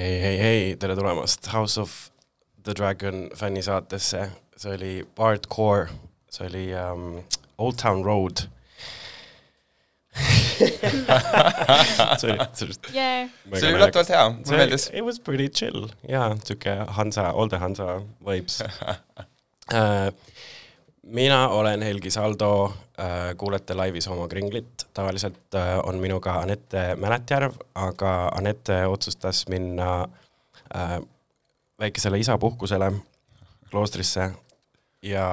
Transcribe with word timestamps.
hei, 0.00 0.20
hei, 0.20 0.36
hei, 0.40 0.76
tere 0.80 0.94
tulemast. 0.96 1.46
House 1.52 1.80
of 1.80 1.92
the 2.64 2.72
Dragon 2.74 3.28
fännisaatesse, 3.36 4.30
see 4.56 4.72
oli 4.74 4.92
Hardcore, 5.18 5.88
see 6.32 6.46
oli 6.46 6.62
um, 6.74 7.24
Old 7.58 7.76
Town 7.82 8.04
Road. 8.04 8.46
See 10.60 12.28
oli, 12.28 12.38
see 12.52 12.66
oli 12.66 12.74
yeah. 12.92 13.28
see 13.54 13.68
oli 13.68 13.76
üllatavalt 13.78 14.08
hea, 14.12 14.24
mulle 14.30 14.56
meeldis. 14.58 14.88
It 14.92 15.04
was 15.06 15.20
pretty 15.20 15.48
chill, 15.48 15.86
jaa, 16.08 16.34
sihuke 16.44 16.74
Hansa, 16.96 17.30
olde 17.32 17.56
Hansa 17.62 18.00
vibes. 18.26 18.58
Uh, 19.72 20.10
mina 21.20 21.48
olen 21.48 21.82
Helgi 21.82 22.10
Saldo. 22.10 22.50
uh,, 22.64 22.74
kuulete 23.36 23.74
laivis 23.74 24.08
Homo 24.10 24.26
Kringlit, 24.28 24.86
tavaliselt 24.94 25.54
uh, 25.54 25.78
on 25.88 25.96
minuga 26.02 26.34
Anette 26.42 26.96
Mäletjärv, 27.00 27.54
aga 27.74 28.12
Anette 28.36 28.82
otsustas 28.86 29.46
minna 29.48 30.02
uh, 30.04 30.98
väikesele 31.80 32.18
isapuhkusele 32.18 32.92
kloostrisse 33.70 34.30
ja 35.02 35.26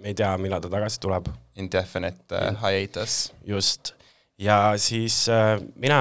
me 0.00 0.08
ei 0.08 0.14
tea, 0.14 0.30
millal 0.38 0.62
ta 0.62 0.70
tagasi 0.72 1.00
tuleb. 1.00 1.28
Indefinite 1.56 2.38
uh, 2.38 2.62
hiatus. 2.62 3.32
just, 3.46 3.94
ja 4.38 4.72
siis 4.76 5.28
äh, 5.28 5.60
mina 5.76 6.00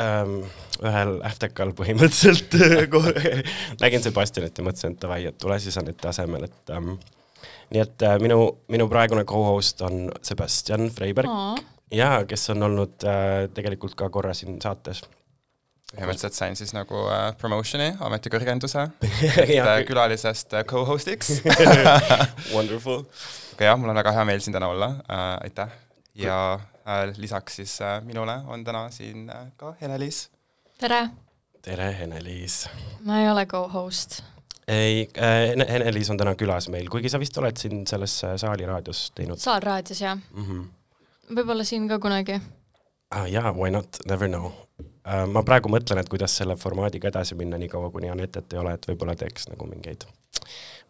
ähm, 0.00 0.40
ühel 0.84 1.20
ähtekal 1.24 1.72
põhimõtteliselt 1.76 2.56
nägin 3.82 4.04
Sebastianit 4.04 4.58
ja 4.58 4.66
mõtlesin, 4.66 4.96
et 4.96 5.02
davai, 5.02 5.22
et 5.30 5.38
tule 5.40 5.58
siis 5.62 5.78
Anette 5.80 6.10
asemel, 6.10 6.48
et 6.50 6.74
ähm, 6.74 6.96
nii 7.72 7.82
et 7.82 8.06
äh, 8.06 8.16
minu, 8.22 8.40
minu 8.72 8.88
praegune 8.90 9.24
co-host 9.28 9.82
on 9.86 10.06
Sebastian 10.22 10.88
Freiberg 10.94 11.30
Aa. 11.30 11.54
ja 11.94 12.10
kes 12.28 12.50
on 12.54 12.62
olnud 12.68 13.06
äh, 13.06 13.46
tegelikult 13.54 13.96
ka 13.98 14.10
korra 14.12 14.34
siin 14.36 14.60
saates 14.62 15.02
põhimõtteliselt 15.96 16.34
sain 16.36 16.56
siis 16.58 16.72
nagu 16.74 16.98
uh, 17.06 17.30
promotion'i, 17.38 17.92
ametikõrgenduse, 18.02 18.82
et 19.46 19.86
külalisest 19.88 20.56
uh, 20.56 20.64
co-host'iks 20.68 21.36
Wonderful. 22.54 23.04
aga 23.54 23.70
jah, 23.70 23.78
mul 23.80 23.92
on 23.92 24.00
väga 24.02 24.14
hea 24.18 24.24
meel 24.28 24.42
siin 24.44 24.56
täna 24.56 24.70
olla 24.72 24.90
uh,, 24.98 25.28
aitäh. 25.46 25.70
ja 26.18 26.38
uh, 26.58 27.04
lisaks 27.20 27.60
siis 27.62 27.78
uh, 27.84 28.00
minule 28.06 28.40
on 28.50 28.64
täna 28.66 28.88
siin 28.94 29.30
uh, 29.30 29.46
ka 29.56 29.76
Hene-Liis. 29.80 30.26
tere! 30.82 31.06
tere, 31.62 31.92
Ene-Liis! 32.02 32.64
ma 33.06 33.22
ei 33.22 33.30
ole 33.30 33.46
co-host. 33.46 34.20
Ei 34.68 35.08
äh,, 35.18 35.52
Ene-Liis 35.54 36.10
on 36.10 36.18
täna 36.18 36.34
külas 36.38 36.68
meil, 36.72 36.88
kuigi 36.90 37.10
sa 37.12 37.20
vist 37.22 37.36
oled 37.38 37.56
siin 37.60 37.84
selles 37.86 38.18
äh, 38.26 38.34
Saaliraadios 38.40 39.10
teinud. 39.14 39.38
Saalraadios, 39.38 40.00
jah 40.02 40.16
mm 40.18 40.44
-hmm.? 40.44 40.64
võib-olla 41.36 41.64
siin 41.64 41.88
ka 41.88 41.98
kunagi. 41.98 42.40
ah, 43.10 43.26
jaa, 43.30 43.52
why 43.52 43.70
not, 43.70 43.98
never 44.06 44.28
know 44.28 44.46
uh,. 44.46 45.26
ma 45.30 45.42
praegu 45.42 45.70
mõtlen, 45.70 46.00
et 46.00 46.08
kuidas 46.08 46.36
selle 46.36 46.56
formaadiga 46.56 47.08
edasi 47.08 47.34
minna, 47.34 47.58
niikaua 47.58 47.90
kuni 47.90 48.10
Anetet 48.10 48.52
ei 48.52 48.58
ole, 48.58 48.74
et 48.74 48.88
võib-olla 48.88 49.16
teeks 49.16 49.48
nagu 49.48 49.66
mingeid 49.66 50.06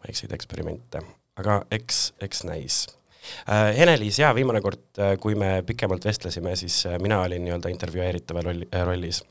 väikseid 0.07 0.33
eksperimente, 0.33 1.01
aga 1.35 1.61
eks, 1.71 2.13
eks 2.21 2.43
näis 2.43 2.87
uh,. 2.87 3.69
Ene-Liis, 3.75 4.19
jaa, 4.19 4.33
viimane 4.35 4.61
kord, 4.61 4.89
kui 5.19 5.35
me 5.35 5.61
pikemalt 5.65 6.05
vestlesime, 6.05 6.55
siis 6.55 6.83
mina 7.01 7.21
olin 7.21 7.45
nii-öelda 7.45 7.69
intervjueeritava 7.69 8.41
rolli, 8.41 8.67
rollis. 8.85 9.23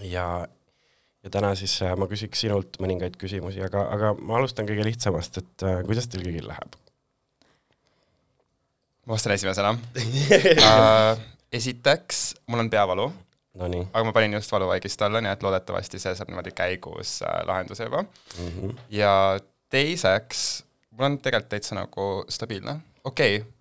ja, 0.00 0.46
ja 1.24 1.32
täna 1.34 1.54
siis 1.58 1.78
ma 1.98 2.08
küsiks 2.10 2.44
sinult 2.44 2.78
mõningaid 2.82 3.16
küsimusi, 3.20 3.62
aga, 3.64 3.84
aga 3.94 4.12
ma 4.18 4.38
alustan 4.38 4.68
kõige 4.68 4.86
lihtsamast, 4.86 5.40
et 5.42 5.66
uh, 5.66 5.80
kuidas 5.86 6.10
teil 6.10 6.26
kõigil 6.26 6.46
läheb? 6.48 6.76
ma 9.08 9.16
vastan 9.16 9.32
esimesena 9.34 9.72
uh, 9.72 11.26
esiteks, 11.58 12.22
mul 12.46 12.66
on 12.66 12.70
peavalu 12.70 13.08
Nonii. 13.58 13.86
aga 13.92 14.04
ma 14.04 14.12
panin 14.12 14.36
just 14.36 14.52
valuvaigist 14.52 15.02
alla, 15.02 15.22
nii 15.24 15.32
et 15.32 15.42
loodetavasti 15.42 16.00
see 16.02 16.14
saab 16.14 16.30
niimoodi 16.30 16.52
käigus 16.56 17.18
äh, 17.26 17.40
lahenduse 17.48 17.88
juba 17.88 18.02
mm. 18.04 18.50
-hmm. 18.50 18.74
ja 18.94 19.12
teiseks, 19.70 20.64
mul 20.90 21.10
on 21.10 21.18
tegelikult 21.18 21.48
täitsa 21.54 21.74
nagu 21.74 22.08
stabiilne, 22.28 22.78
okei 23.04 23.40
okay,, 23.40 23.52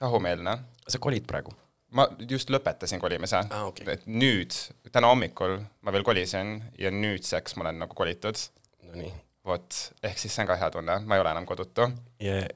rahumeelne. 0.00 0.58
sa 0.88 0.98
kolid 0.98 1.24
praegu? 1.26 1.54
Ma 1.94 2.06
just 2.30 2.50
lõpetasin 2.50 3.00
kolimise 3.02 3.38
ah,, 3.44 3.66
okay. 3.68 3.86
et 3.94 4.06
nüüd, 4.10 4.54
täna 4.92 5.10
hommikul 5.12 5.58
ma 5.86 5.94
veel 5.94 6.06
kolisin 6.06 6.58
ja 6.80 6.90
nüüdseks 6.90 7.56
ma 7.56 7.66
olen 7.66 7.82
nagu 7.84 7.96
kolitud. 7.98 8.40
Nonii. 8.86 9.12
vot, 9.46 9.80
ehk 10.02 10.18
siis 10.18 10.34
see 10.34 10.42
on 10.42 10.48
ka 10.50 10.56
hea 10.58 10.70
tunne, 10.74 11.00
ma 11.06 11.18
ei 11.18 11.22
ole 11.22 11.30
enam 11.34 11.46
kodutu 11.46 11.86
yeah. 12.22 12.46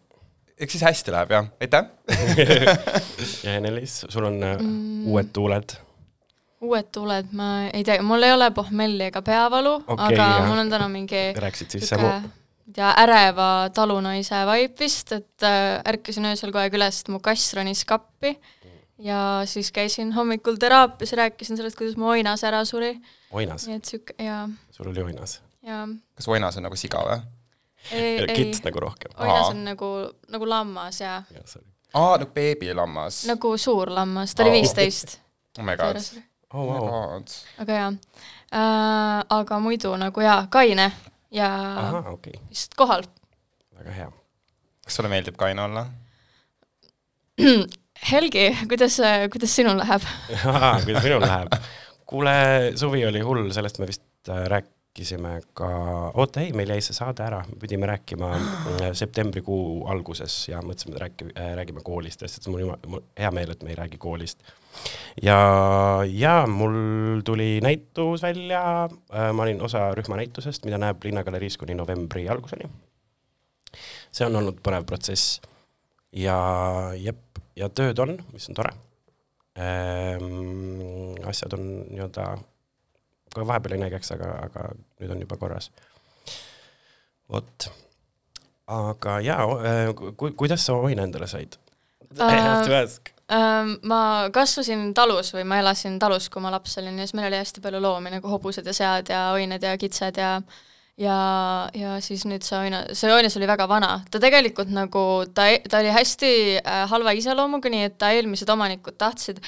eks 0.58 0.74
siis 0.76 0.82
hästi 0.86 1.14
läheb 1.14 1.36
jah, 1.36 1.52
aitäh 1.62 1.86
ja 3.44 3.54
Ene-Liis, 3.58 4.04
sul 4.08 4.26
on 4.26 4.40
mm. 4.42 5.06
uued 5.10 5.30
tuuled 5.34 5.76
uued 6.60 6.90
tuled, 6.92 7.30
ma 7.36 7.50
ei 7.70 7.84
tea, 7.86 8.02
mul 8.04 8.26
ei 8.26 8.34
ole 8.34 8.50
pohmelli 8.54 9.06
ega 9.08 9.22
peavalu 9.26 9.78
okay,, 9.80 10.10
aga 10.10 10.26
jah. 10.34 10.48
mul 10.48 10.62
on 10.64 10.74
täna 10.74 10.90
mingi 10.92 11.22
rääkisid 11.38 11.78
sisse 11.78 11.98
mu 12.00 12.10
ja 12.76 12.92
äreva 13.02 13.70
talunaise 13.74 14.44
vibe 14.46 14.78
vist, 14.84 15.12
et 15.16 15.46
äh, 15.46 15.80
ärkasin 15.88 16.28
öösel 16.30 16.52
kogu 16.52 16.62
aeg 16.62 16.76
üles, 16.78 17.00
et 17.02 17.10
mu 17.12 17.20
kass 17.24 17.54
ronis 17.56 17.82
kappi 17.88 18.34
ja 19.00 19.42
siis 19.44 19.72
käisin 19.72 20.12
hommikul 20.12 20.56
teraapias, 20.60 21.12
rääkisin 21.12 21.56
sellest, 21.56 21.76
kuidas 21.78 21.96
mu 21.96 22.08
oinas 22.08 22.44
ära 22.44 22.64
suri. 22.64 22.94
oinas? 23.32 23.66
nii 23.66 23.76
et 23.76 23.84
sihuke, 23.84 24.14
jaa. 24.18 24.48
sul 24.70 24.90
oli 24.90 25.02
oinas? 25.02 25.40
jaa. 25.66 25.88
kas 26.14 26.28
oinas 26.28 26.56
on 26.56 26.66
nagu 26.68 26.76
siga 26.76 27.02
või? 27.08 27.20
kits 28.34 28.64
nagu 28.64 28.80
rohkem? 28.80 29.14
oinas 29.18 29.48
on 29.48 29.64
nagu, 29.64 29.90
nagu 30.28 30.48
lammas, 30.48 31.00
jaa 31.00 31.22
ja,. 31.34 31.44
aa, 31.94 32.18
nagu 32.18 32.30
beebilammas? 32.34 33.24
nagu 33.30 33.56
suur 33.58 33.92
lammas, 33.94 34.34
ta 34.34 34.44
oli 34.44 34.58
viisteist 34.60 35.18
oh 35.58 35.64
my 35.64 35.76
god 35.80 36.02
oh, 36.52 36.66
wow. 36.66 37.22
aga 37.58 37.72
jaa 37.82 37.88
äh,, 38.52 39.24
aga 39.40 39.60
muidu 39.60 39.96
nagu 39.96 40.20
jaa, 40.20 40.44
kaine 40.50 40.92
ja 41.30 41.50
Aha, 41.78 42.04
okay. 42.10 42.36
vist 42.48 42.74
kohal. 42.76 43.04
väga 43.78 43.90
hea. 43.96 44.12
kas 44.84 45.00
sulle 45.00 45.08
meeldib 45.08 45.36
kaine 45.40 45.62
olla 45.62 45.86
Helgi, 48.00 48.48
kuidas, 48.68 48.96
kuidas 49.32 49.52
sinul 49.56 49.76
läheb 49.76 50.04
kuidas 50.86 51.04
minul 51.04 51.20
läheb? 51.20 51.56
kuule, 52.10 52.32
suvi 52.76 53.06
oli 53.06 53.20
hull, 53.20 53.50
sellest 53.54 53.78
me 53.78 53.86
vist 53.86 54.30
äh, 54.32 54.46
rääkisime 54.50 55.36
ka, 55.54 55.68
oota 56.14 56.40
ei, 56.42 56.54
meil 56.56 56.72
jäi 56.74 56.80
see 56.82 56.96
saade 56.96 57.22
ära, 57.22 57.42
me 57.46 57.58
pidime 57.60 57.86
rääkima 57.90 58.30
äh, 58.38 58.86
septembrikuu 58.98 59.84
alguses 59.92 60.40
ja 60.48 60.62
mõtlesime, 60.64 60.96
et 60.96 61.02
räägi, 61.04 61.28
äh, 61.34 61.52
räägime 61.60 61.84
koolist, 61.86 62.24
sest 62.24 62.48
mul 62.50 62.72
on 62.72 62.98
hea 63.20 63.30
meel, 63.36 63.52
et 63.54 63.62
me 63.62 63.74
ei 63.74 63.78
räägi 63.78 64.00
koolist. 64.02 64.42
ja, 65.22 65.38
ja 66.08 66.34
mul 66.50 67.20
tuli 67.24 67.52
näitus 67.62 68.24
välja, 68.24 68.62
ma 69.10 69.42
olin 69.44 69.62
osa 69.62 69.90
rühmanäitusest, 69.94 70.64
mida 70.64 70.80
näeb 70.80 71.04
Linnagaleriis 71.04 71.60
kuni 71.60 71.76
novembri 71.78 72.28
alguseni. 72.28 72.70
see 74.10 74.26
on 74.26 74.40
olnud 74.40 74.58
põnev 74.66 74.88
protsess 74.88 75.38
ja 76.16 76.38
jep, 76.98 77.40
ja 77.58 77.68
tööd 77.68 77.98
on, 78.02 78.16
mis 78.34 78.48
on 78.50 78.58
tore 78.58 78.72
ehm,. 79.54 81.20
asjad 81.30 81.54
on 81.58 81.66
nii-öelda, 81.90 82.26
ka 83.34 83.46
vahepeal 83.46 83.76
jäi 83.76 83.84
näigeks, 83.84 84.12
aga, 84.16 84.32
aga 84.48 84.66
nüüd 85.00 85.14
on 85.14 85.22
juba 85.22 85.38
korras. 85.40 85.70
vot, 87.30 87.70
aga 88.66 89.20
jaa 89.24 89.46
ku,, 89.94 90.32
kuidas 90.36 90.66
sa 90.66 90.78
oina 90.78 91.06
endale 91.06 91.30
said 91.30 91.58
uh,? 93.30 93.76
Ma 93.86 94.00
kasvasin 94.34 94.88
talus 94.94 95.30
või 95.36 95.44
ma 95.46 95.60
elasin 95.62 96.00
talus, 96.02 96.26
kui 96.28 96.42
ma 96.42 96.50
laps 96.50 96.74
olin 96.80 96.98
ja 96.98 97.06
siis 97.06 97.14
meil 97.14 97.28
oli 97.28 97.38
hästi 97.38 97.62
palju 97.62 97.78
loomi 97.82 98.10
nagu 98.16 98.32
hobused 98.32 98.66
ja 98.66 98.74
sead 98.74 99.12
ja 99.12 99.28
oined 99.36 99.62
ja 99.62 99.76
kitsed 99.78 100.18
ja 100.18 100.40
ja, 101.00 101.18
ja 101.76 101.94
siis 102.04 102.24
nüüd 102.28 102.44
see 102.46 102.58
oina, 102.58 102.82
see 102.96 103.12
oinas 103.12 103.36
oli 103.38 103.48
väga 103.50 103.66
vana, 103.70 103.92
ta 104.12 104.20
tegelikult 104.22 104.72
nagu, 104.74 105.04
ta, 105.34 105.48
ta 105.70 105.80
oli 105.82 105.92
hästi 105.94 106.32
äh, 106.60 106.82
halva 106.90 107.14
iseloomuga, 107.16 107.72
nii 107.72 107.86
et 107.88 107.96
ta 108.00 108.12
eelmised 108.16 108.50
omanikud 108.52 108.98
tahtsid, 109.00 109.40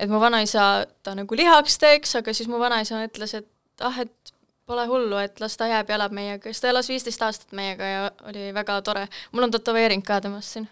et 0.00 0.10
mu 0.12 0.20
vanaisa 0.22 0.86
ta 1.04 1.16
nagu 1.18 1.38
lihaks 1.38 1.80
teeks, 1.80 2.18
aga 2.20 2.34
siis 2.36 2.50
mu 2.50 2.60
vanaisa 2.62 3.00
ütles, 3.06 3.34
et 3.40 3.86
ah, 3.86 4.02
et 4.04 4.34
pole 4.70 4.84
hullu, 4.86 5.16
et 5.18 5.40
las 5.42 5.56
ta 5.58 5.66
jääb 5.70 5.88
ja 5.90 5.96
elab 5.98 6.14
meiega, 6.14 6.50
siis 6.50 6.62
ta 6.62 6.70
elas 6.70 6.90
viisteist 6.90 7.22
aastat 7.26 7.56
meiega 7.56 7.88
ja 7.88 8.04
oli 8.30 8.50
väga 8.54 8.80
tore. 8.86 9.08
mul 9.32 9.48
on 9.48 9.56
tätoveering 9.56 10.04
ka 10.06 10.20
temast 10.20 10.54
siin 10.54 10.68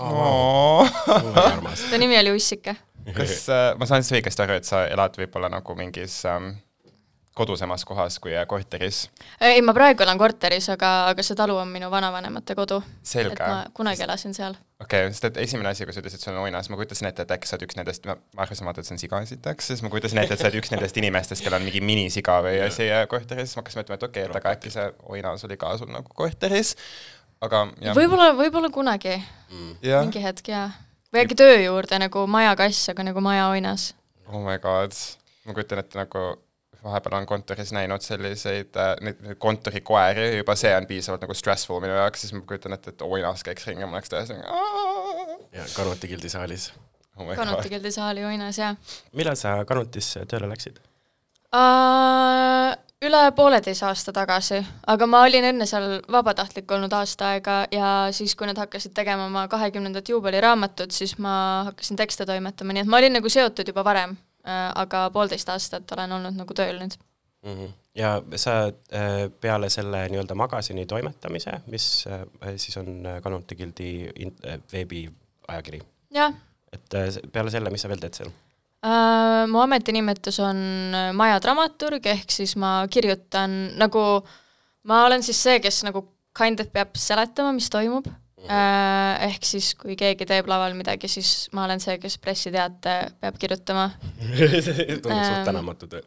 oh.. 0.00 0.88
ta 1.90 1.98
nimi 1.98 2.18
oli 2.18 2.32
Ussike. 2.36 2.76
kas 3.16 3.48
äh, 3.50 3.72
ma 3.78 3.88
saan 3.88 4.04
siis 4.04 4.20
õigesti 4.20 4.46
aru, 4.46 4.60
et 4.60 4.68
sa 4.68 4.86
elad 4.86 5.18
võib-olla 5.18 5.50
nagu 5.52 5.76
mingis 5.76 6.22
ähm, 6.30 6.54
kodusemas 7.34 7.84
kohas 7.84 8.18
kui 8.20 8.32
korteris? 8.48 9.06
ei, 9.40 9.62
ma 9.64 9.72
praegu 9.76 10.04
elan 10.04 10.18
korteris, 10.20 10.68
aga, 10.74 10.90
aga 11.12 11.24
see 11.24 11.36
talu 11.38 11.56
on 11.56 11.70
minu 11.72 11.88
vanavanemate 11.90 12.54
kodu. 12.56 12.82
et 13.16 13.40
ma 13.40 13.64
kunagi 13.74 14.04
elasin 14.04 14.34
seal. 14.36 14.56
okei 14.82 15.06
okay,, 15.06 15.14
sest 15.14 15.30
et 15.30 15.40
esimene 15.46 15.72
asi, 15.72 15.86
kui 15.88 15.96
sa 15.96 16.02
ütlesid, 16.02 16.20
et 16.20 16.26
sul 16.26 16.36
on 16.36 16.44
oinas, 16.44 16.68
ma 16.68 16.76
kujutasin 16.80 17.08
ette, 17.08 17.24
et 17.24 17.34
äkki 17.36 17.48
sa 17.48 17.56
oled 17.56 17.64
üks 17.68 17.78
nendest, 17.78 18.04
ma 18.08 18.44
arvasin 18.44 18.68
vaata, 18.68 18.84
et 18.84 18.90
see 18.90 18.96
on 18.96 19.00
siga 19.00 19.22
esiteks, 19.24 19.70
siis 19.72 19.84
ma 19.84 19.92
kujutasin 19.94 20.20
ette, 20.22 20.36
et 20.36 20.44
sa 20.44 20.50
oled 20.50 20.60
üks 20.60 20.74
nendest 20.74 21.00
inimestest, 21.00 21.44
kellel 21.46 21.62
on 21.62 21.66
mingi 21.70 21.80
minisiga 21.80 22.38
või 22.44 22.60
asi 22.66 22.90
korteris, 23.08 23.56
ma 23.56 23.64
hakkasin 23.64 23.82
mõtlema, 23.82 24.00
et 24.00 24.06
okei 24.10 24.28
okay,, 24.28 24.30
et 24.30 24.40
aga 24.42 24.54
äkki 24.58 24.76
see 24.76 24.86
oinas 25.16 25.48
oli 25.48 25.60
ka 25.60 25.72
sul 25.80 25.92
nagu 25.94 26.12
korteris, 26.20 26.76
aga 27.40 27.64
võib-olla, 27.96 28.30
võib-olla 28.36 28.72
kunagi 28.74 29.16
mm., 29.16 29.74
mingi 29.88 30.24
hetk, 30.28 30.52
jaa. 30.52 30.68
või 31.08 31.24
äkki 31.24 31.40
töö 31.40 31.58
juurde 31.64 32.04
nagu 32.04 32.28
majakass, 32.28 32.92
aga 32.92 33.08
nagu 33.08 33.24
majaoinas. 33.24 33.92
oh 34.28 34.40
my 34.44 34.60
god, 34.60 34.92
ma 35.46 35.56
kujutan 35.56 35.80
ette 35.80 36.04
nagu 36.04 36.32
vahepeal 36.84 37.16
olen 37.16 37.26
kontoris 37.26 37.72
näinud 37.72 38.02
selliseid 38.02 38.76
äh, 38.76 39.36
kontorikoeri, 39.38 40.36
juba 40.36 40.56
see 40.58 40.72
on 40.76 40.86
piisavalt 40.86 41.24
nagu 41.24 41.34
stressful 41.34 41.80
minu 41.82 41.94
jaoks, 41.94 42.24
siis 42.24 42.34
ma 42.36 42.42
kujutan 42.46 42.76
ette, 42.76 42.94
et 42.94 43.04
oinas 43.06 43.44
käiks 43.46 43.66
ringi, 43.68 43.86
ma 43.86 43.98
oleks 43.98 44.12
täiesti 44.12 44.38
nagu 44.38 45.38
ja 45.52 45.66
Kanuti 45.76 46.08
gildi 46.08 46.32
saalis. 46.32 46.72
oh 47.16 47.34
Kanuti 47.36 47.74
gildi 47.74 47.92
saali 47.94 48.24
uinas, 48.26 48.58
jah 48.58 48.76
millal 49.12 49.38
sa 49.38 49.60
Kanutisse 49.68 50.26
tööle 50.26 50.50
läksid? 50.50 50.80
uh,? 51.54 52.72
üle 53.02 53.20
pooleteise 53.36 53.86
aasta 53.88 54.12
tagasi, 54.14 54.60
aga 54.86 55.06
ma 55.10 55.24
olin 55.26 55.44
enne 55.48 55.66
seal 55.66 55.96
vabatahtlik 56.12 56.70
olnud 56.70 56.92
aasta 56.94 57.32
aega 57.34 57.56
ja 57.74 57.88
siis, 58.14 58.36
kui 58.38 58.46
nad 58.46 58.58
hakkasid 58.58 58.94
tegema 58.94 59.26
oma 59.26 59.48
kahekümnendat 59.50 60.12
juubeliraamatut, 60.14 60.94
siis 60.94 61.16
ma 61.18 61.34
hakkasin 61.70 61.98
tekste 61.98 62.26
toimetama, 62.28 62.76
nii 62.76 62.86
et 62.86 62.90
ma 62.90 63.02
olin 63.02 63.18
nagu 63.18 63.32
seotud 63.32 63.72
juba 63.74 63.84
varem 63.86 64.14
aga 64.44 65.10
poolteist 65.14 65.48
aastat 65.48 65.92
olen 65.94 66.12
olnud 66.18 66.34
nagu 66.34 66.54
tööl 66.54 66.80
nüüd. 66.80 66.96
mm. 67.42 67.52
-hmm. 67.52 67.72
ja 67.94 68.22
sa 68.36 68.54
äh, 68.66 69.30
peale 69.40 69.70
selle 69.70 70.08
nii-öelda 70.08 70.34
magasini 70.34 70.86
toimetamise, 70.86 71.60
mis 71.66 72.04
äh, 72.06 72.56
siis 72.56 72.76
on 72.76 73.06
äh, 73.06 73.20
Kanuti 73.22 73.56
gildi 73.56 73.90
äh, 74.08 74.58
veebiajakiri, 74.72 75.82
jah 76.10 76.34
et 76.72 76.94
äh, 76.94 77.20
peale 77.32 77.52
selle, 77.52 77.70
mis 77.72 77.84
sa 77.84 77.90
veel 77.92 78.02
teed 78.02 78.18
seal? 78.18 78.32
Mu 79.52 79.60
ametinimetus 79.62 80.40
on 80.42 80.62
äh, 80.96 81.10
maja 81.14 81.38
dramaturg, 81.42 82.06
ehk 82.14 82.32
siis 82.34 82.56
ma 82.58 82.80
kirjutan 82.90 83.76
nagu, 83.78 84.02
ma 84.88 85.04
olen 85.06 85.22
siis 85.22 85.42
see, 85.44 85.60
kes 85.62 85.82
nagu 85.86 86.06
kind 86.36 86.62
of 86.64 86.72
peab 86.72 86.96
seletama, 86.98 87.52
mis 87.54 87.70
toimub. 87.70 88.08
Ehk 88.48 89.46
siis, 89.46 89.72
kui 89.78 89.96
keegi 89.98 90.26
teeb 90.28 90.48
laval 90.50 90.74
midagi, 90.78 91.10
siis 91.10 91.48
ma 91.56 91.66
olen 91.66 91.82
see, 91.82 91.98
kes 92.02 92.18
pressiteate 92.22 92.96
peab 93.20 93.38
kirjutama. 93.40 93.90
tundub 95.02 95.22
suht 95.22 95.38
Ähm, 95.38 95.46
tänamatu 95.46 95.90
töö. 95.92 96.02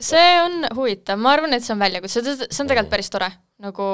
see 0.00 0.34
on 0.42 0.66
huvitav, 0.76 1.20
ma 1.20 1.36
arvan, 1.36 1.54
et 1.54 1.66
see 1.66 1.74
on 1.76 1.82
väljakutse, 1.82 2.24
see 2.24 2.62
on 2.64 2.70
tegelikult 2.70 2.92
päris 2.94 3.10
tore, 3.12 3.30
nagu 3.60 3.88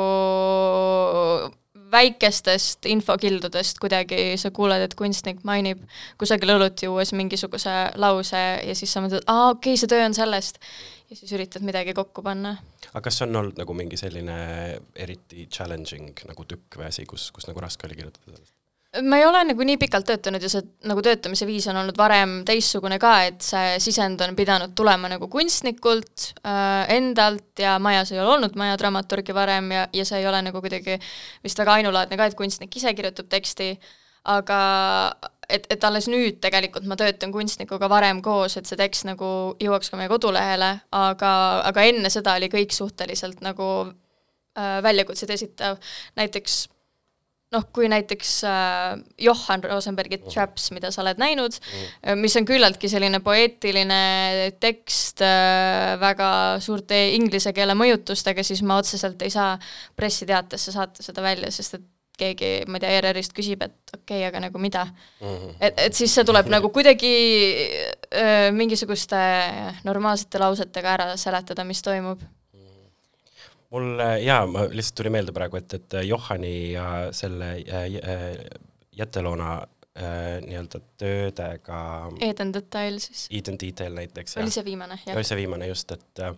väikestest 1.93 2.87
infokildudest 2.91 3.79
kuidagi 3.83 4.35
sa 4.41 4.51
kuuled, 4.55 4.83
et 4.83 4.95
kunstnik 4.99 5.43
mainib 5.47 5.83
kusagil 6.21 6.57
õlut 6.57 6.83
juues 6.83 7.13
mingisuguse 7.17 7.75
lause 8.01 8.43
ja 8.67 8.75
siis 8.79 8.93
sa 8.93 9.03
mõtled, 9.05 9.27
aa 9.31 9.51
okei 9.53 9.75
okay,, 9.75 9.81
see 9.81 9.91
töö 9.91 10.05
on 10.07 10.17
sellest. 10.17 10.59
ja 11.11 11.17
siis 11.17 11.33
üritad 11.37 11.63
midagi 11.63 11.95
kokku 11.95 12.23
panna. 12.27 12.57
Aga 12.97 13.05
kas 13.11 13.23
on 13.27 13.37
olnud 13.37 13.59
nagu 13.61 13.77
mingi 13.77 13.99
selline 14.01 14.37
eriti 14.97 15.47
challenging 15.53 16.17
nagu 16.29 16.47
tükk 16.49 16.81
või 16.81 16.89
asi, 16.89 17.05
kus, 17.09 17.29
kus 17.35 17.49
nagu 17.51 17.61
raske 17.61 17.89
oli 17.89 17.99
kirjutada 17.99 18.33
sellest? 18.33 18.55
ma 19.05 19.19
ei 19.21 19.27
ole 19.27 19.43
nagu 19.51 19.65
nii 19.67 19.77
pikalt 19.81 20.07
töötanud 20.09 20.41
ja 20.41 20.49
see 20.49 20.63
nagu 20.89 21.03
töötamise 21.05 21.45
viis 21.49 21.67
on 21.69 21.77
olnud 21.83 21.99
varem 21.99 22.39
teistsugune 22.49 22.97
ka, 23.03 23.13
et 23.29 23.45
see 23.45 23.75
sisend 23.85 24.23
on 24.25 24.33
pidanud 24.39 24.73
tulema 24.79 25.11
nagu 25.13 25.29
kunstnikult 25.33 26.31
äh, 26.41 26.87
endalt 26.97 27.61
ja 27.61 27.77
majas 27.83 28.15
ei 28.15 28.23
ole 28.23 28.37
olnud 28.39 28.57
maja 28.57 28.79
dramaturgi 28.81 29.37
varem 29.37 29.69
ja, 29.75 29.85
ja 29.93 30.09
see 30.09 30.23
ei 30.23 30.31
ole 30.31 30.41
nagu 30.49 30.65
kuidagi 30.65 30.97
vist 31.45 31.61
väga 31.61 31.77
ainulaadne 31.81 32.17
ka, 32.17 32.31
et 32.31 32.39
kunstnik 32.39 32.81
ise 32.81 32.95
kirjutab 32.97 33.29
teksti, 33.37 33.75
aga 34.33 34.61
et, 35.49 35.67
et 35.71 35.85
alles 35.87 36.09
nüüd 36.11 36.41
tegelikult 36.43 36.87
ma 36.89 36.99
töötan 36.99 37.33
kunstnikuga 37.35 37.89
varem 37.91 38.23
koos, 38.25 38.57
et 38.59 38.69
see 38.69 38.79
tekst 38.81 39.07
nagu 39.09 39.29
jõuaks 39.63 39.93
ka 39.93 40.01
meie 40.01 40.11
kodulehele, 40.13 40.73
aga, 40.97 41.33
aga 41.71 41.87
enne 41.91 42.13
seda 42.13 42.37
oli 42.41 42.51
kõik 42.53 42.75
suhteliselt 42.77 43.43
nagu 43.47 43.69
äh, 43.87 44.79
väljakutseid 44.87 45.35
esitav, 45.37 45.79
näiteks 46.19 46.65
noh, 47.55 47.67
kui 47.75 47.89
näiteks 47.91 48.31
äh, 48.49 48.97
Johan 49.23 49.63
Rosenbergi 49.65 50.19
Traps, 50.25 50.71
mida 50.75 50.91
sa 50.95 51.03
oled 51.05 51.21
näinud 51.23 51.59
mm., 51.61 52.23
mis 52.23 52.35
on 52.39 52.47
küllaltki 52.49 52.91
selline 52.91 53.21
poeetiline 53.25 54.01
tekst 54.63 55.23
äh, 55.25 55.95
väga 56.03 56.31
suurte 56.65 56.99
inglise 57.15 57.55
keele 57.57 57.77
mõjutustega, 57.79 58.45
siis 58.47 58.65
ma 58.67 58.81
otseselt 58.83 59.23
ei 59.23 59.35
saa 59.35 59.55
pressiteatesse 59.97 60.75
saata 60.75 61.07
seda 61.07 61.25
välja, 61.25 61.53
sest 61.55 61.79
et 61.79 61.87
keegi, 62.17 62.51
ma 62.69 62.79
ei 62.79 62.85
tea, 62.85 62.95
ERR-ist 62.99 63.35
küsib, 63.37 63.63
et 63.67 63.95
okei 63.95 64.23
okay,, 64.23 64.25
aga 64.29 64.41
nagu 64.47 64.61
mida 64.63 64.87
mm. 64.87 65.27
-hmm. 65.27 65.55
et, 65.61 65.85
et 65.89 65.95
siis 65.95 66.15
see 66.15 66.25
tuleb 66.25 66.49
nagu 66.53 66.71
kuidagi 66.73 67.13
öö, 68.15 68.53
mingisuguste 68.53 69.21
normaalsete 69.85 70.41
lausetega 70.41 70.97
ära 70.97 71.17
seletada, 71.17 71.65
mis 71.65 71.83
toimub 71.83 72.25
mul 73.71 74.01
äh, 74.01 74.19
jaa, 74.25 74.47
ma 74.47 74.67
lihtsalt 74.71 75.01
tuli 75.01 75.13
meelde 75.15 75.35
praegu, 75.37 75.61
et, 75.61 75.75
et 75.75 75.99
Johani 76.07 76.73
ja 76.73 76.87
selle 77.17 77.53
äh, 77.63 77.89
äh, 78.01 78.45
Jäteloona 78.97 79.57
äh, 79.99 80.39
nii-öelda 80.47 80.81
töödega 80.99 81.81
Eden 82.21 82.53
Detail 82.55 82.99
siis. 83.03 83.27
Eden 83.31 83.59
Detail 83.61 83.95
näiteks. 83.95 84.37
oli 84.41 84.55
see 84.55 84.65
viimane, 84.65 84.99
jah. 85.07 85.17
oli 85.17 85.25
see 85.25 85.41
viimane 85.43 85.69
just, 85.69 85.93
et 85.93 86.25
äh, 86.25 86.37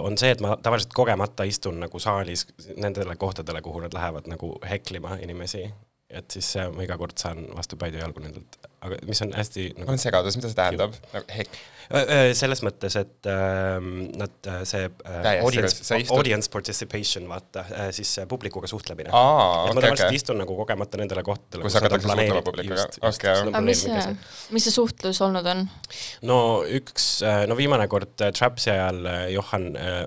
on 0.00 0.18
see, 0.20 0.32
et 0.34 0.42
ma 0.44 0.56
tavaliselt 0.60 0.92
kogemata 0.96 1.46
istun 1.48 1.78
nagu 1.80 2.00
saalis 2.02 2.46
nendele 2.76 3.16
kohtadele, 3.16 3.62
kuhu 3.64 3.80
nad 3.84 3.94
lähevad 3.96 4.28
nagu 4.28 4.54
heklima 4.68 5.16
inimesi, 5.24 5.64
et 6.12 6.30
siis 6.30 6.50
äh, 6.60 6.68
ma 6.72 6.84
iga 6.84 6.98
kord 7.00 7.16
saan 7.20 7.46
vastu 7.56 7.78
Paidu 7.80 8.00
jalgu 8.02 8.20
nendelt, 8.24 8.58
aga 8.84 8.98
mis 9.08 9.22
on 9.24 9.32
hästi 9.36 9.68
nagu, 9.78 9.88
on 9.94 10.02
segadus, 10.02 10.36
mida 10.36 10.50
see 10.52 10.58
tähendab? 10.58 10.96
nagu 11.14 11.38
hek-, 11.38 11.60
selles 12.38 12.62
mõttes, 12.64 12.94
et 12.96 13.28
äh, 13.28 13.76
nad, 14.16 14.48
see 14.68 14.86
äh, 14.88 15.28
audience, 15.44 15.98
audience 16.14 16.50
participation, 16.52 17.26
vaata 17.28 17.64
äh,, 17.68 17.90
siis 17.94 18.10
äh, 18.22 18.28
publikuga 18.28 18.70
suhtlemine. 18.70 19.10
aa, 19.12 19.66
et 19.68 19.76
ma 19.76 19.84
tavaliselt 19.84 20.08
okei. 20.08 20.20
istun 20.20 20.40
nagu 20.40 20.56
kogemata 20.56 21.00
nendele 21.00 21.24
kohtadele, 21.26 21.66
Kus 21.66 21.76
hakatakse 21.76 22.08
suhtlema 22.08 22.44
publikuga, 22.46 22.86
okei. 23.10 23.34
aga 23.52 23.64
mis 23.66 23.84
see, 23.84 24.16
mis 24.56 24.68
see 24.68 24.74
suhtlus 24.74 25.20
olnud 25.26 25.48
on? 25.52 25.66
no 26.28 26.38
üks, 26.80 27.08
no 27.48 27.58
viimane 27.58 27.88
kord 27.92 28.24
äh, 28.24 28.32
Trapsi 28.36 28.72
ajal 28.72 29.04
äh, 29.06 29.24
Johan 29.36 29.72
äh, 29.76 30.04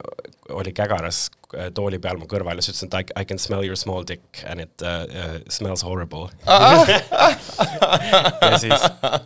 oli 0.55 0.73
kägaras 0.73 1.27
äh, 1.29 1.44
tooli 1.75 1.99
peal 2.01 2.17
mu 2.21 2.27
kõrval 2.31 2.59
ja 2.59 2.65
siis 2.65 2.81
ütles, 2.81 2.89
et 2.89 2.95
I, 2.99 3.21
I 3.21 3.27
can 3.29 3.39
smell 3.41 3.63
your 3.65 3.77
small 3.79 4.05
dick 4.07 4.41
and 4.49 4.63
it 4.63 4.83
uh, 4.85 5.05
uh, 5.05 5.37
smells 5.49 5.83
horrible. 5.85 6.29
Ja 8.45 8.57
siis 8.61 8.83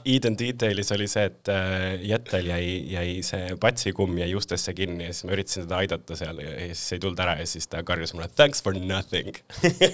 Eden 0.07 0.35
Detailis 0.39 0.91
oli 0.95 1.07
see, 1.11 1.25
et 1.29 1.49
äh, 1.51 1.99
Jettel 2.05 2.47
jäi, 2.49 2.67
jäi 2.93 3.17
see 3.25 3.55
patsikumm 3.59 4.17
jäi 4.21 4.29
ustesse 4.37 4.73
kinni 4.77 5.09
ja 5.09 5.13
siis 5.13 5.27
ma 5.27 5.35
üritasin 5.35 5.65
teda 5.65 5.81
aidata 5.83 6.17
seal 6.19 6.39
ja, 6.43 6.53
siis 6.71 6.95
ei 6.95 7.03
tulnud 7.03 7.19
ära 7.23 7.35
ja 7.41 7.47
siis 7.49 7.67
ta 7.71 7.83
karjus 7.87 8.13
mulle 8.15 8.29
thanks 8.35 8.63
for 8.63 8.75
nothing. 8.77 9.35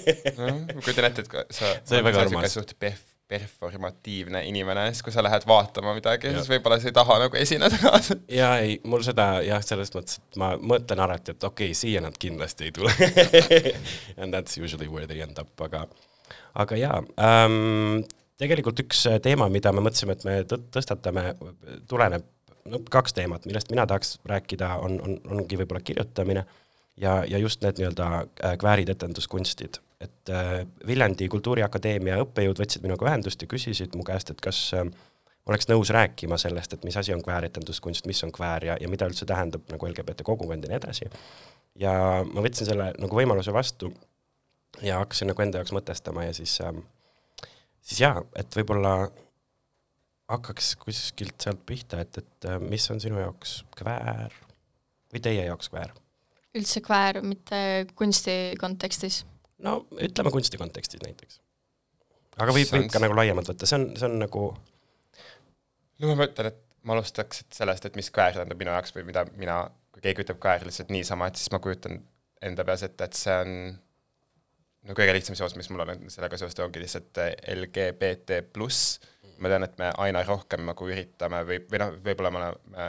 Ma 0.38 0.80
kujutan 0.82 1.10
ette, 1.10 1.26
et 1.26 1.54
sa 1.56 1.74
See 1.82 1.98
oli 1.98 2.06
väga 2.10 2.26
armas. 2.26 2.54
suht 2.54 2.76
perf-, 2.80 3.15
performatiivne 3.28 4.44
inimene, 4.46 4.86
siis 4.92 5.02
kui 5.02 5.14
sa 5.14 5.22
lähed 5.24 5.46
vaatama 5.48 5.94
midagi, 5.96 6.30
siis 6.34 6.50
võib-olla 6.50 6.78
sa 6.78 6.90
ei 6.90 6.94
taha 6.94 7.18
nagu 7.24 7.38
esineda 7.40 7.78
kaasa. 7.82 8.14
ja 8.30 8.52
ei, 8.62 8.76
mul 8.86 9.02
seda 9.06 9.40
jah, 9.46 9.62
selles 9.66 9.90
mõttes, 9.94 10.20
et 10.20 10.38
ma 10.40 10.52
mõtlen 10.60 11.02
alati, 11.02 11.34
et 11.34 11.48
okei 11.48 11.72
okay,, 11.72 11.78
siia 11.78 12.02
nad 12.04 12.14
kindlasti 12.22 12.68
ei 12.68 12.76
tule. 12.76 12.92
And 14.20 14.34
that's 14.34 14.58
usually 14.58 14.86
where 14.92 15.10
they 15.10 15.24
end 15.26 15.40
up, 15.42 15.50
aga, 15.66 15.86
aga 16.54 16.78
jaa 16.78 17.00
ähm,, 17.18 18.04
tegelikult 18.38 18.84
üks 18.84 19.02
teema, 19.24 19.50
mida 19.50 19.72
me 19.74 19.82
mõtlesime, 19.82 20.14
et 20.14 20.24
me 20.28 20.38
tõ- 20.46 20.62
tõstatame, 20.78 21.32
tuleneb, 21.90 22.30
no 22.70 22.82
kaks 22.90 23.16
teemat, 23.16 23.46
millest 23.48 23.74
mina 23.74 23.88
tahaks 23.90 24.20
rääkida, 24.28 24.76
on, 24.86 25.00
on, 25.02 25.18
ongi 25.38 25.58
võib-olla 25.58 25.82
kirjutamine 25.82 26.46
ja, 26.96 27.24
ja 27.28 27.38
just 27.38 27.62
need 27.64 27.80
nii-öelda 27.80 28.06
äh, 28.22 28.56
kväärid 28.58 28.88
etenduskunstid. 28.88 29.80
et 30.00 30.30
äh, 30.30 30.66
Viljandi 30.86 31.28
Kultuuriakadeemia 31.32 32.18
õppejõud 32.24 32.60
võtsid 32.60 32.82
minuga 32.84 33.08
ühendust 33.08 33.42
ja 33.42 33.48
küsisid 33.48 33.96
mu 33.96 34.04
käest, 34.04 34.30
et 34.30 34.40
kas 34.44 34.58
äh, 34.76 34.88
oleks 35.46 35.68
nõus 35.70 35.90
rääkima 35.94 36.38
sellest, 36.38 36.72
et 36.72 36.84
mis 36.84 36.96
asi 36.96 37.14
on 37.14 37.22
kvääretenduskunst, 37.22 38.06
mis 38.06 38.22
on 38.26 38.32
kväär 38.32 38.64
ja, 38.70 38.76
ja 38.80 38.90
mida 38.92 39.08
üldse 39.08 39.26
tähendab 39.26 39.64
nagu 39.72 39.88
LGBT 39.88 40.26
kogukond 40.26 40.64
ja 40.64 40.72
nii 40.72 40.80
edasi. 40.80 41.10
ja 41.80 41.92
ma 42.32 42.44
võtsin 42.44 42.68
selle 42.68 42.92
nagu 42.98 43.16
võimaluse 43.16 43.52
vastu 43.52 43.92
ja 44.82 44.98
hakkasin 45.00 45.32
nagu 45.32 45.42
enda 45.42 45.62
jaoks 45.62 45.72
mõtestama 45.72 46.26
ja 46.26 46.34
siis 46.36 46.58
ähm, 46.64 46.84
siis 47.80 48.00
jaa, 48.02 48.24
et 48.36 48.56
võib-olla 48.58 48.96
hakkaks 50.28 50.74
kuskilt 50.82 51.38
sealt 51.40 51.62
pihta, 51.66 52.00
et, 52.02 52.18
et 52.18 52.50
äh, 52.50 52.58
mis 52.60 52.90
on 52.90 53.00
sinu 53.00 53.20
jaoks 53.22 53.60
kväär 53.78 54.34
või 55.12 55.22
teie 55.22 55.46
jaoks 55.46 55.70
kväär? 55.72 55.94
Üldse 56.56 56.82
kväär, 56.84 57.20
mitte 57.26 57.58
kunsti 57.98 58.54
kontekstis? 58.60 59.24
no 59.64 59.80
ütleme 60.02 60.32
kunsti 60.34 60.60
kontekstis 60.60 61.02
näiteks. 61.04 61.40
aga 62.36 62.52
võib, 62.52 62.70
võib 62.72 62.90
ka 62.92 63.02
nagu 63.02 63.16
laiemalt 63.18 63.52
võtta, 63.52 63.68
see 63.68 63.78
on, 63.80 63.88
see 63.98 64.08
on 64.08 64.18
nagu 64.24 64.46
no 66.00 66.12
ma 66.12 66.18
mõtlen, 66.24 66.52
et 66.52 66.62
ma 66.86 66.94
alustaks 66.96 67.44
et 67.44 67.58
sellest, 67.62 67.88
et 67.88 67.96
mis 67.98 68.12
kväär 68.14 68.36
tähendab 68.36 68.60
minu 68.60 68.74
jaoks 68.74 68.94
või 68.96 69.08
mida 69.08 69.24
mina, 69.34 69.62
kui 69.94 70.04
keegi 70.04 70.26
ütleb 70.26 70.38
kväär 70.42 70.66
lihtsalt 70.68 70.92
niisama, 70.94 71.30
et 71.30 71.40
siis 71.40 71.50
ma 71.54 71.60
kujutan 71.62 71.98
enda 72.46 72.64
peas 72.68 72.84
ette, 72.86 73.08
et 73.08 73.18
see 73.18 73.34
on 73.42 73.56
no 74.86 74.94
kõige 74.94 75.16
lihtsam 75.16 75.38
seos, 75.38 75.56
mis 75.58 75.68
mul 75.72 75.82
on 75.86 76.06
sellega 76.12 76.38
seoses, 76.38 76.60
ongi 76.62 76.82
lihtsalt 76.82 77.22
LGBT 77.56 78.42
pluss. 78.52 79.00
ma 79.42 79.50
tean, 79.52 79.66
et 79.66 79.74
me 79.76 79.90
aina 80.00 80.22
rohkem 80.24 80.62
nagu 80.64 80.86
üritame 80.88 81.42
või, 81.44 81.58
või 81.68 81.80
noh, 81.82 81.90
võib-olla 82.04 82.30
me 82.32 82.38
oleme 82.40 82.86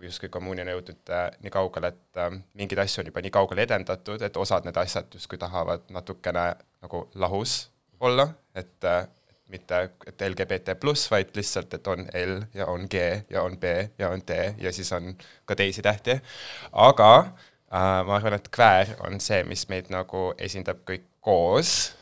kui 0.00 0.08
justkui 0.08 0.30
kommuuni 0.32 0.64
on 0.64 0.72
jõudnud 0.72 1.12
äh, 1.12 1.26
nii 1.44 1.52
kaugele, 1.52 1.92
et 1.92 2.20
äh, 2.20 2.32
mingeid 2.56 2.80
asju 2.80 3.02
on 3.02 3.10
juba 3.10 3.22
nii 3.24 3.32
kaugele 3.34 3.66
edendatud, 3.66 4.22
et 4.24 4.36
osad 4.40 4.64
need 4.64 4.78
asjad 4.80 5.12
justkui 5.12 5.38
tahavad 5.38 5.84
natukene 5.92 6.46
nagu 6.80 7.02
lahus 7.20 7.66
olla, 8.00 8.30
et 8.56 8.88
äh, 8.88 9.04
mitte 9.50 9.82
et 10.06 10.24
LGBT 10.24 10.76
pluss, 10.80 11.10
vaid 11.10 11.34
lihtsalt, 11.36 11.74
et 11.74 11.86
on 11.90 12.06
L 12.14 12.36
ja 12.54 12.70
on 12.70 12.86
G 12.90 13.04
ja 13.30 13.42
on 13.42 13.58
B 13.60 13.74
ja 13.98 14.08
on 14.14 14.22
D 14.26 14.40
ja 14.62 14.72
siis 14.72 14.92
on 14.96 15.12
ka 15.44 15.56
teisi 15.58 15.82
tähti. 15.82 16.20
aga 16.72 17.12
äh, 17.20 18.00
ma 18.06 18.16
arvan, 18.16 18.38
et 18.40 18.48
kväär 18.48 18.96
on 19.06 19.20
see, 19.20 19.44
mis 19.44 19.68
meid 19.68 19.92
nagu 19.92 20.30
esindab 20.38 20.84
kõik 20.88 21.10
koos 21.20 21.92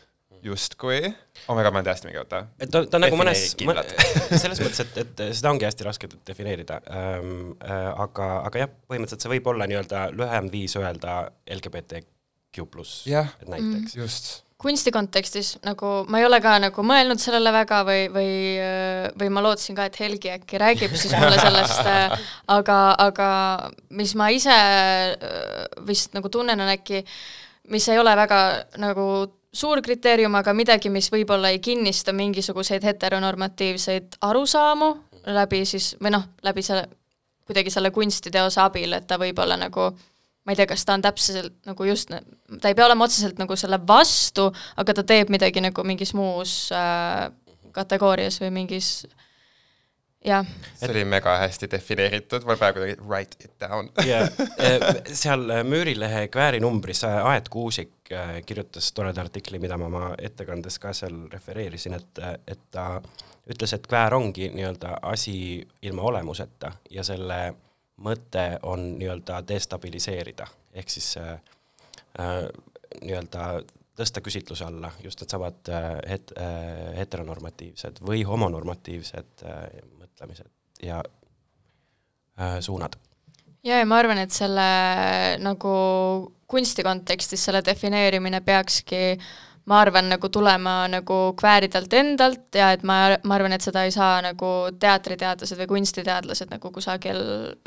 justkui, 0.43 1.01
oh 1.47 1.57
my 1.57 1.63
god, 1.63 1.73
ma 1.73 1.81
olen 1.81 1.87
täiesti 1.89 2.09
mingi, 2.09 2.21
oota. 2.23 2.43
et 2.61 2.71
ta, 2.73 2.83
ta 2.91 3.01
nagu 3.03 3.19
mõnes, 3.19 3.45
selles 4.43 4.61
mõttes, 4.63 4.83
et, 4.85 4.99
et 5.05 5.23
seda 5.37 5.53
ongi 5.53 5.69
hästi 5.69 5.87
raske 5.87 6.11
defineerida. 6.27 6.81
Ähm,. 6.91 7.55
Äh, 7.65 7.89
aga, 8.05 8.29
aga 8.49 8.65
jah, 8.65 8.75
põhimõtteliselt 8.91 9.25
see 9.25 9.33
võib 9.37 9.49
olla 9.53 9.67
nii-öelda 9.69 10.09
lühem 10.17 10.51
viis 10.53 10.77
öelda 10.79 11.21
LGBTQ 11.59 12.69
pluss, 12.71 13.07
et 13.09 13.49
näiteks. 13.49 13.95
Mm.. 13.95 14.03
just. 14.03 14.31
Kunsti 14.59 14.91
kontekstis 14.91 15.53
nagu 15.63 15.89
ma 16.11 16.19
ei 16.19 16.25
ole 16.27 16.41
ka 16.43 16.57
nagu 16.59 16.83
mõelnud 16.83 17.21
sellele 17.23 17.53
väga 17.55 17.77
või, 17.87 18.09
või, 18.11 18.33
või 19.21 19.29
ma 19.31 19.45
lootsin 19.45 19.77
ka, 19.79 19.87
et 19.87 19.99
Helgi 20.03 20.33
äkki 20.35 20.59
räägib 20.59 20.97
siis 20.99 21.15
mulle 21.15 21.39
sellest, 21.45 21.87
aga, 22.51 22.79
aga 23.05 23.29
mis 23.95 24.17
ma 24.19 24.33
ise 24.35 24.57
äh, 24.59 25.69
vist 25.87 26.17
nagu 26.19 26.31
tunnen, 26.35 26.59
on 26.59 26.73
äkki, 26.75 27.05
mis 27.71 27.87
ei 27.93 28.03
ole 28.03 28.17
väga 28.19 28.41
nagu 28.83 29.07
suur 29.55 29.81
kriteerium, 29.83 30.35
aga 30.39 30.53
midagi, 30.55 30.91
mis 30.93 31.11
võib-olla 31.13 31.53
ei 31.55 31.59
kinnista 31.65 32.13
mingisuguseid 32.13 32.85
heteronormatiivseid 32.85 34.21
arusaamu 34.29 34.93
läbi 35.35 35.65
siis, 35.69 35.95
või 36.03 36.13
noh, 36.15 36.29
läbi 36.45 36.63
selle, 36.63 36.87
kuidagi 37.49 37.73
selle 37.73 37.91
kunstiteose 37.95 38.61
abil, 38.63 38.93
et 38.97 39.07
ta 39.09 39.19
võib 39.21 39.39
olla 39.43 39.57
nagu 39.61 39.91
ma 40.49 40.55
ei 40.55 40.57
tea, 40.57 40.69
kas 40.71 40.85
ta 40.89 40.95
on 40.97 41.05
täpselt 41.05 41.59
nagu 41.69 41.85
just, 41.85 42.09
ta 42.09 42.71
ei 42.71 42.77
pea 42.77 42.87
olema 42.87 43.05
otseselt 43.05 43.41
nagu 43.41 43.57
selle 43.61 43.81
vastu, 43.89 44.49
aga 44.81 44.95
ta 44.97 45.05
teeb 45.05 45.33
midagi 45.33 45.61
nagu 45.61 45.85
mingis 45.85 46.15
muus 46.17 46.71
äh, 46.73 47.29
kategoorias 47.77 48.41
või 48.41 48.55
mingis 48.63 48.93
jah. 50.25 50.47
see 50.77 50.91
oli 50.91 51.05
mega 51.05 51.37
hästi 51.43 51.69
defineeritud, 51.71 52.47
ma 52.49 52.57
praegu 52.59 52.83
tegin 52.83 53.05
write 53.07 53.45
it 53.45 53.55
down. 53.61 53.91
Yeah.. 54.05 54.29
Eh, 54.59 54.87
seal 55.23 55.51
eh, 55.51 55.63
Müürilehe 55.65 56.27
kväärinumbris 56.33 57.05
eh, 57.09 57.31
Aet 57.33 57.49
Kuusik 57.49 57.95
kirjutas 58.47 58.93
toreda 58.97 59.21
artikli, 59.21 59.59
mida 59.61 59.77
ma 59.79 59.87
oma 59.91 60.05
ettekandes 60.19 60.79
ka 60.81 60.95
seal 60.97 61.27
refereerisin, 61.33 61.99
et, 61.99 62.21
et 62.49 62.63
ta 62.73 63.03
ütles, 63.49 63.75
et 63.77 63.87
kväär 63.87 64.17
ongi 64.17 64.49
nii-öelda 64.55 64.99
asi 65.13 65.35
ilma 65.83 66.07
olemuseta 66.09 66.73
ja 66.91 67.05
selle 67.05 67.41
mõte 68.05 68.47
on 68.63 68.95
nii-öelda 68.99 69.43
destabiliseerida, 69.49 70.47
ehk 70.73 70.91
siis 70.93 71.17
äh, 71.21 71.37
nii-öelda 73.03 73.51
tõsta 73.99 74.23
küsitluse 74.23 74.65
alla 74.65 74.91
just 75.03 75.21
needsamad 75.23 75.69
äh, 75.69 75.87
het- 76.13 76.35
äh,, 76.39 76.97
heteronormatiivsed 77.01 78.03
või 78.07 78.23
homonormatiivsed 78.27 79.45
äh, 79.45 79.65
mõtlemised 80.19 80.51
ja 80.83 81.03
äh, 82.41 82.61
suunad. 82.61 82.97
ja, 83.65 83.79
ja 83.79 83.87
ma 83.87 83.99
arvan, 83.99 84.19
et 84.19 84.33
selle 84.35 84.71
nagu 85.43 85.75
kunsti 86.49 86.83
kontekstis 86.83 87.45
selle 87.45 87.63
defineerimine 87.65 88.41
peakski 88.41 89.19
ma 89.69 89.83
arvan, 89.83 90.09
nagu 90.09 90.29
tulema 90.33 90.89
nagu 90.89 91.35
kvääridelt 91.37 91.93
endalt 91.93 92.55
ja 92.57 92.73
et 92.73 92.83
ma, 92.83 93.19
ma 93.25 93.37
arvan, 93.37 93.53
et 93.53 93.65
seda 93.65 93.85
ei 93.85 93.93
saa 93.93 94.23
nagu 94.25 94.71
teatriteadlased 94.81 95.61
või 95.61 95.71
kunstiteadlased 95.75 96.51
nagu 96.51 96.73
kusagil 96.73 97.21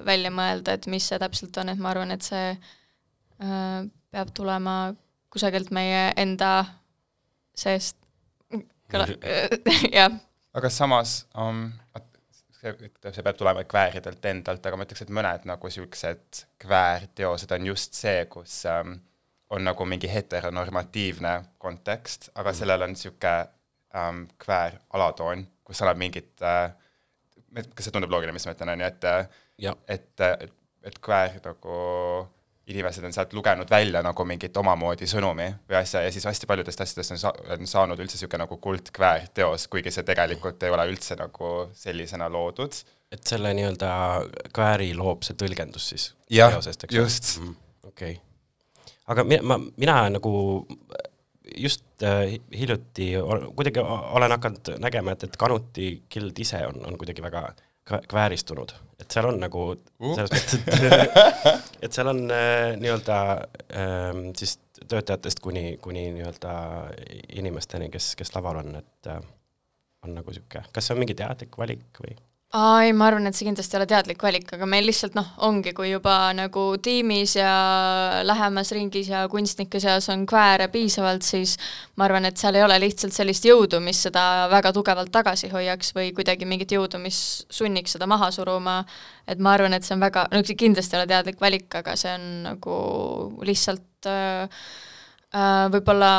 välja 0.05 0.31
mõelda, 0.33 0.75
et 0.75 0.87
mis 0.89 1.07
see 1.07 1.19
täpselt 1.21 1.57
on, 1.61 1.69
et 1.69 1.79
ma 1.81 1.91
arvan, 1.93 2.11
et 2.15 2.25
see 2.25 2.55
äh, 2.55 3.85
peab 4.11 4.33
tulema 4.33 4.95
kusagilt 5.31 5.69
meie 5.71 6.09
enda 6.19 6.65
seest, 7.55 7.99
jah. 9.93 10.17
aga 10.57 10.69
samas 10.73 11.21
um, 11.37 11.69
see, 12.61 12.91
see 13.11 13.23
peab 13.25 13.37
tulema 13.39 13.63
kvääridelt 13.67 14.25
endalt, 14.31 14.65
aga 14.65 14.77
ma 14.77 14.85
ütleks, 14.87 15.05
et 15.05 15.13
mõned 15.13 15.47
nagu 15.49 15.69
niisugused 15.69 16.43
kväärteosed 16.61 17.55
on 17.57 17.71
just 17.71 17.97
see, 17.97 18.25
kus 18.31 18.61
ähm, 18.69 18.99
on 19.51 19.65
nagu 19.67 19.87
mingi 19.89 20.09
heteronormatiivne 20.11 21.33
kontekst, 21.61 22.29
aga 22.35 22.51
mm. 22.51 22.59
sellel 22.61 22.85
on 22.87 22.95
niisugune 22.95 23.35
ähm, 23.97 24.23
kväär 24.41 24.79
alatoon, 24.97 25.45
kus 25.67 25.83
annab 25.83 25.99
mingit 26.01 26.45
äh,, 26.45 26.71
kas 27.75 27.87
see 27.87 27.95
tundub 27.95 28.13
loogiline, 28.13 28.35
mis 28.35 28.47
ma 28.47 28.55
ütlen, 28.55 28.75
on 28.75 28.85
ju, 28.85 28.91
et 28.91 29.09
et, 29.91 30.23
et, 30.25 30.53
et 30.87 31.01
kväär 31.03 31.35
nagu 31.45 31.75
inimesed 32.67 33.03
on 33.03 33.13
sealt 33.13 33.33
lugenud 33.33 33.69
välja 33.69 34.01
nagu 34.05 34.25
mingit 34.27 34.57
omamoodi 34.57 35.07
sõnumi 35.09 35.47
või 35.69 35.77
asja 35.79 36.03
ja 36.05 36.11
siis 36.13 36.25
hästi 36.29 36.49
paljudest 36.49 36.83
asjadest 36.83 37.15
on, 37.15 37.21
sa 37.21 37.33
on 37.55 37.67
saanud 37.67 37.99
üldse 37.99 38.19
niisugune 38.19 38.43
nagu 38.43 38.57
kuldkväär 38.61 39.27
teos, 39.33 39.67
kuigi 39.71 39.93
see 39.93 40.05
tegelikult 40.07 40.61
ei 40.63 40.73
ole 40.73 40.85
üldse 40.91 41.17
nagu 41.19 41.51
sellisena 41.77 42.29
loodud. 42.31 42.77
et 43.11 43.23
selle 43.27 43.53
nii-öelda 43.57 43.93
kvääri 44.53 44.93
loob 44.95 45.25
see 45.27 45.37
tõlgendus 45.39 45.89
siis 45.93 46.11
jah, 46.29 46.53
just 46.91 47.39
mm,. 47.39 47.55
okei 47.87 48.19
aga 49.11 49.25
mina, 49.27 49.41
ma, 49.43 49.59
mina 49.77 49.97
nagu 50.17 50.33
just 51.57 52.05
äh, 52.05 52.37
hiljuti 52.53 53.11
kuidagi 53.55 53.81
olen 53.81 54.37
hakanud 54.37 54.75
nägema, 54.79 55.17
et, 55.17 55.25
et 55.27 55.35
Kanuti 55.37 55.91
gild 56.09 56.39
ise 56.39 56.61
on, 56.67 56.79
on 56.87 56.97
kuidagi 57.01 57.25
väga 57.25 57.43
äh, 57.49 57.67
kvääristunud, 58.09 58.73
et 59.01 59.11
seal 59.11 59.27
on 59.29 59.39
nagu 59.41 59.67
uh. 59.73 60.15
selles 60.15 60.31
mõttes, 60.33 60.57
et 60.61 61.21
et 61.85 61.91
seal 61.91 62.11
on 62.11 62.23
äh, 62.31 62.73
nii-öelda 62.81 63.19
äh, 63.37 64.23
siis 64.37 64.57
töötajatest 64.81 65.39
kuni, 65.43 65.77
kuni 65.81 66.07
nii-öelda 66.15 66.55
inimesteni, 67.37 67.89
kes, 67.93 68.13
kes 68.19 68.33
laval 68.35 68.63
on, 68.63 68.75
et 68.81 69.11
äh, 69.11 69.21
on 70.05 70.17
nagu 70.17 70.33
niisugune, 70.33 70.65
kas 70.73 70.87
see 70.87 70.95
on 70.95 71.01
mingi 71.03 71.17
teadlik 71.17 71.57
valik 71.61 72.01
või? 72.03 72.17
Aa 72.51 72.83
ei, 72.83 72.91
ma 72.91 73.05
arvan, 73.07 73.29
et 73.29 73.35
see 73.37 73.45
kindlasti 73.47 73.77
ei 73.77 73.79
ole 73.79 73.85
teadlik 73.87 74.23
valik, 74.25 74.49
aga 74.57 74.67
meil 74.67 74.83
lihtsalt 74.83 75.13
noh, 75.15 75.27
ongi, 75.47 75.71
kui 75.75 75.87
juba 75.87 76.15
nagu 76.35 76.63
tiimis 76.83 77.37
ja 77.37 77.51
lähemas 78.27 78.73
ringis 78.75 79.07
ja 79.07 79.21
kunstnike 79.31 79.79
seas 79.79 80.09
on 80.11 80.25
kvääre 80.27 80.67
piisavalt, 80.73 81.23
siis 81.23 81.53
ma 81.95 82.09
arvan, 82.09 82.27
et 82.27 82.41
seal 82.41 82.59
ei 82.59 82.65
ole 82.65 82.75
lihtsalt 82.83 83.15
sellist 83.15 83.47
jõudu, 83.47 83.79
mis 83.83 84.01
seda 84.03 84.49
väga 84.51 84.73
tugevalt 84.75 85.13
tagasi 85.15 85.47
hoiaks 85.53 85.93
või 85.95 86.11
kuidagi 86.17 86.49
mingit 86.49 86.75
jõudu, 86.75 86.99
mis 86.99 87.21
sunniks 87.47 87.95
seda 87.95 88.09
maha 88.11 88.27
suruma, 88.35 88.81
et 89.31 89.39
ma 89.39 89.55
arvan, 89.55 89.77
et 89.77 89.87
see 89.87 89.95
on 89.95 90.03
väga, 90.03 90.27
no 90.35 90.43
see 90.43 90.59
kindlasti 90.59 90.97
ei 90.97 91.03
ole 91.03 91.11
teadlik 91.13 91.39
valik, 91.39 91.69
aga 91.79 91.95
see 92.03 92.11
on 92.17 92.27
nagu 92.49 92.77
lihtsalt 93.47 94.11
äh, 94.11 94.59
äh, 95.31 95.63
võib-olla 95.71 96.11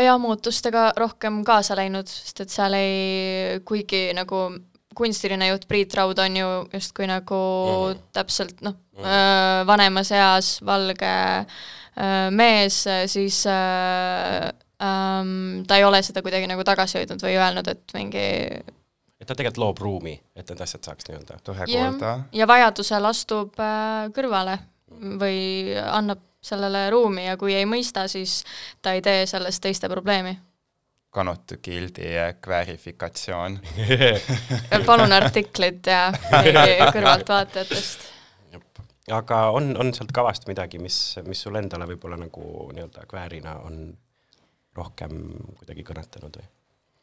ajamuutustega 0.00 0.94
rohkem 0.96 1.42
kaasa 1.44 1.76
läinud, 1.76 2.08
sest 2.08 2.40
et 2.46 2.56
seal 2.56 2.80
ei, 2.80 3.60
kuigi 3.68 4.06
nagu 4.16 4.46
kunstiline 4.98 5.46
juht 5.52 5.68
Priit 5.70 5.94
Raud 5.94 6.18
on 6.18 6.36
ju 6.36 6.48
justkui 6.72 7.06
nagu 7.06 7.38
mm 7.38 7.92
-hmm. 7.92 8.00
täpselt 8.12 8.62
noh 8.66 8.74
mm 8.74 9.04
-hmm., 9.04 9.66
vanemas 9.66 10.10
eas 10.12 10.58
valge 10.66 11.14
mees, 12.30 12.84
siis 13.06 13.44
ähm, 13.46 14.52
ta 15.66 15.76
ei 15.76 15.84
ole 15.84 16.02
seda 16.02 16.22
kuidagi 16.22 16.46
nagu 16.46 16.64
tagasi 16.64 16.98
hoidnud 16.98 17.22
või 17.22 17.38
öelnud, 17.38 17.68
et 17.68 17.94
mingi 17.94 18.26
et 19.18 19.26
ta 19.26 19.34
tegelikult 19.34 19.58
loob 19.58 19.78
ruumi, 19.82 20.14
et 20.36 20.48
need 20.48 20.60
asjad 20.60 20.84
saaks 20.86 21.08
nii-öelda 21.08 21.38
kuulda. 21.66 22.18
ja 22.32 22.46
vajadusel 22.46 23.04
astub 23.04 23.58
äh, 23.60 24.10
kõrvale 24.14 24.58
või 25.18 25.74
annab 25.82 26.22
sellele 26.42 26.90
ruumi 26.90 27.26
ja 27.26 27.36
kui 27.36 27.54
ei 27.54 27.66
mõista, 27.66 28.06
siis 28.08 28.44
ta 28.82 28.94
ei 28.94 29.02
tee 29.02 29.26
sellest 29.26 29.62
teiste 29.62 29.88
probleemi 29.90 30.38
Kanutu 31.10 31.56
Gildi 31.64 32.10
kväärifikatsioon 32.44 33.58
palun 34.86 35.12
artiklit 35.12 35.86
ja 35.86 36.12
kõrvaltvaatajatest. 36.94 38.04
aga 39.16 39.38
on, 39.56 39.72
on 39.80 39.94
sealt 39.96 40.12
kavast 40.12 40.44
midagi, 40.50 40.78
mis, 40.78 41.16
mis 41.26 41.40
sul 41.42 41.56
endale 41.56 41.88
võib-olla 41.88 42.20
nagu 42.20 42.68
nii-öelda 42.74 43.06
kväärina 43.08 43.56
on 43.64 43.86
rohkem 44.76 45.16
kuidagi 45.56 45.86
kõnetanud 45.88 46.40
või? 46.40 46.48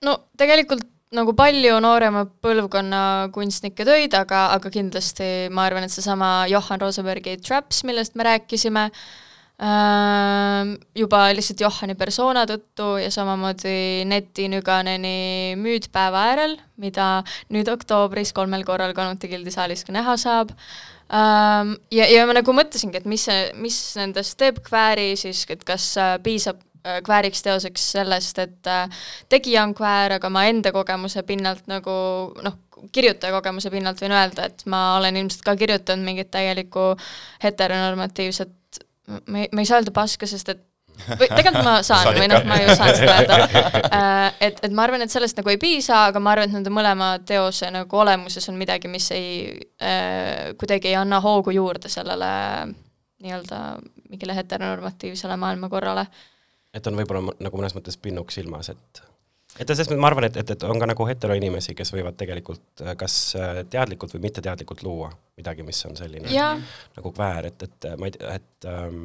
no 0.06 0.18
tegelikult 0.38 0.86
nagu 1.16 1.34
palju 1.38 1.80
noorema 1.82 2.26
põlvkonna 2.46 3.02
kunstnike 3.34 3.86
töid, 3.88 4.14
aga, 4.14 4.48
aga 4.54 4.70
kindlasti 4.70 5.50
ma 5.50 5.66
arvan, 5.66 5.86
et 5.86 5.94
seesama 5.94 6.46
Johan 6.52 6.82
Rosenbergi 6.82 7.38
Traps, 7.42 7.82
millest 7.88 8.18
me 8.20 8.30
rääkisime 8.30 8.90
äh,, 8.92 9.06
juba 9.56 11.20
lihtsalt 11.32 11.62
Johani 11.64 11.96
persona 11.96 12.42
tõttu 12.50 12.98
ja 13.00 13.08
samamoodi 13.14 14.04
Neti 14.10 14.50
Nüganeni 14.52 15.56
Müüdpäeva 15.56 16.26
äärel, 16.32 16.58
mida 16.76 17.24
nüüd 17.56 17.70
oktoobris 17.72 18.34
kolmel 18.36 18.66
korral 18.68 18.92
Kanuti 18.98 19.32
gildi 19.32 19.54
saalis 19.56 19.86
ka 19.88 19.96
näha 19.96 20.18
saab. 20.20 20.52
Ja, 21.08 22.06
ja 22.10 22.26
ma 22.28 22.36
nagu 22.36 22.54
mõtlesingi, 22.56 23.00
et 23.00 23.08
mis 23.10 23.28
see, 23.30 23.50
mis 23.62 23.78
nendest 24.00 24.38
teeb 24.42 24.60
kvääri 24.66 25.14
siis, 25.20 25.46
et 25.54 25.64
kas 25.64 25.92
äh, 26.02 26.16
piisab 26.24 26.60
äh, 26.82 27.00
kvääriks 27.06 27.46
teoseks 27.46 27.92
sellest, 27.94 28.42
et 28.42 28.68
äh, 28.68 28.90
tegija 29.30 29.64
on 29.64 29.76
kväär, 29.78 30.18
aga 30.18 30.32
ma 30.34 30.48
enda 30.50 30.74
kogemuse 30.76 31.22
pinnalt 31.24 31.70
nagu 31.70 31.96
noh, 32.42 32.58
kirjutaja 32.92 33.38
kogemuse 33.38 33.70
pinnalt 33.74 34.02
võin 34.02 34.18
öelda, 34.18 34.50
et 34.50 34.66
ma 34.70 34.98
olen 34.98 35.22
ilmselt 35.22 35.46
ka 35.46 35.56
kirjutanud 35.62 36.10
mingit 36.10 36.34
täielikku 36.34 36.96
heteronormatiivset 37.46 38.52
me, 39.08 39.48
me 39.52 39.64
ei 39.64 39.70
saa 39.70 39.82
öelda 39.82 39.94
paska, 39.96 40.28
sest 40.30 40.50
et 40.54 40.64
või 41.20 41.28
tegelikult 41.30 41.66
ma 41.66 41.76
saan 41.88 42.12
või 42.16 42.28
noh, 42.32 42.46
ma 42.48 42.58
ju 42.62 42.76
saan 42.78 42.94
seda 42.98 43.18
öelda. 43.20 43.40
et, 44.48 44.62
et 44.66 44.76
ma 44.76 44.86
arvan, 44.86 45.04
et 45.06 45.14
sellest 45.14 45.40
nagu 45.40 45.52
ei 45.52 45.60
piisa, 45.62 46.06
aga 46.10 46.22
ma 46.24 46.34
arvan, 46.36 46.50
et 46.50 46.58
nende 46.58 46.74
mõlema 46.74 47.12
teose 47.28 47.70
nagu 47.74 48.02
olemuses 48.02 48.50
on 48.52 48.60
midagi, 48.60 48.92
mis 48.92 49.10
ei 49.16 49.34
äh,, 49.82 50.54
kuidagi 50.60 50.92
ei 50.92 51.00
anna 51.00 51.22
hoogu 51.24 51.56
juurde 51.56 51.92
sellele 51.92 52.30
nii-öelda 53.26 53.60
mingile 54.10 54.36
heteronormatiivsele 54.38 55.38
maailmakorrale. 55.42 56.06
et 56.74 56.88
on 56.88 56.98
võib-olla 57.00 57.36
nagu 57.40 57.60
mõnes 57.60 57.76
mõttes 57.78 57.98
pinnuk 57.98 58.34
silmas, 58.36 58.70
et 58.74 59.04
et 59.60 59.70
selles 59.70 59.88
mõttes 59.88 60.02
ma 60.04 60.10
arvan, 60.12 60.28
et, 60.28 60.38
et, 60.42 60.52
et 60.56 60.66
on 60.68 60.82
ka 60.82 60.90
nagu 60.90 61.08
heteroinimesi, 61.08 61.76
kes 61.78 61.94
võivad 61.96 62.18
tegelikult 62.20 62.84
äh, 62.84 62.96
kas 63.00 63.16
äh, 63.40 63.62
teadlikult 63.72 64.16
või 64.16 64.26
mitteteadlikult 64.28 64.84
luua 64.86 65.10
midagi, 65.40 65.66
mis 65.68 65.80
on 65.88 65.96
selline 66.00 66.32
jaa, 66.34 66.54
nagu 66.98 67.12
kväär, 67.16 67.50
et, 67.52 67.68
et 67.68 67.90
ma 68.00 68.10
ei 68.10 68.16
tea, 68.16 68.36
et 68.40 68.68
ähm, 68.72 69.00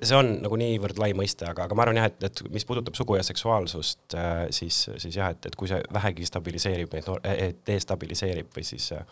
see 0.00 0.16
on 0.16 0.32
nagu 0.44 0.58
niivõrd 0.60 0.98
lai 1.00 1.12
mõiste, 1.16 1.46
aga, 1.50 1.68
aga 1.68 1.76
ma 1.76 1.84
arvan 1.86 2.00
jah, 2.00 2.08
et, 2.10 2.26
et 2.30 2.42
mis 2.54 2.64
puudutab 2.68 2.96
sugu 2.98 3.18
ja 3.18 3.26
seksuaalsust 3.26 4.16
äh,, 4.18 4.32
siis, 4.54 4.86
siis 4.96 5.20
jah, 5.20 5.34
et, 5.36 5.50
et 5.50 5.58
kui 5.58 5.70
see 5.70 5.82
vähegi 5.94 6.26
stabiliseerib 6.30 6.96
neid, 6.96 7.60
destabiliseerib 7.68 8.50
või 8.56 8.66
siis 8.66 8.90
äh, 8.96 9.04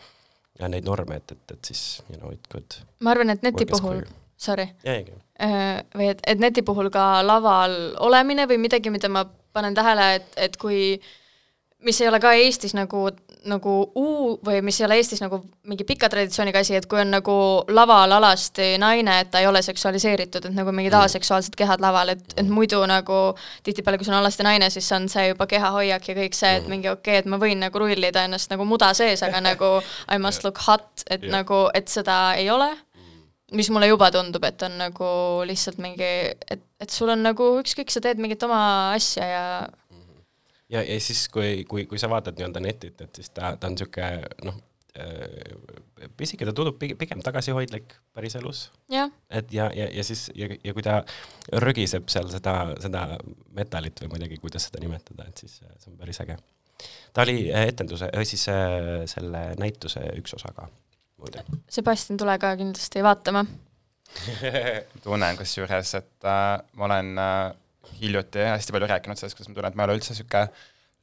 neid 0.68 0.88
norme, 0.88 1.20
et, 1.20 1.36
et, 1.36 1.56
et 1.56 1.72
siis 1.72 2.02
you 2.08 2.18
know 2.18 2.32
it 2.32 2.48
could 2.52 2.80
ma 3.04 3.12
arvan, 3.14 3.34
et 3.34 3.44
neti 3.44 3.68
puhul 3.68 4.02
sorry, 4.42 4.66
või 4.82 6.08
et, 6.08 6.24
et 6.26 6.40
neti 6.42 6.64
puhul 6.66 6.90
ka 6.92 7.22
laval 7.22 7.94
olemine 8.02 8.48
või 8.50 8.58
midagi, 8.64 8.90
mida 8.90 9.10
ma 9.12 9.22
panen 9.52 9.74
tähele, 9.74 10.14
et, 10.20 10.32
et 10.36 10.56
kui 10.56 11.00
mis 11.82 12.00
ei 12.00 12.08
ole 12.08 12.20
ka 12.22 12.32
Eestis 12.38 12.74
nagu, 12.74 13.08
nagu 13.48 13.72
uu- 13.98 14.38
või 14.46 14.60
mis 14.62 14.80
ei 14.80 14.86
ole 14.86 14.98
Eestis 15.00 15.20
nagu 15.22 15.40
mingi 15.66 15.84
pika 15.84 16.08
traditsiooniga 16.08 16.62
asi, 16.62 16.76
et 16.78 16.86
kui 16.86 17.00
on 17.00 17.10
nagu 17.10 17.34
laval 17.68 18.14
alasti 18.18 18.76
naine, 18.78 19.18
et 19.20 19.30
ta 19.30 19.42
ei 19.42 19.48
ole 19.50 19.62
seksualiseeritud, 19.62 20.46
et 20.46 20.54
nagu 20.54 20.72
mingid 20.72 20.94
aseksuaalsed 20.98 21.56
kehad 21.58 21.82
laval, 21.82 22.14
et, 22.14 22.22
et 22.36 22.48
muidu 22.48 22.80
nagu 22.86 23.20
tihtipeale, 23.66 23.98
kui 23.98 24.06
sul 24.06 24.14
on 24.14 24.22
alasti 24.22 24.46
naine, 24.46 24.70
siis 24.70 24.92
on 24.92 25.08
see 25.12 25.28
juba 25.32 25.48
kehahoiak 25.50 26.08
ja 26.08 26.16
kõik 26.22 26.38
see, 26.38 26.54
et 26.60 26.70
mingi 26.70 26.90
okei 26.92 27.18
okay,, 27.18 27.24
et 27.24 27.30
ma 27.30 27.40
võin 27.42 27.62
nagu 27.66 27.82
rullida 27.82 28.26
ennast 28.28 28.52
nagu 28.54 28.66
muda 28.68 28.92
sees, 28.94 29.22
aga 29.26 29.42
nagu 29.50 29.74
I 30.06 30.22
must 30.22 30.46
look 30.46 30.62
hot, 30.66 31.06
et 31.08 31.22
Jah. 31.22 31.30
nagu, 31.40 31.66
et 31.74 31.90
seda 31.90 32.22
ei 32.38 32.50
ole 32.50 32.70
mis 33.52 33.70
mulle 33.72 33.90
juba 33.90 34.10
tundub, 34.14 34.44
et 34.48 34.62
on 34.66 34.78
nagu 34.80 35.12
lihtsalt 35.48 35.78
mingi, 35.82 36.10
et, 36.32 36.66
et 36.80 36.90
sul 36.90 37.12
on 37.12 37.22
nagu 37.24 37.52
ükskõik, 37.60 37.92
sa 37.92 38.02
teed 38.04 38.20
mingit 38.22 38.42
oma 38.46 38.62
asja 38.96 39.28
ja 39.28 39.46
ja, 40.72 40.82
ja 40.82 41.00
siis, 41.00 41.26
kui, 41.32 41.64
kui, 41.68 41.86
kui 41.90 42.00
sa 42.00 42.10
vaatad 42.12 42.38
nii-öelda 42.38 42.62
netit, 42.64 43.00
et 43.04 43.20
siis 43.20 43.32
ta, 43.34 43.54
ta 43.60 43.68
on 43.68 43.76
niisugune 43.76 44.10
noh, 44.48 44.60
pisike, 46.16 46.44
ta 46.44 46.52
tundub 46.56 46.76
pigem, 46.80 47.22
tagasihoidlik 47.24 47.94
päriselus 48.12 48.66
jah, 48.92 49.12
et 49.32 49.52
ja, 49.54 49.70
ja, 49.76 49.86
ja 49.88 50.04
siis 50.04 50.26
ja, 50.36 50.50
ja 50.52 50.74
kui 50.76 50.84
ta 50.84 50.98
rögiseb 51.64 52.10
seal 52.12 52.28
seda, 52.32 52.56
seda 52.82 53.06
metalit 53.56 54.02
või 54.04 54.12
muidugi, 54.16 54.40
kuidas 54.42 54.68
seda 54.68 54.82
nimetada, 54.82 55.28
et 55.28 55.44
siis 55.44 55.60
äh, 55.64 55.72
see 55.80 55.92
on 55.94 55.98
päris 56.00 56.20
äge. 56.24 56.36
ta 57.12 57.24
oli 57.24 57.48
äh, 57.52 57.70
etenduse, 57.72 58.10
siis 58.28 58.44
äh, 58.52 59.06
selle 59.10 59.46
näituse 59.60 60.04
üks 60.20 60.36
osa 60.36 60.52
ka 60.56 60.68
muide. 61.22 61.44
Sebastian, 61.70 62.18
tule 62.20 62.36
ka 62.42 62.54
kindlasti 62.60 63.04
vaatama. 63.04 63.46
tunnen 65.04 65.38
kusjuures, 65.38 65.94
et 65.98 66.28
äh, 66.28 66.60
ma 66.76 66.88
olen 66.88 67.14
äh, 67.18 67.54
hiljuti 68.00 68.44
hästi 68.44 68.74
palju 68.74 68.90
rääkinud 68.90 69.18
sellest, 69.18 69.38
kuidas 69.38 69.48
ma 69.48 69.56
tunnen, 69.56 69.72
et 69.72 69.78
ma 69.78 69.86
ei 69.86 69.90
ole 69.90 69.98
üldse 70.00 70.12
niisugune 70.12 70.46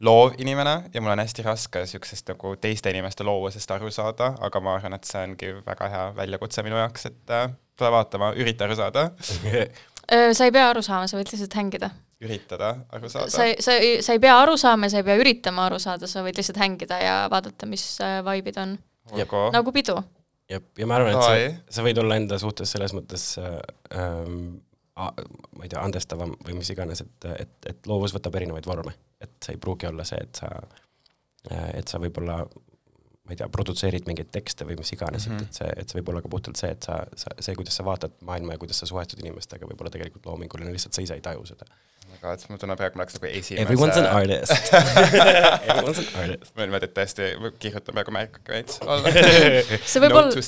loov 0.06 0.36
inimene 0.40 0.76
ja 0.94 1.02
mul 1.02 1.12
on 1.12 1.20
hästi 1.20 1.44
raske 1.44 1.84
niisugusest 1.84 2.30
nagu 2.32 2.54
teiste 2.62 2.92
inimeste 2.94 3.26
loovusest 3.28 3.72
aru 3.76 3.92
saada, 3.92 4.34
aga 4.46 4.62
ma 4.64 4.76
arvan, 4.78 4.96
et 4.96 5.08
see 5.10 5.24
ongi 5.28 5.54
väga 5.66 5.90
hea 5.92 6.04
väljakutse 6.20 6.64
minu 6.64 6.80
jaoks, 6.80 7.10
et 7.10 7.34
äh, 7.36 7.50
tule 7.80 7.92
vaatama, 7.96 8.32
ürita 8.40 8.68
aru 8.68 8.78
saada, 8.80 9.10
sa 10.38 10.46
ei 10.48 10.54
pea 10.56 10.70
aru 10.70 10.84
saama, 10.86 11.10
sa 11.10 11.20
võid 11.20 11.34
lihtsalt 11.34 11.58
hängida. 11.60 11.92
üritada 12.24 12.74
aru 12.96 13.10
saada 13.12 13.32
sa. 13.32 13.46
ei, 13.48 13.58
sa 13.64 13.76
ei, 13.80 14.00
sa 14.04 14.16
ei 14.16 14.20
pea 14.24 14.36
aru 14.42 14.58
saama 14.60 14.88
ja 14.88 14.96
sa 14.96 15.02
ei 15.02 15.08
pea 15.08 15.20
üritama 15.20 15.68
aru 15.68 15.80
saada, 15.80 16.08
sa 16.08 16.24
võid 16.26 16.40
lihtsalt 16.40 16.60
hängida 16.60 17.00
ja 17.04 17.18
vaadata, 17.32 17.68
mis 17.70 17.86
äh, 18.04 18.20
vibe'id 18.26 18.60
on. 18.62 18.78
olgu, 19.14 19.44
nagu 19.56 19.74
pidu. 19.76 19.98
ja, 20.50 20.62
ja 20.78 20.88
ma 20.90 21.00
arvan, 21.00 21.16
et 21.16 21.24
sa, 21.24 21.76
sa 21.80 21.86
võid 21.86 22.02
olla 22.02 22.18
enda 22.20 22.40
suhtes 22.42 22.72
selles 22.76 22.96
mõttes 22.98 23.32
äh, 23.42 23.60
ähm, 23.96 24.60
ma 25.00 25.64
ei 25.64 25.70
tea, 25.72 25.82
andestavam 25.82 26.34
või 26.44 26.58
mis 26.60 26.70
iganes, 26.74 27.02
et, 27.06 27.28
et, 27.40 27.54
et 27.72 27.88
loovus 27.88 28.12
võtab 28.16 28.36
erinevaid 28.36 28.66
vorme, 28.68 28.92
et 29.24 29.32
see 29.44 29.56
ei 29.56 29.62
pruugi 29.62 29.88
olla 29.88 30.04
see, 30.08 30.20
et 30.20 30.42
sa, 30.42 30.50
et 31.50 31.88
sa 31.88 32.02
võib-olla 32.04 32.42
ma 33.30 33.36
ei 33.36 33.38
tea, 33.40 33.48
produtseerid 33.54 34.08
mingeid 34.10 34.32
tekste 34.34 34.66
või 34.66 34.80
mis 34.80 34.92
iganes 34.96 35.28
mm, 35.28 35.36
Mhm. 35.36 35.40
-hmm. 35.40 35.46
et, 35.46 35.50
et 35.50 35.62
see, 35.62 35.74
et 35.84 35.92
see 35.92 36.00
võib 36.00 36.10
olla 36.12 36.22
ka 36.26 36.32
puhtalt 36.34 36.58
see, 36.58 36.72
et 36.74 36.84
sa, 36.84 36.98
sa, 37.16 37.36
see, 37.40 37.56
kuidas 37.56 37.78
sa 37.78 37.86
vaatad 37.86 38.16
maailma 38.26 38.58
ja 38.58 38.62
kuidas 38.62 38.82
sa 38.82 38.90
suhestud 38.90 39.22
inimestega, 39.22 39.70
võib 39.70 39.84
olla 39.84 39.94
tegelikult 39.94 40.26
loominguline, 40.26 40.74
lihtsalt 40.74 40.98
sa 40.98 41.06
ise 41.06 41.20
ei 41.20 41.22
taju 41.22 41.46
seda. 41.46 41.70
Aga 42.18 42.34
et 42.36 42.44
ma 42.50 42.58
tunnen 42.60 42.78
praegu, 42.80 42.98
ma 43.00 43.06
oleks 43.06 43.18
nagu 43.18 43.30
esimese 43.30 43.64
Everyone's 43.64 43.98
an 44.00 44.08
artist. 44.10 44.72
Everyone's 45.70 46.02
an 46.02 46.10
artist. 46.22 46.54
ma 46.58 46.66
niimoodi, 46.66 46.90
tõesti 46.96 47.30
ma 47.42 47.52
kirjutan 47.62 47.98
praegu 47.98 48.14
märke 48.16 48.54
veits 48.54 48.80
see 49.92 50.04
võib 50.04 50.18
olla 50.20 50.44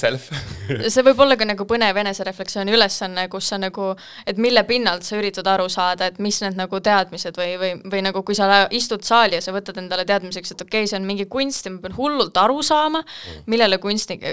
see 0.95 1.05
võib 1.07 1.23
olla 1.25 1.37
ka 1.39 1.47
nagu 1.47 1.67
põnev 1.69 2.01
enesereflektsiooni 2.03 2.75
ülesanne, 2.75 3.27
kus 3.31 3.51
sa 3.53 3.59
nagu, 3.61 3.91
et 4.27 4.41
mille 4.41 4.63
pinnalt 4.69 5.07
sa 5.07 5.19
üritad 5.19 5.47
aru 5.51 5.67
saada, 5.71 6.11
et 6.11 6.21
mis 6.23 6.41
need 6.43 6.59
nagu 6.59 6.81
teadmised 6.83 7.37
või, 7.39 7.51
või, 7.61 7.73
või 7.93 8.05
nagu 8.07 8.23
kui 8.27 8.37
sa 8.37 8.65
istud 8.73 9.05
saali 9.07 9.39
ja 9.39 9.43
sa 9.43 9.55
võtad 9.55 9.79
endale 9.81 10.07
teadmiseks, 10.09 10.55
et 10.55 10.65
okei 10.65 10.83
okay,, 10.83 10.91
see 10.91 10.99
on 10.99 11.07
mingi 11.09 11.27
kunst 11.31 11.67
ja 11.67 11.75
ma 11.75 11.81
pean 11.83 11.97
hullult 11.97 12.37
aru 12.41 12.61
saama, 12.65 13.03
millele 13.51 13.79
kunstnik, 13.81 14.25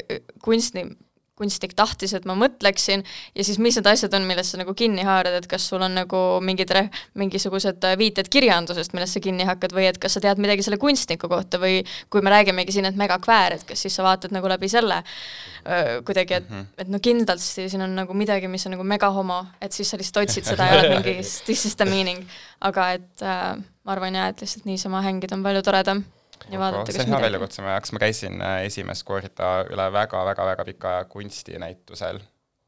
kunstnik, 0.44 0.96
kunstnik 1.38 1.74
tahtis, 1.78 2.14
et 2.16 2.26
ma 2.28 2.36
mõtleksin 2.38 3.04
ja 3.34 3.46
siis 3.46 3.60
mis 3.62 3.78
need 3.78 3.88
asjad 3.90 4.14
on, 4.18 4.26
millest 4.28 4.54
sa 4.54 4.60
nagu 4.60 4.74
kinni 4.78 5.06
haarad, 5.06 5.38
et 5.38 5.48
kas 5.50 5.68
sul 5.70 5.82
on 5.84 5.94
nagu 6.00 6.22
mingid 6.44 6.72
re-, 6.74 6.88
mingisugused 7.18 7.86
äh, 7.86 7.96
viited 8.00 8.30
kirjandusest, 8.32 8.94
millest 8.96 9.18
sa 9.18 9.22
kinni 9.24 9.46
hakkad 9.48 9.74
või 9.76 9.88
et 9.90 10.00
kas 10.02 10.18
sa 10.18 10.24
tead 10.24 10.42
midagi 10.42 10.66
selle 10.66 10.80
kunstniku 10.82 11.30
kohta 11.30 11.60
või 11.62 11.80
kui 12.12 12.24
me 12.24 12.34
räägimegi 12.34 12.74
siin, 12.74 12.88
et 12.90 12.98
megakväär, 12.98 13.58
et 13.58 13.66
kas 13.68 13.86
siis 13.86 13.96
sa 13.98 14.06
vaatad 14.06 14.34
nagu 14.34 14.50
läbi 14.50 14.70
selle 14.72 15.00
öö, 15.00 16.02
kuidagi, 16.06 16.40
et 16.42 16.50
-hmm. 16.50 16.66
et 16.78 16.88
no 16.88 16.98
kindlasti 17.02 17.68
siin 17.68 17.82
on 17.82 17.94
nagu 17.94 18.14
midagi, 18.14 18.48
mis 18.48 18.66
on 18.66 18.76
nagu 18.76 18.84
megahomo, 18.84 19.44
et 19.60 19.72
siis 19.72 19.90
sa 19.90 19.96
lihtsalt 19.96 20.26
otsid 20.26 20.44
seda 20.44 20.66
ja 20.66 20.78
oled 20.78 20.94
mingi 20.96 21.16
this 21.46 21.66
is 21.66 21.76
the 21.76 21.84
meaning, 21.84 22.24
aga 22.60 22.92
et 22.98 23.22
äh, 23.22 23.56
ma 23.84 23.92
arvan 23.92 24.14
jah, 24.14 24.28
et 24.28 24.40
lihtsalt 24.40 24.64
niisama 24.64 25.02
hängida 25.02 25.36
on 25.36 25.42
palju 25.42 25.62
toredam 25.62 26.04
ja 26.50 26.60
vaadata, 26.60 26.92
kas 26.92 27.06
midagi. 27.06 27.24
väljakutse. 27.26 27.62
Mu 27.64 27.72
jaoks, 27.72 27.94
ma 27.94 28.02
käisin 28.02 28.42
äh, 28.42 28.58
esimest 28.68 29.06
korda 29.08 29.52
üle 29.70 29.88
väga-väga-väga 29.94 30.66
pika 30.68 30.92
aja 30.96 31.08
kunstinäitusel. 31.12 32.20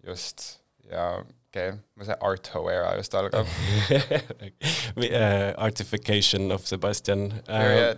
Just. 0.06 0.46
Ja 0.90 1.10
okei 1.50 1.68
okay,, 1.72 2.06
see 2.06 2.16
art 2.20 2.50
hoe 2.54 2.72
era 2.72 2.94
just 2.98 3.14
algab. 3.14 3.50
uh, 5.02 5.50
Artification 5.56 6.52
of 6.54 6.66
Sebastian. 6.66 7.28
Uh, 7.48 7.94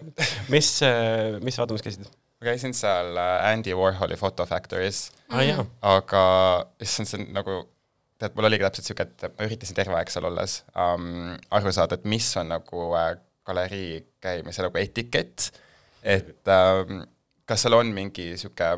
mis 0.53 0.75
uh,, 0.87 1.39
mis 1.45 1.61
vaatamas 1.61 1.85
käisid? 1.85 2.09
ma 2.43 2.51
käisin 2.51 2.75
seal 2.75 3.15
Andy 3.23 3.75
Warholi 3.79 4.17
Photo 4.19 4.43
Factory's, 4.51 5.13
ah, 5.31 5.63
aga 5.87 6.23
issand, 6.83 7.07
see 7.07 7.21
on 7.21 7.29
nagu 7.37 7.61
tead, 8.23 8.35
mul 8.35 8.49
oligi 8.49 8.67
täpselt 8.67 8.89
siuke, 8.89 9.07
et 9.07 9.37
ma 9.37 9.47
üritasin 9.47 9.79
terve 9.79 9.95
aeg 9.99 10.11
seal 10.13 10.27
olles 10.29 10.61
um, 10.75 11.37
aru 11.55 11.75
saada, 11.75 11.99
et 11.99 12.09
mis 12.09 12.27
on 12.41 12.51
nagu 12.51 12.89
äh, 12.99 13.13
galerii 13.47 14.01
käimise 14.23 14.63
nagu 14.65 14.79
etikett, 14.79 15.51
et 16.03 16.51
um, 16.51 17.03
kas 17.47 17.65
seal 17.65 17.79
on 17.79 17.93
mingi 17.95 18.33
sihuke 18.41 18.71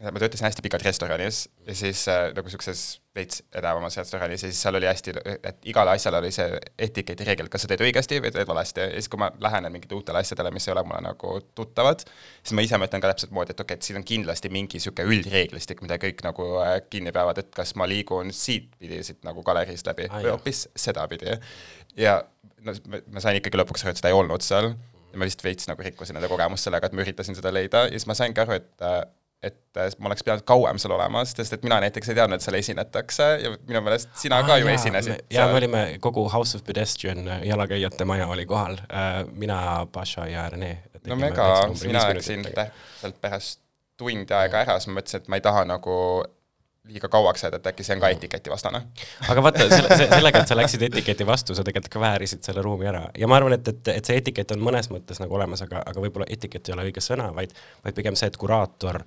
ma 0.00 0.20
töötasin 0.22 0.46
hästi 0.46 0.62
pikalt 0.64 0.84
restoranis 0.86 1.42
ja 1.66 1.74
siis 1.76 2.06
äh, 2.08 2.30
nagu 2.32 2.48
siukses 2.48 3.00
veits 3.16 3.42
edavamas 3.58 3.98
restoranis 3.98 4.44
ja 4.44 4.48
siis 4.48 4.62
seal 4.62 4.78
oli 4.78 4.86
hästi, 4.88 5.12
et 5.44 5.66
igale 5.68 5.92
asjale 5.92 6.20
oli 6.22 6.30
see 6.32 6.46
etiketi 6.86 7.26
reegel, 7.26 7.50
kas 7.52 7.66
sa 7.66 7.68
teed 7.68 7.82
õigesti 7.84 8.20
või 8.24 8.32
teed 8.32 8.48
valesti. 8.48 8.80
Ja 8.80 8.94
siis, 8.94 9.10
kui 9.12 9.20
ma 9.20 9.28
lähenen 9.44 9.74
mingitele 9.74 9.98
uutele 9.98 10.22
asjadele, 10.22 10.52
mis 10.54 10.68
ei 10.68 10.72
ole 10.72 10.84
mulle 10.86 11.02
nagu 11.04 11.34
tuttavad, 11.58 12.04
siis 12.40 12.54
ma 12.56 12.64
ise 12.64 12.80
mõtlen 12.80 13.02
ka 13.02 13.10
täpselt 13.12 13.34
moodi, 13.36 13.52
et 13.52 13.60
okei 13.60 13.74
okay,, 13.74 13.82
et 13.82 13.90
siin 13.90 14.00
on 14.00 14.06
kindlasti 14.08 14.52
mingi 14.54 14.80
sihuke 14.80 15.04
üldreeglistik, 15.04 15.82
mida 15.84 15.98
kõik 16.00 16.24
nagu 16.24 16.48
äh, 16.64 16.76
kinni 16.88 17.12
peavad, 17.12 17.42
et 17.42 17.52
kas 17.56 17.74
ma 17.76 17.88
liigun 17.90 18.32
siitpidi 18.32 19.02
siit 19.04 19.20
nagu 19.26 19.44
galeriist 19.44 19.90
läbi 19.90 20.08
Ah, 20.08 20.22
või 20.22 20.32
hoopis 20.32 20.68
sedapidi. 20.78 21.36
ja 22.00 22.22
no 22.64 22.72
ma- 22.88 23.04
ma 23.10 23.20
sain 23.20 23.36
ikkagi 23.42 23.58
lõpuks 23.60 23.84
aru, 23.84 23.92
et 23.92 24.00
seda 24.00 24.14
ei 24.14 24.16
olnud 24.16 24.46
seal. 24.46 24.72
Ja 25.10 25.18
ma 25.18 25.26
vist 25.26 25.42
veits 25.42 25.66
nagu 25.66 25.82
rikkusin 25.82 26.14
enda 26.16 26.28
kogemust 26.30 26.68
sellega, 26.68 26.86
et 26.86 26.94
ma 26.94 27.02
üritasin 27.02 27.34
seda 27.34 27.50
leida. 27.50 27.88
Ja 27.90 27.98
siis 27.98 28.06
ma 28.06 28.14
saingi 28.14 28.38
aru, 28.38 28.60
et 28.60 28.84
äh, 28.86 29.00
et 29.42 29.76
äh, 29.76 29.88
ma 29.98 30.10
oleks 30.10 30.24
pidanud 30.26 30.44
kauem 30.48 30.78
seal 30.80 30.92
olema, 30.96 31.22
sest 31.28 31.54
et 31.56 31.62
mina 31.64 31.78
näiteks 31.80 32.12
ei 32.12 32.18
teadnud, 32.18 32.36
et 32.36 32.44
seal 32.44 32.58
esinetakse 32.58 33.28
ja 33.44 33.54
minu 33.56 33.80
meelest 33.86 34.12
sina 34.20 34.42
ka 34.44 34.58
ju 34.60 34.68
esinesid 34.68 35.32
jaa, 35.32 35.46
me 35.48 35.60
olime 35.62 35.84
kogu 36.04 36.26
House 36.32 36.58
of 36.58 36.64
Pedestrian 36.66 37.24
äh, 37.28 37.46
jalakäijate 37.48 38.04
maja 38.04 38.28
oli 38.28 38.44
kohal, 38.46 38.76
mina, 39.32 39.86
Paša 39.92 40.26
ja 40.28 40.48
Rene. 40.52 40.74
no 41.06 41.16
mega, 41.16 41.48
mina 41.84 42.04
läksin 42.12 42.44
täpselt 42.52 43.20
pärast 43.20 43.60
tundi 44.00 44.34
aega 44.34 44.64
ära, 44.64 44.76
siis 44.80 44.90
ma 44.90 45.00
mõtlesin, 45.00 45.22
et 45.22 45.32
ma 45.32 45.40
ei 45.40 45.44
taha 45.44 45.64
nagu 45.68 45.96
liiga 46.90 47.08
kauaks 47.08 47.44
jääda, 47.44 47.60
et 47.60 47.66
äkki 47.70 47.84
see 47.84 47.94
on 47.96 48.02
ka 48.02 48.10
etiketi-vastane. 48.14 48.80
aga 49.28 49.42
vaata, 49.44 49.66
selle, 49.68 49.96
sellega, 50.14 50.42
et 50.42 50.50
sa 50.50 50.56
läksid 50.58 50.84
etiketi 50.88 51.26
vastu, 51.26 51.54
sa 51.54 51.64
tegelikult 51.66 51.92
kväärisid 51.96 52.44
selle 52.46 52.64
ruumi 52.64 52.88
ära. 52.90 53.04
Ja 53.18 53.28
ma 53.30 53.38
arvan, 53.38 53.54
et, 53.56 53.68
et, 53.68 53.90
et 53.94 54.10
see 54.10 54.20
etikett 54.20 54.54
on 54.56 54.62
mõnes 54.64 54.90
mõttes 54.92 55.20
nagu 55.22 55.36
olemas, 55.36 55.62
aga, 55.66 55.84
aga 55.86 56.04
võib-olla 56.04 56.28
etikett 56.30 56.68
ei 56.68 56.76
ole 56.76 56.88
õige 56.88 57.04
sõna, 57.04 57.28
vaid, 57.36 57.52
vaid 57.84 57.96
pigem 57.96 58.18
see, 58.18 58.30
et 58.32 58.38
kuraator 58.40 59.02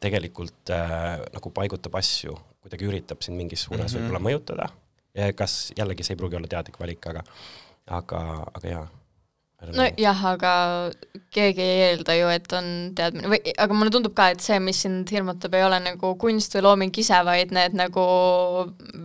tegelikult 0.00 0.70
äh, 0.74 1.22
nagu 1.32 1.50
paigutab 1.54 1.94
asju, 1.98 2.36
kuidagi 2.62 2.88
üritab 2.88 3.22
sind 3.24 3.38
mingis 3.38 3.66
suunas 3.66 3.92
mm 3.92 3.98
-hmm. 3.98 4.02
võib-olla 4.02 4.28
mõjutada 4.28 4.68
kas 5.36 5.72
jällegi 5.78 6.04
see 6.04 6.12
ei 6.12 6.18
pruugi 6.20 6.36
olla 6.36 6.48
teadlik 6.48 6.74
valik, 6.80 7.06
aga, 7.08 7.22
aga, 7.88 8.18
aga 8.52 8.68
jaa 8.68 8.86
nojah, 9.64 10.18
aga 10.34 10.52
keegi 11.32 11.62
ei 11.64 11.78
eelda 11.86 12.14
ju, 12.16 12.28
et 12.32 12.52
on 12.56 12.66
teadmine 12.96 13.30
või, 13.32 13.40
aga 13.56 13.76
mulle 13.76 13.92
tundub 13.92 14.12
ka, 14.16 14.28
et 14.34 14.44
see, 14.44 14.58
mis 14.62 14.82
sind 14.84 15.08
hirmutab, 15.12 15.56
ei 15.56 15.64
ole 15.64 15.78
nagu 15.80 16.12
kunst 16.20 16.56
või 16.56 16.64
looming 16.66 17.00
ise, 17.00 17.18
vaid 17.26 17.54
need 17.56 17.76
nagu 17.78 18.04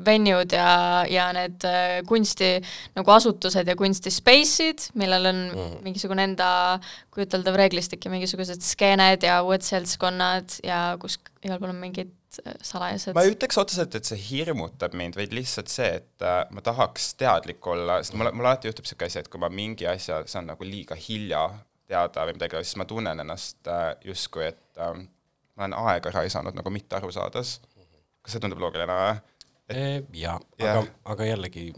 venue'd 0.05 0.55
ja, 0.55 0.69
ja 1.11 1.29
need 1.35 1.63
äh, 1.67 1.97
kunsti 2.07 2.53
nagu 2.97 3.15
asutused 3.15 3.71
ja 3.71 3.77
kunsti 3.79 4.13
space'id, 4.13 4.89
millel 4.99 5.31
on 5.31 5.43
mm. 5.49 5.75
mingisugune 5.87 6.27
enda 6.29 6.51
kujuteldav 7.15 7.59
reeglistik 7.63 8.03
ja 8.05 8.13
mingisugused 8.13 8.63
skeened 8.65 9.23
ja 9.27 9.41
uued 9.47 9.63
seltskonnad 9.65 10.59
ja 10.67 10.83
kus 11.01 11.19
igal 11.45 11.61
pool 11.61 11.71
on 11.71 11.79
mingid 11.79 12.11
salajased? 12.61 13.15
ma 13.15 13.23
ei 13.25 13.33
ütleks 13.33 13.59
otseselt, 13.61 13.95
et 13.97 14.07
see 14.07 14.19
hirmutab 14.19 14.95
mind, 14.97 15.17
vaid 15.19 15.33
lihtsalt 15.35 15.71
see, 15.71 15.89
et 16.01 16.25
äh, 16.25 16.43
ma 16.55 16.63
tahaks 16.65 17.13
teadlik 17.19 17.67
olla, 17.67 17.99
sest 18.01 18.15
mul, 18.19 18.31
mul 18.37 18.47
alati 18.47 18.71
juhtub 18.71 18.87
niisugune 18.87 19.11
asi, 19.11 19.21
et 19.23 19.29
kui 19.31 19.41
ma 19.43 19.51
mingi 19.51 19.89
asja 19.89 20.21
saan 20.31 20.49
nagu 20.51 20.67
liiga 20.67 20.97
hilja 20.99 21.47
teada 21.91 22.25
või 22.27 22.37
midagi, 22.37 22.63
siis 22.63 22.79
ma 22.79 22.87
tunnen 22.89 23.25
ennast 23.25 23.67
äh, 23.71 23.91
justkui, 24.07 24.47
et 24.53 24.81
äh, 24.81 24.95
ma 25.55 25.67
olen 25.67 25.77
aega 25.91 26.15
raisanud 26.15 26.57
nagu 26.57 26.73
mitte 26.73 26.97
aru 26.99 27.11
saades. 27.11 27.59
kas 28.21 28.35
see 28.35 28.43
tundub 28.43 28.61
loogiline 28.61 28.97
või? 29.01 29.21
jaa, 30.19 30.35
aga, 30.59 30.83
aga 31.13 31.25
jällegi 31.29 31.71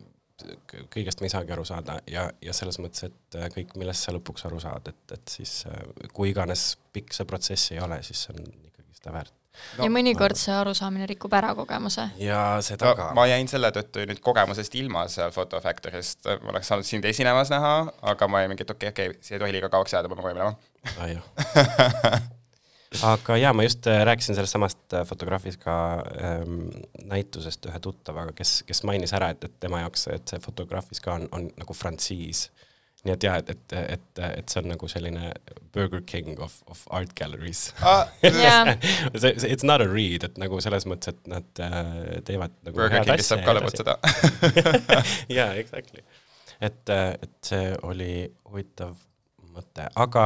kõigest 0.91 1.21
me 1.21 1.29
ei 1.29 1.33
saagi 1.33 1.53
aru 1.55 1.63
saada 1.67 1.99
ja, 2.09 2.25
ja 2.41 2.55
selles 2.55 2.79
mõttes, 2.81 3.05
et 3.07 3.37
äh, 3.39 3.49
kõik, 3.53 3.75
millest 3.79 4.07
sa 4.07 4.13
lõpuks 4.15 4.47
aru 4.49 4.59
saad, 4.63 4.89
et, 4.91 5.15
et 5.15 5.37
siis 5.37 5.61
äh, 5.69 6.09
kui 6.13 6.31
iganes 6.33 6.73
pikk 6.95 7.15
see 7.15 7.29
protsess 7.29 7.73
ei 7.73 7.81
ole, 7.83 8.01
siis 8.05 8.25
see 8.25 8.35
on 8.35 8.49
ikkagi 8.69 8.99
seda 8.99 9.15
väärt 9.15 9.42
no, 9.77 9.85
ja 9.85 9.89
mõnikord 9.93 10.39
see 10.39 10.53
arusaamine 10.55 11.07
rikub 11.09 11.33
ära 11.37 11.53
kogemuse. 11.57 12.09
ja 12.21 12.43
seda 12.65 12.91
no, 12.91 12.95
ka. 12.99 13.09
ma 13.17 13.27
jäin 13.29 13.49
selle 13.51 13.71
tõttu 13.75 14.05
nüüd 14.09 14.21
kogemusest 14.23 14.75
ilma 14.79 15.05
seal 15.11 15.33
Photo 15.35 15.61
Factory'st, 15.63 16.27
ma 16.43 16.53
oleks 16.53 16.71
saanud 16.71 16.87
sind 16.87 17.05
esinemas 17.09 17.51
näha, 17.53 17.75
aga 18.13 18.29
ma 18.29 18.43
olin 18.43 18.53
mingi, 18.53 18.67
et 18.67 18.75
okei 18.75 18.93
okay,, 18.93 19.09
okei 19.09 19.17
okay,, 19.17 19.25
siia 19.25 19.39
ei 19.39 19.43
tohi 19.45 19.57
liiga 19.57 19.71
kauaks 19.73 19.95
jääda, 19.95 20.11
ma 20.11 20.19
pean 20.19 20.29
koju 20.29 20.37
minema. 20.39 20.53
Aga 23.01 23.37
jaa, 23.41 23.53
ma 23.57 23.63
just 23.65 23.87
äh, 23.89 24.03
rääkisin 24.05 24.35
sellest 24.37 24.53
samast 24.53 24.93
äh, 24.93 25.01
fotograafist 25.05 25.57
ka 25.63 25.75
ähm, 26.21 26.67
näitusest 27.09 27.65
ühe 27.65 27.79
tuttavaga, 27.81 28.35
kes, 28.37 28.59
kes 28.67 28.83
mainis 28.85 29.15
ära, 29.17 29.31
et, 29.33 29.47
et 29.47 29.55
tema 29.63 29.81
jaoks, 29.81 30.05
et 30.13 30.29
see 30.29 30.41
fotograafis 30.43 31.01
ka 31.01 31.15
on, 31.17 31.25
on 31.33 31.47
nagu 31.57 31.73
frantsiis 31.73 32.51
nii 33.03 33.11
et 33.17 33.25
jah, 33.25 33.35
et, 33.41 33.49
et, 33.51 33.73
et, 33.97 34.19
et 34.23 34.51
see 34.53 34.61
on 34.61 34.69
nagu 34.71 34.87
selline 34.91 35.31
Burger 35.75 35.99
King 36.07 36.39
of, 36.43 36.55
of 36.71 36.83
art 36.95 37.11
galleries. 37.19 37.65
Ah, 37.83 38.07
yeah. 38.23 38.77
see, 39.15 39.33
see, 39.39 39.49
it's 39.51 39.65
not 39.67 39.83
a 39.83 39.87
read, 39.89 40.23
et 40.23 40.39
nagu 40.39 40.59
selles 40.63 40.87
mõttes, 40.87 41.11
et 41.11 41.31
nad 41.31 41.63
äh, 41.63 42.21
teevad 42.27 42.55
nagu 42.63 42.79
Burger 42.79 43.03
Kingist 43.03 43.33
saab 43.33 43.43
ka 43.43 43.57
lõbutseda 43.57 43.97
jaa, 45.37 45.49
exactly. 45.59 46.05
et, 46.63 46.79
äh, 46.93 47.09
et 47.19 47.35
see 47.43 47.73
oli 47.83 48.13
huvitav 48.47 48.95
mõte, 49.53 49.89
aga 50.05 50.25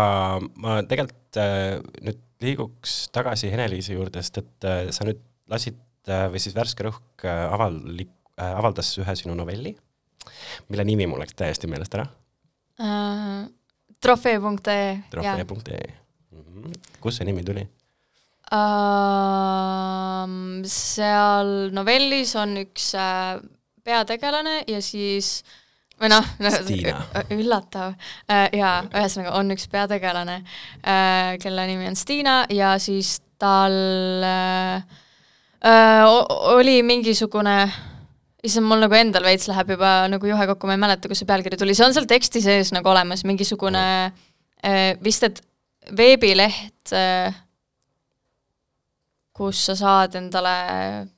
ma 0.61 0.77
tegelikult 0.87 1.41
äh, 1.41 1.79
nüüd 2.05 2.21
liiguks 2.45 3.07
tagasi 3.15 3.49
Ene-Liisi 3.49 3.97
juurde, 3.97 4.21
sest 4.21 4.43
et 4.43 4.69
äh, 4.69 4.83
sa 4.93 5.09
nüüd 5.09 5.25
lasid 5.49 5.81
äh, 6.05 6.27
või 6.29 6.43
siis 6.43 6.53
Värske 6.55 6.85
Rõhk 6.85 7.25
äh, 7.25 7.41
avalik- 7.49 8.13
äh,, 8.37 8.53
avaldas 8.53 8.93
ühe 9.01 9.17
sinu 9.17 9.33
novelli, 9.39 9.73
mille 10.69 10.85
nimi 10.85 11.09
mul 11.09 11.25
läks 11.25 11.33
täiesti 11.41 11.65
meelest 11.71 11.97
ära 11.97 12.05
uh,? 12.79 13.47
trofee.ee. 14.01 14.99
trofee.ee. 15.09 15.87
Mhm. 16.31 16.73
kust 17.01 17.17
see 17.17 17.27
nimi 17.29 17.43
tuli 17.43 17.63
uh,? 18.53 20.25
seal 20.67 21.53
novellis 21.75 22.35
on 22.39 22.57
üks 22.61 22.91
uh, 22.97 23.39
peategelane 23.87 24.61
ja 24.67 24.81
siis 24.83 25.41
või 25.97 26.11
noh, 26.13 26.25
üllatav 27.39 27.95
uh,, 27.95 28.47
jaa, 28.53 28.77
ühesõnaga 28.91 29.35
on 29.39 29.55
üks 29.55 29.67
peategelane 29.71 30.41
uh,, 30.43 31.35
kelle 31.41 31.67
nimi 31.71 31.89
on 31.89 31.97
Stiina 31.97 32.43
ja 32.53 32.75
siis 32.81 33.17
tal 33.41 33.73
uh, 34.25 34.81
uh, 35.61 36.05
oli 36.53 36.81
mingisugune 36.85 37.57
issand, 38.45 38.67
mul 38.69 38.83
nagu 38.83 38.97
endal 38.97 39.25
veits 39.25 39.47
läheb 39.49 39.73
juba 39.75 39.91
nagu 40.11 40.29
juhe 40.29 40.47
kokku, 40.51 40.69
ma 40.69 40.77
ei 40.77 40.83
mäleta, 40.83 41.09
kus 41.09 41.23
see 41.23 41.29
pealkiri 41.29 41.59
tuli, 41.59 41.75
see 41.77 41.87
on 41.87 41.95
seal 41.95 42.07
teksti 42.09 42.43
sees 42.43 42.73
nagu 42.75 42.91
olemas, 42.91 43.25
mingisugune 43.27 43.83
äh, 44.61 44.93
vist, 45.03 45.25
et 45.27 45.41
veebileht 45.97 46.93
äh,, 46.93 47.33
kus 49.37 49.59
sa 49.67 49.75
saad 49.77 50.15
endale 50.17 50.53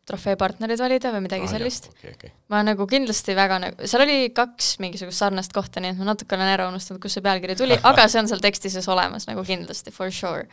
trofeepartnerid 0.10 0.82
valida 0.82 1.12
või 1.14 1.24
midagi 1.24 1.46
ah, 1.48 1.52
sellist. 1.54 1.88
Okay, 1.94 2.16
okay. 2.18 2.32
ma 2.52 2.60
nagu 2.68 2.84
kindlasti 2.90 3.36
väga 3.38 3.60
nagu, 3.64 3.88
seal 3.88 4.04
oli 4.04 4.18
kaks 4.36 4.74
mingisugust 4.84 5.24
sarnast 5.24 5.54
kohta, 5.56 5.80
nii 5.84 5.94
et 5.94 6.02
ma 6.02 6.10
natuke 6.10 6.36
olen 6.36 6.52
ära 6.52 6.68
unustanud, 6.68 7.00
kust 7.04 7.16
see 7.16 7.24
pealkiri 7.24 7.56
tuli, 7.60 7.78
aga 7.90 8.10
see 8.12 8.20
on 8.20 8.28
seal 8.32 8.44
teksti 8.44 8.72
sees 8.74 8.90
olemas 8.92 9.30
nagu 9.30 9.44
kindlasti, 9.48 9.94
for 9.96 10.12
sure. 10.12 10.50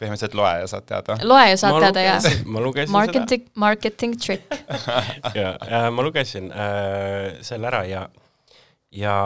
põhimõtteliselt 0.00 0.36
loe 0.38 0.52
ja 0.62 0.70
saad 0.72 0.88
teada. 0.88 1.18
loe 1.28 1.50
ja 1.50 1.58
saad 1.60 1.76
ma 1.76 1.82
teada, 1.84 2.04
jah. 2.06 2.28
ma 2.46 2.64
lugesin 2.64 2.96
marketing, 2.96 3.44
seda. 3.44 3.62
Marketing 3.66 4.16
trick 4.16 4.56
ja 5.40 5.54
äh,, 5.68 5.88
ma 5.92 6.06
lugesin 6.06 6.48
äh, 6.48 7.42
selle 7.44 7.68
ära 7.68 7.82
ja, 7.90 8.06
ja 8.96 9.18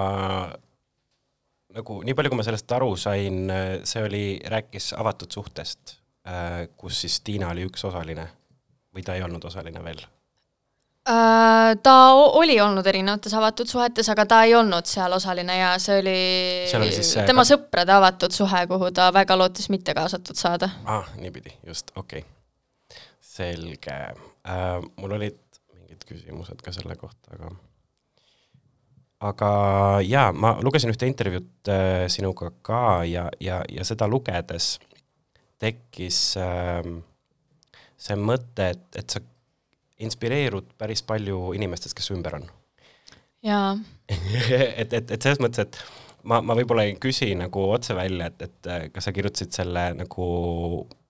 nagu 1.76 2.00
nii 2.02 2.16
palju, 2.18 2.32
kui 2.32 2.40
ma 2.40 2.48
sellest 2.48 2.74
aru 2.74 2.90
sain, 2.98 3.44
äh, 3.52 3.68
see 3.86 4.02
oli, 4.08 4.24
rääkis 4.50 4.90
avatud 4.98 5.38
suhtest 5.38 5.95
kus 6.76 7.00
siis 7.04 7.20
Tiina 7.22 7.52
oli 7.54 7.66
üks 7.68 7.84
osaline 7.86 8.26
või 8.94 9.04
ta 9.06 9.14
ei 9.14 9.22
olnud 9.22 9.44
osaline 9.46 9.82
veel? 9.84 10.00
Äh, 11.06 11.76
ta 11.82 12.12
oli 12.14 12.56
olnud 12.60 12.86
erinevates 12.86 13.34
avatud 13.38 13.68
suhetes, 13.70 14.08
aga 14.10 14.24
ta 14.26 14.40
ei 14.42 14.56
olnud 14.58 14.88
seal 14.90 15.12
osaline 15.14 15.54
ja 15.60 15.68
see 15.78 16.00
oli, 16.00 16.14
oli 16.80 16.88
siis 16.96 17.12
tema 17.28 17.44
ka... 17.44 17.50
sõprade 17.52 17.94
avatud 17.94 18.34
suhe, 18.34 18.62
kuhu 18.66 18.88
ta 18.90 19.12
väga 19.14 19.36
lootis 19.38 19.68
mitte 19.70 19.94
kaasatud 19.94 20.34
saada. 20.34 20.70
ah, 20.84 21.06
niipidi, 21.20 21.52
just, 21.66 21.92
okei 21.94 22.24
okay.. 22.24 23.04
selge 23.22 23.94
äh,. 23.94 24.82
mul 24.96 25.14
olid 25.20 25.38
mingid 25.76 26.02
küsimused 26.08 26.58
ka 26.66 26.74
selle 26.74 26.98
kohta, 26.98 27.38
aga 27.38 27.54
aga 29.30 29.52
jaa, 30.02 30.32
ma 30.34 30.56
lugesin 30.58 30.90
ühte 30.90 31.06
intervjuud 31.06 31.70
äh, 31.70 32.08
sinuga 32.10 32.50
ka 32.66 32.82
ja, 33.06 33.28
ja, 33.38 33.62
ja 33.70 33.86
seda 33.86 34.10
lugedes 34.10 34.80
tekkis 35.62 36.20
äh, 36.40 36.90
see 37.96 38.18
mõte, 38.20 38.70
et, 38.74 38.86
et 39.00 39.16
sa 39.16 39.22
inspireerud 40.04 40.74
päris 40.78 41.02
palju 41.06 41.54
inimestest, 41.56 41.96
kes 41.96 42.12
ümber 42.12 42.40
on. 42.40 42.50
jaa 43.46 43.72
et, 44.80 44.92
et, 44.92 45.10
et 45.10 45.16
selles 45.22 45.40
mõttes, 45.42 45.64
et 45.64 45.80
ma, 46.28 46.42
ma 46.44 46.54
võib-olla 46.58 46.84
ei 46.86 46.98
küsi 47.00 47.32
nagu 47.38 47.64
otse 47.72 47.96
välja, 47.96 48.28
et, 48.30 48.46
et 48.50 48.92
kas 48.94 49.08
sa 49.08 49.14
kirjutasid 49.16 49.56
selle 49.56 49.88
nagu 49.96 50.28
äh, 50.84 51.05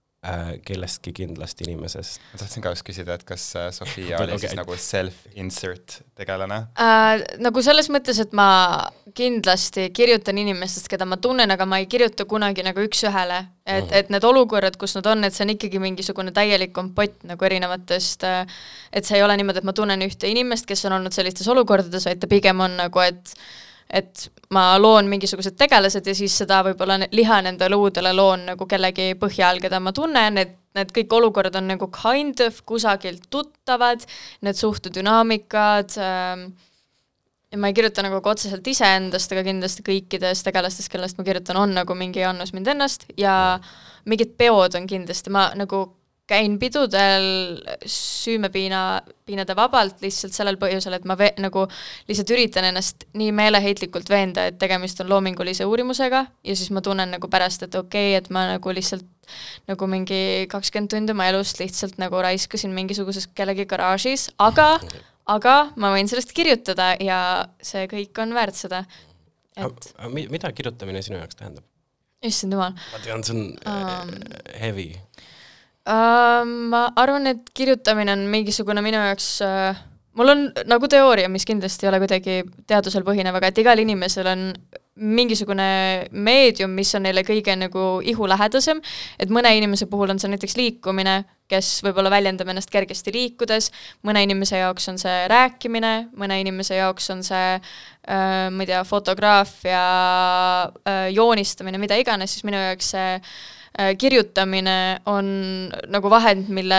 kellestki 0.67 1.13
kindlast 1.17 1.61
inimesest. 1.65 2.21
ma 2.33 2.41
tahtsin 2.41 2.65
ka 2.65 2.73
just 2.75 2.87
küsida, 2.87 3.17
et 3.17 3.25
kas 3.29 3.45
äh, 3.57 3.71
Sofia 3.75 4.19
oli 4.23 4.37
okay. 4.37 4.47
siis 4.47 4.57
nagu 4.59 4.77
self-insert 4.77 6.01
tegelane 6.19 6.63
äh,? 6.79 7.25
nagu 7.43 7.63
selles 7.65 7.91
mõttes, 7.93 8.21
et 8.23 8.33
ma 8.37 8.49
kindlasti 9.17 9.91
kirjutan 9.97 10.39
inimestest, 10.43 10.89
keda 10.93 11.09
ma 11.09 11.21
tunnen, 11.23 11.51
aga 11.51 11.67
ma 11.69 11.81
ei 11.83 11.91
kirjuta 11.91 12.27
kunagi 12.29 12.65
nagu 12.67 12.83
üks-ühele. 12.85 13.45
et 13.67 13.85
mm, 13.85 13.91
-hmm. 13.91 13.99
et 13.99 14.11
need 14.11 14.25
olukorrad, 14.25 14.77
kus 14.79 14.95
nad 14.95 15.07
on, 15.11 15.25
et 15.25 15.35
see 15.35 15.45
on 15.45 15.55
ikkagi 15.57 15.79
mingisugune 15.83 16.33
täielik 16.33 16.73
kompott 16.73 17.25
nagu 17.25 17.45
erinevatest 17.45 18.25
äh, 18.25 18.47
et 18.93 19.05
see 19.05 19.19
ei 19.19 19.25
ole 19.25 19.37
niimoodi, 19.37 19.63
et 19.63 19.69
ma 19.69 19.75
tunnen 19.77 20.03
ühte 20.07 20.29
inimest, 20.31 20.67
kes 20.69 20.87
on 20.89 20.97
olnud 20.99 21.15
sellistes 21.15 21.49
olukordades, 21.53 22.07
vaid 22.09 22.21
ta 22.23 22.31
pigem 22.31 22.61
on 22.65 22.79
nagu, 22.81 23.03
et 23.05 23.35
et 23.91 24.29
ma 24.55 24.77
loon 24.79 25.09
mingisugused 25.11 25.57
tegelased 25.59 26.07
ja 26.07 26.15
siis 26.15 26.35
seda 26.43 26.61
võib-olla 26.67 26.99
liha 27.13 27.41
nende 27.47 27.69
luudele 27.71 28.13
loon 28.15 28.47
nagu 28.53 28.67
kellegi 28.69 29.13
põhja 29.19 29.51
all, 29.51 29.63
keda 29.63 29.81
ma 29.83 29.93
tunnen, 29.95 30.39
et 30.43 30.55
need 30.77 30.93
kõik 30.95 31.17
olukorrad 31.19 31.57
on 31.59 31.71
nagu 31.73 31.89
kind 31.95 32.43
of 32.45 32.61
kusagilt 32.69 33.29
tuttavad, 33.33 34.05
need 34.47 34.59
suhtedünaamikad 34.59 35.97
ähm,, 36.03 36.49
ma 37.57 37.71
ei 37.71 37.77
kirjuta 37.77 38.05
nagu 38.05 38.21
otseselt 38.21 38.67
iseendast, 38.69 39.33
aga 39.33 39.47
kindlasti 39.47 39.85
kõikidest 39.87 40.47
tegelastest, 40.47 40.91
kellest 40.93 41.19
ma 41.19 41.27
kirjutan, 41.27 41.59
on 41.61 41.77
nagu 41.79 41.97
mingi 41.99 42.25
annus 42.27 42.53
mind 42.57 42.75
ennast 42.75 43.07
ja 43.19 43.59
mingid 44.07 44.35
peod 44.39 44.77
on 44.79 44.87
kindlasti, 44.91 45.33
ma 45.35 45.49
nagu 45.59 45.87
käin 46.27 46.59
pidudel 46.59 47.25
süümepiina, 47.87 49.01
piinade 49.27 49.55
vabalt 49.57 50.01
lihtsalt 50.03 50.35
sellel 50.35 50.59
põhjusel, 50.59 50.97
et 50.99 51.07
ma 51.07 51.15
ve-, 51.19 51.35
nagu 51.43 51.67
lihtsalt 52.09 52.33
üritan 52.35 52.67
ennast 52.71 53.07
nii 53.19 53.31
meeleheitlikult 53.37 54.11
veenda, 54.11 54.49
et 54.51 54.59
tegemist 54.59 55.01
on 55.05 55.11
loomingulise 55.13 55.67
uurimusega 55.69 56.25
ja 56.27 56.57
siis 56.59 56.73
ma 56.75 56.83
tunnen 56.85 57.15
nagu 57.15 57.31
pärast, 57.31 57.67
et 57.67 57.75
okei 57.79 58.13
okay,, 58.13 58.19
et 58.19 58.31
ma 58.35 58.47
nagu 58.53 58.75
lihtsalt 58.75 59.07
nagu 59.71 59.91
mingi 59.91 60.47
kakskümmend 60.51 60.91
tundi 60.91 61.15
oma 61.15 61.29
elust 61.31 61.63
lihtsalt 61.63 61.99
nagu 62.03 62.19
raiskasin 62.23 62.75
mingisuguses 62.75 63.29
kellegi 63.35 63.67
garaažis, 63.71 64.29
aga, 64.43 64.73
aga 65.31 65.57
ma 65.79 65.95
võin 65.95 66.11
sellest 66.11 66.35
kirjutada 66.35 66.95
ja 67.03 67.21
see 67.63 67.87
kõik 67.91 68.23
on 68.23 68.35
väärt 68.35 68.59
seda, 68.59 68.85
et 69.57 69.91
mida 70.11 70.53
kirjutamine 70.53 71.03
sinu 71.07 71.23
jaoks 71.23 71.39
tähendab? 71.39 71.67
issand 72.27 72.55
jumal. 72.57 72.75
ma 72.75 73.03
tean, 73.05 73.23
see 73.27 73.35
on 73.37 73.43
um, 73.71 74.15
heavy 74.59 74.91
uh,? 75.87 76.47
Ma 76.47 76.87
arvan, 76.97 77.27
et 77.33 77.53
kirjutamine 77.55 78.13
on 78.13 78.27
mingisugune 78.31 78.83
minu 78.85 78.99
jaoks 78.99 79.29
uh, 79.47 79.85
mul 80.17 80.33
on 80.33 80.43
nagu 80.69 80.89
teooria, 80.89 81.29
mis 81.33 81.47
kindlasti 81.49 81.87
ei 81.87 81.93
ole 81.93 82.01
kuidagi 82.03 82.41
teadusel 82.69 83.05
põhinev, 83.07 83.37
aga 83.37 83.51
et 83.51 83.61
igal 83.61 83.81
inimesel 83.83 84.29
on 84.31 84.45
mingisugune 84.97 85.67
meedium, 86.25 86.73
mis 86.73 86.95
on 86.97 87.05
neile 87.05 87.21
kõige 87.27 87.53
nagu 87.61 87.83
ihulähedasem, 88.01 88.79
et 89.21 89.33
mõne 89.33 89.53
inimese 89.59 89.89
puhul 89.91 90.15
on 90.15 90.21
see 90.23 90.31
näiteks 90.33 90.57
liikumine, 90.57 91.19
kes 91.53 91.83
võib-olla 91.85 92.11
väljendab 92.11 92.49
ennast 92.51 92.73
kergesti 92.73 93.13
liikudes, 93.15 93.69
mõne 94.09 94.23
inimese 94.25 94.63
jaoks 94.63 94.89
on 94.91 94.97
see 95.03 95.19
rääkimine, 95.31 95.93
mõne 96.17 96.41
inimese 96.41 96.81
jaoks 96.81 97.13
on 97.13 97.21
see 97.27 97.53
äh, 97.59 98.49
ma 98.49 98.65
ei 98.65 98.73
tea, 98.73 98.81
fotograafia 98.89 99.85
äh,, 100.65 101.05
joonistamine, 101.13 101.83
mida 101.83 102.01
iganes, 102.01 102.33
siis 102.33 102.49
minu 102.49 102.65
jaoks 102.65 102.95
see 102.97 103.13
äh, 103.19 103.37
kirjutamine 103.99 104.77
on 105.07 105.27
nagu 105.93 106.11
vahend, 106.11 106.49
mille, 106.53 106.79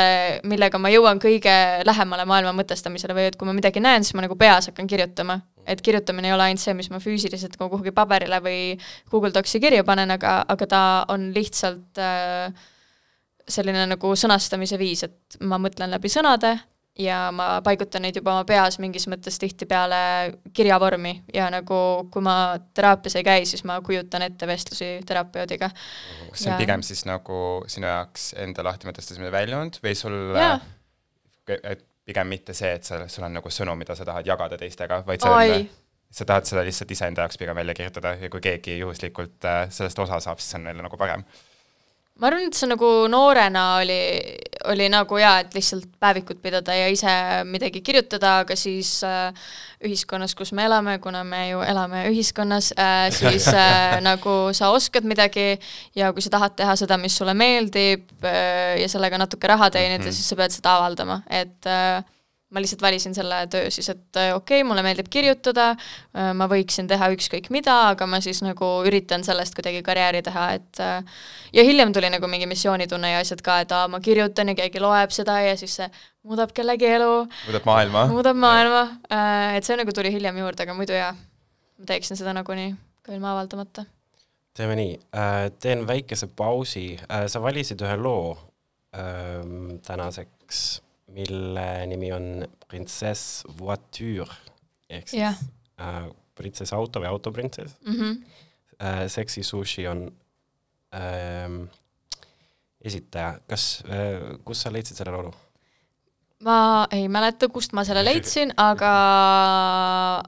millega 0.50 0.80
ma 0.82 0.90
jõuan 0.90 1.20
kõige 1.22 1.54
lähemale 1.86 2.26
maailma 2.30 2.56
mõtestamisele 2.58 3.14
või 3.18 3.28
et 3.30 3.38
kui 3.38 3.50
ma 3.50 3.54
midagi 3.54 3.84
näen, 3.84 4.06
siis 4.06 4.18
ma 4.18 4.26
nagu 4.26 4.38
peas 4.40 4.72
hakkan 4.72 4.90
kirjutama. 4.90 5.40
et 5.68 5.82
kirjutamine 5.84 6.30
ei 6.30 6.34
ole 6.34 6.44
ainult 6.44 6.64
see, 6.64 6.74
mis 6.74 6.88
ma 6.90 7.02
füüsiliselt 7.04 7.58
nagu 7.60 7.68
kuhugi 7.70 7.92
paberile 7.92 8.40
või 8.40 8.78
Google 9.12 9.34
Docsi 9.36 9.60
kirja 9.60 9.84
panen, 9.84 10.12
aga, 10.16 10.40
aga 10.48 10.68
ta 10.68 10.82
on 11.12 11.34
lihtsalt 11.36 12.00
äh, 12.00 12.54
selline 13.48 13.86
nagu 13.92 14.14
sõnastamise 14.16 14.80
viis, 14.80 15.04
et 15.04 15.38
ma 15.44 15.60
mõtlen 15.60 15.92
läbi 15.92 16.10
sõnade 16.10 16.56
ja 17.00 17.18
ma 17.36 17.48
paigutan 17.66 18.04
neid 18.06 18.18
juba 18.20 18.34
oma 18.36 18.46
peas 18.48 18.80
mingis 18.82 19.08
mõttes 19.12 19.40
tihtipeale 19.42 20.00
kirjavormi 20.56 21.14
ja 21.34 21.50
nagu 21.54 21.80
kui 22.14 22.24
ma 22.26 22.58
teraapias 22.78 23.18
ei 23.20 23.26
käi, 23.28 23.46
siis 23.50 23.64
ma 23.68 23.80
kujutan 23.86 24.26
ette 24.28 24.50
vestlusi 24.50 24.92
terapeutiga. 25.08 25.70
kas 25.72 26.44
see 26.44 26.52
on 26.52 26.56
ja... 26.56 26.62
pigem 26.62 26.86
siis 26.86 27.06
nagu 27.10 27.42
sinu 27.70 27.90
jaoks 27.90 28.32
enda 28.44 28.66
lahtimõtestamise 28.68 29.34
väljund 29.34 29.82
või 29.84 29.98
sul 29.98 30.18
et 31.58 31.84
pigem 32.08 32.30
mitte 32.32 32.56
see, 32.56 32.72
et 32.78 32.88
sa, 32.88 33.02
sul 33.12 33.26
on 33.28 33.36
nagu 33.36 33.52
sõnum, 33.52 33.78
mida 33.80 33.96
sa 33.96 34.08
tahad 34.08 34.28
jagada 34.28 34.58
teistega, 34.60 35.02
vaid 35.08 35.24
see 35.24 35.34
on 35.34 35.68
sa 36.18 36.26
tahad 36.26 36.48
seda 36.48 36.64
lihtsalt 36.64 36.92
iseenda 36.96 37.26
jaoks 37.26 37.40
pigem 37.40 37.56
välja 37.58 37.76
kirjutada 37.76 38.14
ja 38.16 38.30
kui 38.32 38.42
keegi 38.44 38.78
juhuslikult 38.80 39.46
äh, 39.46 39.66
sellest 39.74 40.00
osa 40.00 40.22
saab, 40.24 40.40
siis 40.40 40.56
on 40.56 40.64
neile 40.68 40.86
nagu 40.86 40.98
parem 41.00 41.26
ma 42.18 42.30
arvan, 42.30 42.48
et 42.48 42.58
see 42.58 42.70
nagu 42.70 42.90
noorena 43.12 43.64
oli, 43.82 44.00
oli 44.72 44.88
nagu 44.90 45.20
jaa, 45.22 45.42
et 45.44 45.54
lihtsalt 45.58 45.86
päevikut 46.02 46.42
pidada 46.44 46.76
ja 46.76 46.88
ise 46.92 47.14
midagi 47.50 47.84
kirjutada, 47.86 48.40
aga 48.44 48.58
siis 48.58 48.96
äh, 49.06 49.30
ühiskonnas, 49.86 50.34
kus 50.38 50.54
me 50.58 50.66
elame, 50.66 50.98
kuna 51.04 51.24
me 51.28 51.44
ju 51.52 51.62
elame 51.66 52.08
ühiskonnas 52.12 52.72
äh,, 52.74 53.08
siis 53.20 53.48
äh, 53.54 54.00
nagu 54.06 54.38
sa 54.58 54.72
oskad 54.76 55.08
midagi 55.08 55.56
ja 55.96 56.12
kui 56.14 56.26
sa 56.26 56.34
tahad 56.34 56.58
teha 56.58 56.76
seda, 56.80 56.98
mis 57.02 57.18
sulle 57.18 57.38
meeldib 57.38 58.10
äh, 58.26 58.78
ja 58.82 58.90
sellega 58.92 59.22
natuke 59.22 59.50
raha 59.50 59.70
teenida 59.70 60.04
mm, 60.04 60.10
-hmm. 60.10 60.20
siis 60.20 60.30
sa 60.30 60.40
pead 60.40 60.58
seda 60.58 60.78
avaldama, 60.78 61.22
et 61.30 61.70
äh, 61.70 62.04
ma 62.54 62.62
lihtsalt 62.64 62.82
valisin 62.82 63.16
selle 63.16 63.42
töö 63.52 63.72
siis, 63.74 63.90
et 63.92 64.20
äh, 64.20 64.30
okei 64.36 64.62
okay,, 64.62 64.68
mulle 64.68 64.84
meeldib 64.86 65.10
kirjutada, 65.12 65.72
äh, 66.16 66.30
ma 66.38 66.48
võiksin 66.52 66.88
teha 66.88 67.10
ükskõik 67.12 67.50
mida, 67.52 67.76
aga 67.92 68.08
ma 68.08 68.22
siis 68.24 68.40
nagu 68.46 68.70
üritan 68.88 69.26
sellest 69.28 69.56
kuidagi 69.58 69.82
karjääri 69.86 70.22
teha, 70.24 70.46
et 70.56 70.82
äh, 70.84 71.18
ja 71.58 71.66
hiljem 71.68 71.92
tuli 71.96 72.12
nagu 72.14 72.30
mingi 72.32 72.48
missioonitunne 72.48 73.12
ja 73.16 73.20
asjad 73.24 73.44
ka, 73.44 73.60
et 73.66 73.76
aa, 73.76 73.90
ma 73.92 74.00
kirjutan 74.04 74.54
ja 74.54 74.58
keegi 74.62 74.84
loeb 74.84 75.12
seda 75.16 75.42
ja 75.44 75.58
siis 75.60 75.76
see 75.82 75.90
muudab 76.28 76.56
kellegi 76.56 76.88
elu. 76.96 77.12
muudab 77.50 77.68
maailma. 77.68 78.08
muudab 78.14 78.40
maailma, 78.40 78.88
et 79.58 79.68
see 79.68 79.80
nagu 79.80 79.96
tuli 79.96 80.14
hiljem 80.16 80.40
juurde, 80.40 80.64
aga 80.64 80.76
muidu 80.78 80.96
jaa, 80.96 81.12
ma 81.78 81.92
teeksin 81.92 82.20
seda 82.20 82.36
nagunii 82.38 82.72
ka 83.04 83.16
ilma 83.16 83.36
avaldamata. 83.36 83.84
teeme 84.56 84.80
nii, 84.80 84.98
teen 85.60 85.88
väikese 85.88 86.32
pausi, 86.32 86.90
sa 87.28 87.44
valisid 87.44 87.84
ühe 87.84 88.00
loo 88.00 88.36
ähm, 88.96 89.80
tänaseks 89.84 90.87
mille 91.08 91.66
nimi 91.88 92.12
on 92.12 92.48
Printsess 92.68 93.44
Voiture 93.60 94.34
ehk 94.90 95.08
siis 95.10 95.22
yeah. 95.22 95.40
äh, 95.82 96.08
printsess 96.38 96.74
auto 96.74 97.02
või 97.02 97.12
autoprintsess 97.12 97.78
mm. 97.86 97.94
-hmm. 97.94 98.18
Äh, 98.78 99.08
Sexy 99.10 99.42
Sushi 99.44 99.88
on 99.88 100.04
äh, 100.94 101.50
esitaja, 102.82 103.40
kas 103.48 103.84
äh,, 103.90 104.38
kus 104.46 104.62
sa 104.62 104.72
leidsid 104.74 105.00
selle 105.00 105.12
laulu? 105.16 105.34
Ma 106.46 106.86
ei 106.94 107.08
mäleta, 107.10 107.48
kust 107.50 107.74
ma 107.74 107.82
selle 107.88 108.04
leidsin, 108.06 108.52
aga 108.62 108.92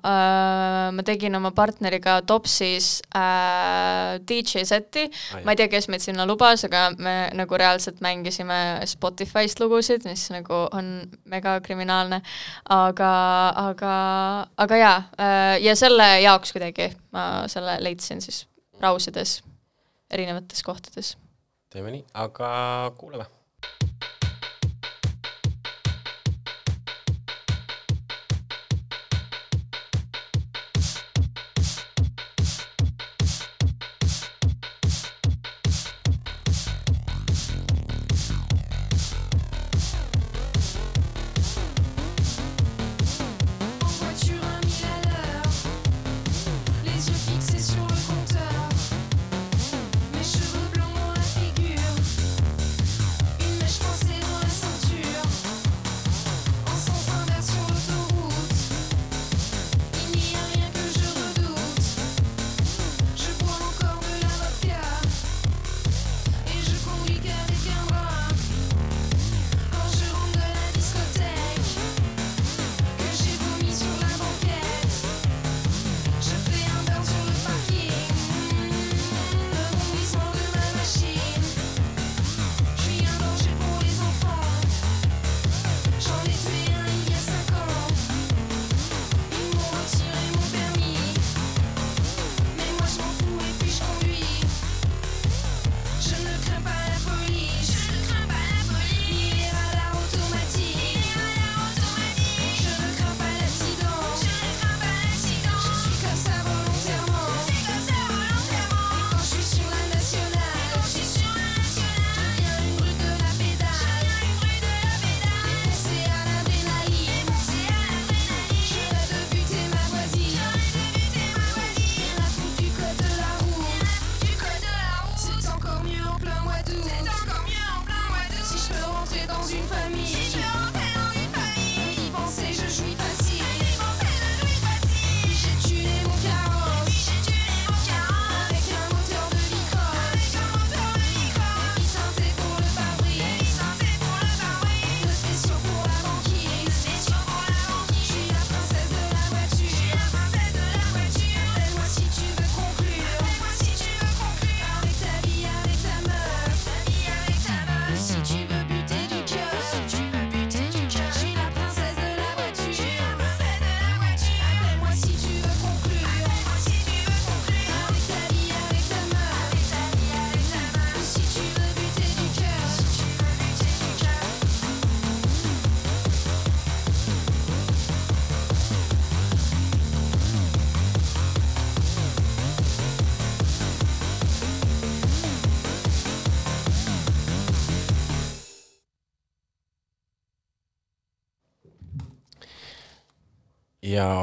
äh, 0.01 0.87
ma 0.95 1.05
tegin 1.05 1.37
oma 1.37 1.51
partneriga 1.55 2.19
Topsis 2.25 2.89
äh, 3.15 4.17
DJ 4.25 4.65
seti. 4.65 5.05
Ma 5.45 5.53
ei 5.53 5.59
tea, 5.59 5.69
kes 5.69 5.89
meid 5.93 6.03
sinna 6.03 6.25
lubas, 6.29 6.65
aga 6.65 6.87
me 6.97 7.15
nagu 7.37 7.61
reaalselt 7.61 8.01
mängisime 8.01 8.59
Spotify'st 8.89 9.61
lugusid, 9.61 10.07
mis 10.09 10.25
nagu 10.33 10.65
on 10.73 10.91
mega 11.29 11.59
kriminaalne, 11.65 12.23
aga, 12.73 13.13
aga, 13.69 13.95
aga 14.65 14.83
jaa 14.83 14.99
äh,, 15.21 15.55
ja 15.61 15.77
selle 15.77 16.15
jaoks 16.23 16.55
kuidagi 16.57 16.89
ma 17.13 17.45
selle 17.51 17.77
leidsin 17.85 18.23
siis 18.25 18.47
brausides 18.79 19.39
erinevates 20.09 20.65
kohtades. 20.65 21.17
teeme 21.69 21.93
nii, 21.93 22.07
aga 22.17 22.49
kuulame 22.97 23.29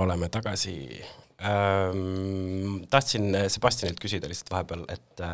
oleme 0.06 0.28
tagasi 0.32 0.76
ähm,. 1.42 2.84
tahtsin 2.90 3.34
Sebastianilt 3.52 4.00
küsida 4.00 4.30
lihtsalt 4.30 4.52
vahepeal, 4.54 4.86
et, 4.92 5.24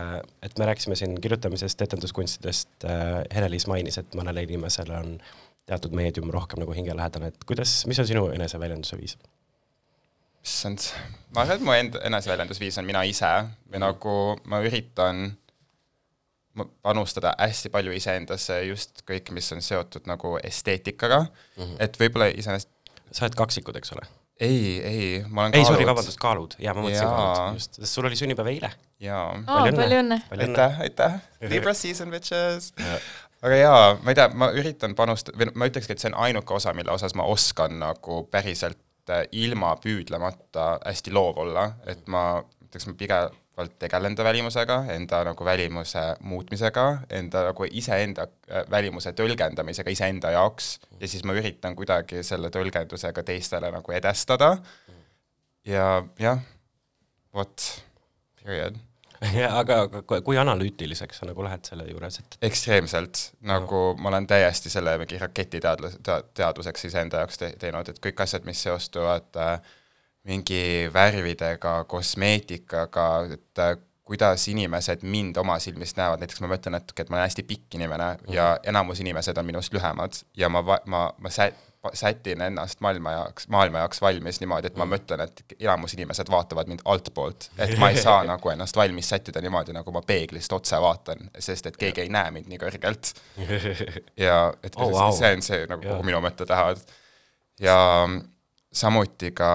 et 0.42 0.58
me 0.58 0.68
rääkisime 0.70 0.98
siin 0.98 1.20
kirjutamisest, 1.20 1.85
etenduskunstidest 1.87 2.88
äh,, 2.88 3.22
Hele-Liis 3.35 3.68
mainis, 3.70 4.00
et 4.02 4.18
mõnele 4.18 4.44
inimesele 4.48 4.98
on 4.98 5.14
teatud 5.66 5.94
meedium 5.94 6.32
rohkem 6.35 6.62
nagu 6.62 6.74
hingelähedane, 6.74 7.30
et 7.30 7.46
kuidas, 7.46 7.82
mis 7.87 8.00
on 8.02 8.08
sinu 8.08 8.26
eneseväljenduse 8.35 8.98
viis? 8.98 9.16
issand, 10.42 10.88
ma 11.30 11.44
arvan, 11.44 11.54
et 11.54 11.62
mu 11.62 11.74
enda 11.76 12.00
eneseväljendusviis 12.08 12.80
on 12.80 12.87
mina 12.88 13.04
ise 13.06 13.30
või 13.70 13.82
nagu 13.85 14.14
ma 14.50 14.58
üritan 14.66 15.28
panustada 16.82 17.32
hästi 17.38 17.70
palju 17.72 17.94
iseendasse 17.96 18.58
just 18.66 19.04
kõik, 19.08 19.30
mis 19.32 19.52
on 19.54 19.62
seotud 19.64 20.08
nagu 20.11 20.35
esteetikaga 20.42 21.22
mm, 21.22 21.62
-hmm. 21.62 21.76
et 21.87 21.96
võib-olla 22.00 22.28
iseenesest 22.35 22.72
sa 23.12 23.26
oled 23.26 23.38
kaksikud, 23.38 23.76
eks 23.78 23.94
ole? 23.94 24.04
Ei, 24.42 24.62
ei, 24.83 25.09
ma 25.28 25.46
olen 25.46 25.59
ei, 25.59 25.66
sorry, 25.66 25.87
vabandust, 25.87 26.18
kaalud, 26.22 26.57
jaa, 26.62 26.74
ma 26.76 26.85
mõtlesin 26.85 27.09
kaalud, 27.09 27.59
just, 27.61 27.78
sest 27.81 27.98
sul 27.98 28.09
oli 28.09 28.18
sünnipäev 28.18 28.50
eile. 28.52 28.72
jaa 29.02 29.26
oh,. 29.38 29.68
palju 29.76 30.00
õnne! 30.02 30.18
aitäh, 30.37 30.81
aitäh! 30.87 31.18
Libra 31.52 31.74
season, 31.78 32.11
bitches! 32.14 32.72
aga 33.42 33.59
jaa, 33.59 33.85
ma 34.02 34.14
ei 34.14 34.18
tea, 34.18 34.28
ma 34.38 34.50
üritan 34.59 34.96
panustada, 34.98 35.38
või 35.38 35.52
ma 35.59 35.68
ütlekski, 35.70 35.94
et 35.94 36.02
see 36.02 36.11
on 36.12 36.18
ainuke 36.26 36.57
osa, 36.59 36.74
mille 36.76 36.94
osas 36.94 37.14
ma 37.18 37.26
oskan 37.31 37.78
nagu 37.83 38.22
päriselt 38.33 38.83
äh, 39.11 39.24
ilma 39.44 39.74
püüdlemata 39.83 40.74
hästi 40.87 41.14
loov 41.14 41.42
olla, 41.46 41.68
et 41.90 42.02
ma 42.11 42.26
ütleks, 42.66 42.88
ma 42.90 42.98
pigem 42.98 43.41
valdavalt 43.56 43.78
tegelen 43.78 44.12
enda 44.12 44.24
välimusega, 44.24 44.84
enda 44.94 45.24
nagu 45.24 45.44
välimuse 45.44 46.00
muutmisega, 46.20 46.84
enda 47.10 47.44
nagu 47.50 47.66
iseenda 47.70 48.26
äh, 48.50 48.64
välimuse 48.70 49.12
tõlgendamisega 49.12 49.92
iseenda 49.92 50.30
jaoks 50.32 50.78
ja 51.00 51.08
siis 51.08 51.24
ma 51.24 51.36
üritan 51.36 51.76
kuidagi 51.76 52.22
selle 52.22 52.50
tõlgendusega 52.50 53.22
teistele 53.22 53.70
nagu 53.70 53.92
edestada. 53.92 54.56
ja 55.66 56.02
jah, 56.18 56.40
vot, 57.34 57.68
period 58.42 58.80
aga, 59.60 59.82
aga 59.82 60.20
kui 60.24 60.38
analüütiliseks 60.38 61.20
sa 61.20 61.28
nagu 61.28 61.44
lähed 61.44 61.68
selle 61.68 61.84
juures, 61.86 62.18
et 62.18 62.38
ekstreemselt, 62.48 63.20
nagu 63.46 63.82
no. 63.92 64.00
ma 64.02 64.10
olen 64.10 64.26
täiesti 64.26 64.70
selle 64.72 64.96
mingi 64.98 65.20
raketiteadlus, 65.20 66.00
teaduseks 66.34 66.88
iseenda 66.88 67.22
jaoks 67.22 67.38
te 67.38 67.52
teinud, 67.60 67.88
et 67.88 68.00
kõik 68.02 68.24
asjad, 68.24 68.48
mis 68.48 68.64
seostuvad 68.66 69.38
äh, 69.38 69.76
mingi 70.28 70.90
värvidega, 70.94 71.84
kosmeetikaga, 71.90 73.07
et 73.32 73.59
äh, 73.59 73.76
kuidas 74.07 74.49
inimesed 74.49 75.03
mind 75.03 75.36
oma 75.40 75.59
silmist 75.62 75.97
näevad, 75.97 76.22
näiteks 76.22 76.42
ma 76.42 76.51
mõtlen 76.53 76.76
natuke, 76.76 77.03
et 77.03 77.11
ma 77.11 77.18
olen 77.18 77.28
hästi 77.28 77.42
pikk 77.49 77.74
inimene 77.78 78.12
mm 78.12 78.24
-hmm. 78.26 78.34
ja 78.34 78.59
enamus 78.62 79.01
inimesed 79.01 79.38
on 79.38 79.47
minust 79.47 79.74
lühemad 79.74 80.18
ja 80.36 80.49
ma, 80.49 80.62
ma, 80.86 81.03
ma 81.18 81.28
sä-, 81.28 81.53
sätin 81.94 82.40
ennast 82.40 82.80
maailma 82.80 83.12
jaoks, 83.12 83.49
maailma 83.49 83.78
jaoks 83.78 84.01
valmis 84.01 84.40
niimoodi, 84.40 84.66
et 84.66 84.76
ma 84.76 84.84
mm. 84.84 84.94
mõtlen, 84.94 85.20
et 85.20 85.44
enamus 85.61 85.94
inimesed 85.94 86.30
vaatavad 86.30 86.68
mind 86.70 86.80
altpoolt, 86.84 87.51
et 87.59 87.78
ma 87.78 87.90
ei 87.90 88.03
saa 88.07 88.24
nagu 88.24 88.49
ennast 88.49 88.76
valmis 88.76 89.09
sättida 89.09 89.40
niimoodi, 89.40 89.72
nagu 89.72 89.92
ma 89.92 90.03
peeglist 90.07 90.53
otse 90.53 90.80
vaatan, 90.80 91.30
sest 91.38 91.66
et 91.66 91.76
keegi 91.76 92.01
ei 92.01 92.09
näe 92.09 92.30
mind 92.30 92.51
nii 92.51 92.59
kõrgelt. 92.62 93.14
ja 94.26 94.53
et 94.62 94.76
oh, 94.76 94.90
wow. 94.90 95.14
see 95.18 95.32
on 95.34 95.42
see 95.42 95.66
nagu, 95.66 95.82
kuhu 95.88 96.07
minu 96.07 96.20
mõtted 96.22 96.51
lähevad. 96.51 96.84
ja 97.61 97.78
samuti 98.72 99.30
ka 99.30 99.51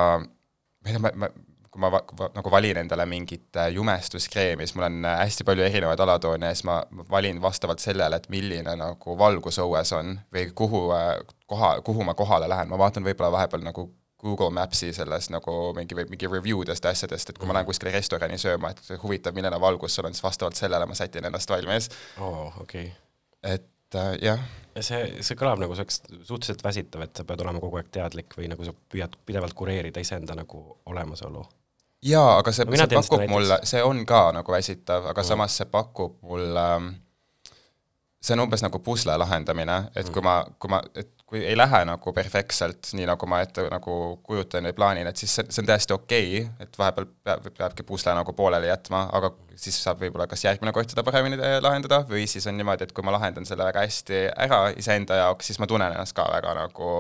ma 0.88 0.92
ei 0.92 0.96
tea, 0.96 1.04
ma, 1.04 1.12
ma, 1.28 1.30
kui 1.78 1.84
ma 1.84 1.92
va, 1.94 2.02
nagu 2.34 2.52
valin 2.52 2.80
endale 2.82 3.06
mingit 3.06 3.60
äh, 3.60 3.70
jumestuskreemi, 3.76 4.66
siis 4.66 4.76
mul 4.78 4.88
on 4.88 5.06
äh, 5.06 5.20
hästi 5.22 5.46
palju 5.48 5.66
erinevaid 5.68 6.02
alatoone 6.02 6.50
ja 6.50 6.56
siis 6.56 6.66
ma 6.68 6.80
valin 7.12 7.42
vastavalt 7.42 7.84
sellele, 7.84 8.18
et 8.18 8.30
milline 8.34 8.74
nagu 8.80 9.18
valgus 9.20 9.60
õues 9.62 9.94
on 9.98 10.18
või 10.34 10.50
kuhu 10.58 10.88
äh, 10.96 11.14
koha, 11.46 11.78
kuhu 11.86 12.08
ma 12.08 12.18
kohale 12.18 12.50
lähen, 12.50 12.72
ma 12.72 12.80
vaatan 12.82 13.06
võib-olla 13.06 13.32
vahepeal 13.36 13.66
nagu 13.68 13.90
Google 14.18 14.50
Maps'i 14.50 14.90
selles 14.94 15.30
nagu 15.30 15.56
mingi 15.78 15.96
mingi 16.10 16.30
review 16.32 16.64
dest 16.66 16.86
asjadest, 16.90 17.30
et 17.30 17.38
kui 17.38 17.50
ma 17.50 17.60
lähen 17.60 17.70
kuskile 17.70 17.94
restorani 17.94 18.40
sööma, 18.42 18.74
et 18.74 19.04
huvitav, 19.04 19.36
milline 19.38 19.60
valgus 19.62 19.98
sul 19.98 20.10
on, 20.10 20.16
siis 20.18 20.26
vastavalt 20.26 20.58
sellele 20.58 20.90
ma 20.90 20.98
sätin 20.98 21.30
ennast 21.30 21.50
valmis. 21.54 21.92
oo 22.18 22.32
oh,, 22.48 22.62
okei 22.64 22.88
okay.. 22.88 23.54
et 23.54 23.96
äh, 24.02 24.16
jah. 24.32 24.42
See, 24.86 25.22
see 25.26 25.38
kõlab 25.40 25.62
nagu 25.62 25.76
see 25.76 25.86
oleks 25.86 26.02
suhteliselt 26.28 26.64
väsitav, 26.64 27.06
et 27.06 27.16
sa 27.18 27.26
pead 27.28 27.44
olema 27.46 27.62
kogu 27.64 27.80
aeg 27.80 27.92
teadlik 27.94 28.38
või 28.38 28.50
nagu 28.52 28.66
sa 28.68 28.74
püüad 28.92 29.16
pidevalt 29.26 29.56
kureerida 29.58 30.04
iseenda 30.04 30.36
nagu 30.38 30.64
olemasolu 30.86 31.46
jaa, 32.06 32.38
aga 32.38 32.54
see, 32.54 32.68
see 32.78 32.94
pakub 32.94 33.26
mulle, 33.30 33.60
see 33.68 33.84
on 33.84 34.04
ka 34.08 34.28
nagu 34.36 34.54
väsitav, 34.54 35.10
aga 35.12 35.22
mm. 35.22 35.30
samas 35.32 35.58
see 35.60 35.70
pakub 35.72 36.18
mulle 36.28 36.66
ähm, 36.76 36.90
see 38.28 38.36
on 38.36 38.44
umbes 38.44 38.64
nagu 38.66 38.80
pusle 38.84 39.16
lahendamine, 39.20 39.78
et 39.96 40.10
kui 40.10 40.22
mm. 40.22 40.28
ma, 40.28 40.58
kui 40.60 40.72
ma, 40.72 40.82
et 40.96 41.14
kui 41.28 41.42
ei 41.44 41.58
lähe 41.58 41.82
nagu 41.88 42.14
perfektselt, 42.16 42.94
nii 42.96 43.08
nagu 43.10 43.28
ma 43.28 43.42
ette 43.44 43.66
nagu 43.72 43.96
kujutan 44.24 44.68
või 44.70 44.76
plaanin, 44.78 45.10
et 45.10 45.20
siis 45.20 45.34
see, 45.36 45.48
see 45.52 45.64
on 45.64 45.68
täiesti 45.68 45.96
okei 45.96 46.30
okay,, 46.40 46.68
et 46.68 46.80
vahepeal 46.80 47.10
peab, 47.28 47.50
peabki 47.58 47.84
pusle 47.88 48.16
nagu 48.16 48.36
pooleli 48.36 48.70
jätma, 48.70 49.06
aga 49.18 49.34
siis 49.60 49.80
saab 49.84 50.00
võib-olla 50.04 50.28
kas 50.32 50.46
järgmine 50.48 50.72
kord 50.76 50.92
seda 50.94 51.04
paremini 51.08 51.40
lahendada 51.64 52.04
või 52.08 52.24
siis 52.32 52.48
on 52.48 52.56
niimoodi, 52.60 52.88
et 52.88 52.96
kui 52.96 53.04
ma 53.04 53.16
lahendan 53.18 53.48
selle 53.50 53.68
väga 53.68 53.84
hästi 53.84 54.24
ära 54.48 54.62
iseenda 54.80 55.20
jaoks, 55.24 55.52
siis 55.52 55.60
ma 55.60 55.68
tunnen 55.68 55.92
ennast 55.92 56.16
ka 56.16 56.30
väga 56.32 56.56
nagu 56.62 56.92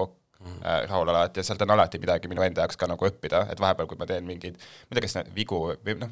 mm. 0.43 0.59
rahul 0.91 1.13
alati 1.13 1.39
ja 1.39 1.47
sealt 1.47 1.63
on 1.63 1.75
alati 1.78 2.03
midagi 2.03 2.28
minu 2.32 2.43
enda 2.43 2.65
jaoks 2.65 2.80
ka 2.80 2.91
nagu 2.91 3.07
õppida, 3.07 3.45
et 3.51 3.63
vahepeal, 3.63 3.88
kui 3.88 3.99
ma 3.99 4.09
teen 4.09 4.28
mingeid, 4.28 4.59
ma 4.59 4.95
ei 4.95 4.99
tea, 4.99 5.07
kas 5.07 5.36
vigu 5.36 5.61
või 5.71 6.01
noh, 6.03 6.11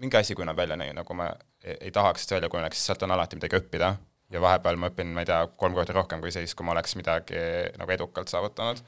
mingi 0.00 0.18
asi 0.18 0.34
kujuneb 0.34 0.58
välja 0.58 0.76
nii, 0.78 0.92
nagu 0.96 1.16
ma 1.16 1.28
ei, 1.62 1.76
ei 1.88 1.94
tahaks, 1.94 2.24
et 2.24 2.32
see 2.32 2.38
välja 2.38 2.50
kujuneks, 2.52 2.82
sealt 2.88 3.06
on 3.06 3.14
alati 3.14 3.38
midagi 3.38 3.58
õppida 3.60 3.94
ja 4.34 4.42
vahepeal 4.42 4.78
ma 4.80 4.90
õpin, 4.90 5.14
ma 5.14 5.24
ei 5.24 5.30
tea, 5.30 5.40
kolm 5.60 5.76
korda 5.76 5.96
rohkem 5.96 6.22
kui 6.24 6.32
siis, 6.34 6.54
kui 6.56 6.66
ma 6.66 6.74
oleks 6.74 6.96
midagi 6.98 7.40
nagu 7.78 7.94
edukalt 7.94 8.32
saavutanud. 8.32 8.82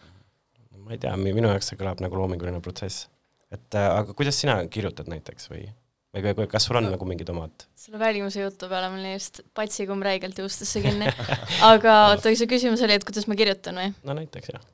ma 0.82 0.94
ei 0.94 1.02
tea, 1.02 1.14
minu 1.20 1.50
jaoks 1.50 1.72
see 1.72 1.80
kõlab 1.80 2.02
nagu 2.02 2.18
loominguline 2.18 2.60
protsess. 2.64 3.08
et 3.52 3.78
äh, 3.78 3.90
aga 4.02 4.14
kuidas 4.18 4.40
sina 4.40 4.58
kirjutad 4.72 5.10
näiteks 5.12 5.50
või? 5.52 5.68
või, 6.16 6.32
või 6.40 6.48
kas 6.50 6.66
sul 6.66 6.78
on 6.80 6.88
no, 6.88 6.94
nagu 6.96 7.08
mingid 7.08 7.30
omad? 7.30 7.66
selle 7.78 8.00
välimuse 8.02 8.42
jutu 8.42 8.70
peale 8.72 8.90
mul 8.90 9.06
just 9.12 9.44
patsikumm 9.54 10.02
räigelt 10.02 10.38
juustesse 10.42 10.82
kinni. 10.82 11.12
aga 11.72 11.98
oota, 12.14 12.34
su 12.34 12.50
küsimus 12.50 12.82
oli, 12.82 12.98
et 12.98 13.06
kuidas 13.06 13.28
ma 13.30 13.38
kirjutan 13.38 13.78
või? 13.82 13.94
no 14.02 14.18
näiteks 14.18 14.54
jah. 14.56 14.66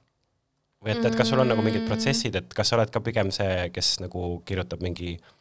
või 0.80 0.96
et, 0.96 1.04
et 1.04 1.20
kas 1.20 1.28
sul 1.28 1.44
on 1.44 1.52
nagu 1.52 1.64
mingid 1.64 1.84
protsessid, 1.90 2.40
et 2.40 2.56
kas 2.56 2.72
sa 2.72 2.80
oled 2.80 2.94
ka 2.94 3.04
pigem 3.04 3.34
see, 3.34 3.68
kes 3.74 3.98
nagu 4.00 4.38
kirjutab 4.48 4.80
mingi 4.84 5.18
äh, 5.18 5.38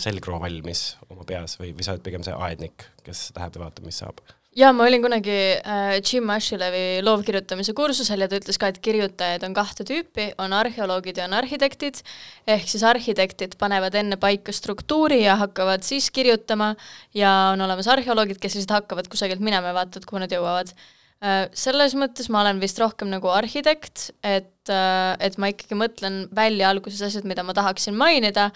selgroo 0.00 0.40
valmis 0.40 0.96
oma 1.10 1.26
peas 1.28 1.58
või, 1.60 1.74
või 1.76 1.84
sa 1.84 1.92
oled 1.94 2.04
pigem 2.04 2.24
see 2.24 2.32
aednik, 2.32 2.86
kes 3.04 3.28
läheb 3.36 3.58
ja 3.58 3.66
vaatab, 3.66 3.84
mis 3.84 4.00
saab? 4.00 4.22
jaa, 4.58 4.72
ma 4.74 4.86
olin 4.88 5.02
kunagi 5.04 5.36
äh, 5.60 5.98
Jim 6.00 6.30
Ashilevi 6.34 7.02
loovkirjutamise 7.04 7.74
kursusel 7.76 8.24
ja 8.24 8.28
ta 8.30 8.40
ütles 8.40 8.58
ka, 8.58 8.70
et 8.72 8.80
kirjutajaid 8.82 9.44
on 9.46 9.54
kahte 9.54 9.86
tüüpi, 9.86 10.30
on 10.42 10.56
arheoloogid 10.56 11.20
ja 11.20 11.28
on 11.28 11.36
arhitektid, 11.38 12.00
ehk 12.48 12.66
siis 12.70 12.82
arhitektid 12.88 13.58
panevad 13.60 13.94
enne 14.00 14.18
paika 14.20 14.54
struktuuri 14.56 15.20
ja 15.26 15.36
hakkavad 15.44 15.86
siis 15.86 16.10
kirjutama 16.10 16.72
ja 17.14 17.32
on 17.52 17.62
olemas 17.68 17.90
arheoloogid, 17.92 18.40
kes 18.42 18.58
lihtsalt 18.58 18.80
hakkavad 18.80 19.10
kusagilt 19.12 19.44
minema 19.44 19.70
ja 19.70 19.78
vaatavad, 19.82 20.08
kuhu 20.08 20.24
nad 20.24 20.34
jõuavad 20.34 20.72
äh,. 20.72 20.97
Selles 21.18 21.96
mõttes 21.98 22.28
ma 22.30 22.44
olen 22.44 22.60
vist 22.62 22.78
rohkem 22.78 23.08
nagu 23.10 23.30
arhitekt, 23.34 24.12
et 24.22 24.70
äh,, 24.70 25.14
et 25.18 25.38
ma 25.42 25.50
ikkagi 25.50 25.74
mõtlen 25.74 26.20
välja 26.34 26.68
alguses 26.70 27.02
asjad, 27.02 27.26
mida 27.26 27.42
ma 27.42 27.56
tahaksin 27.58 27.96
mainida 27.98 28.52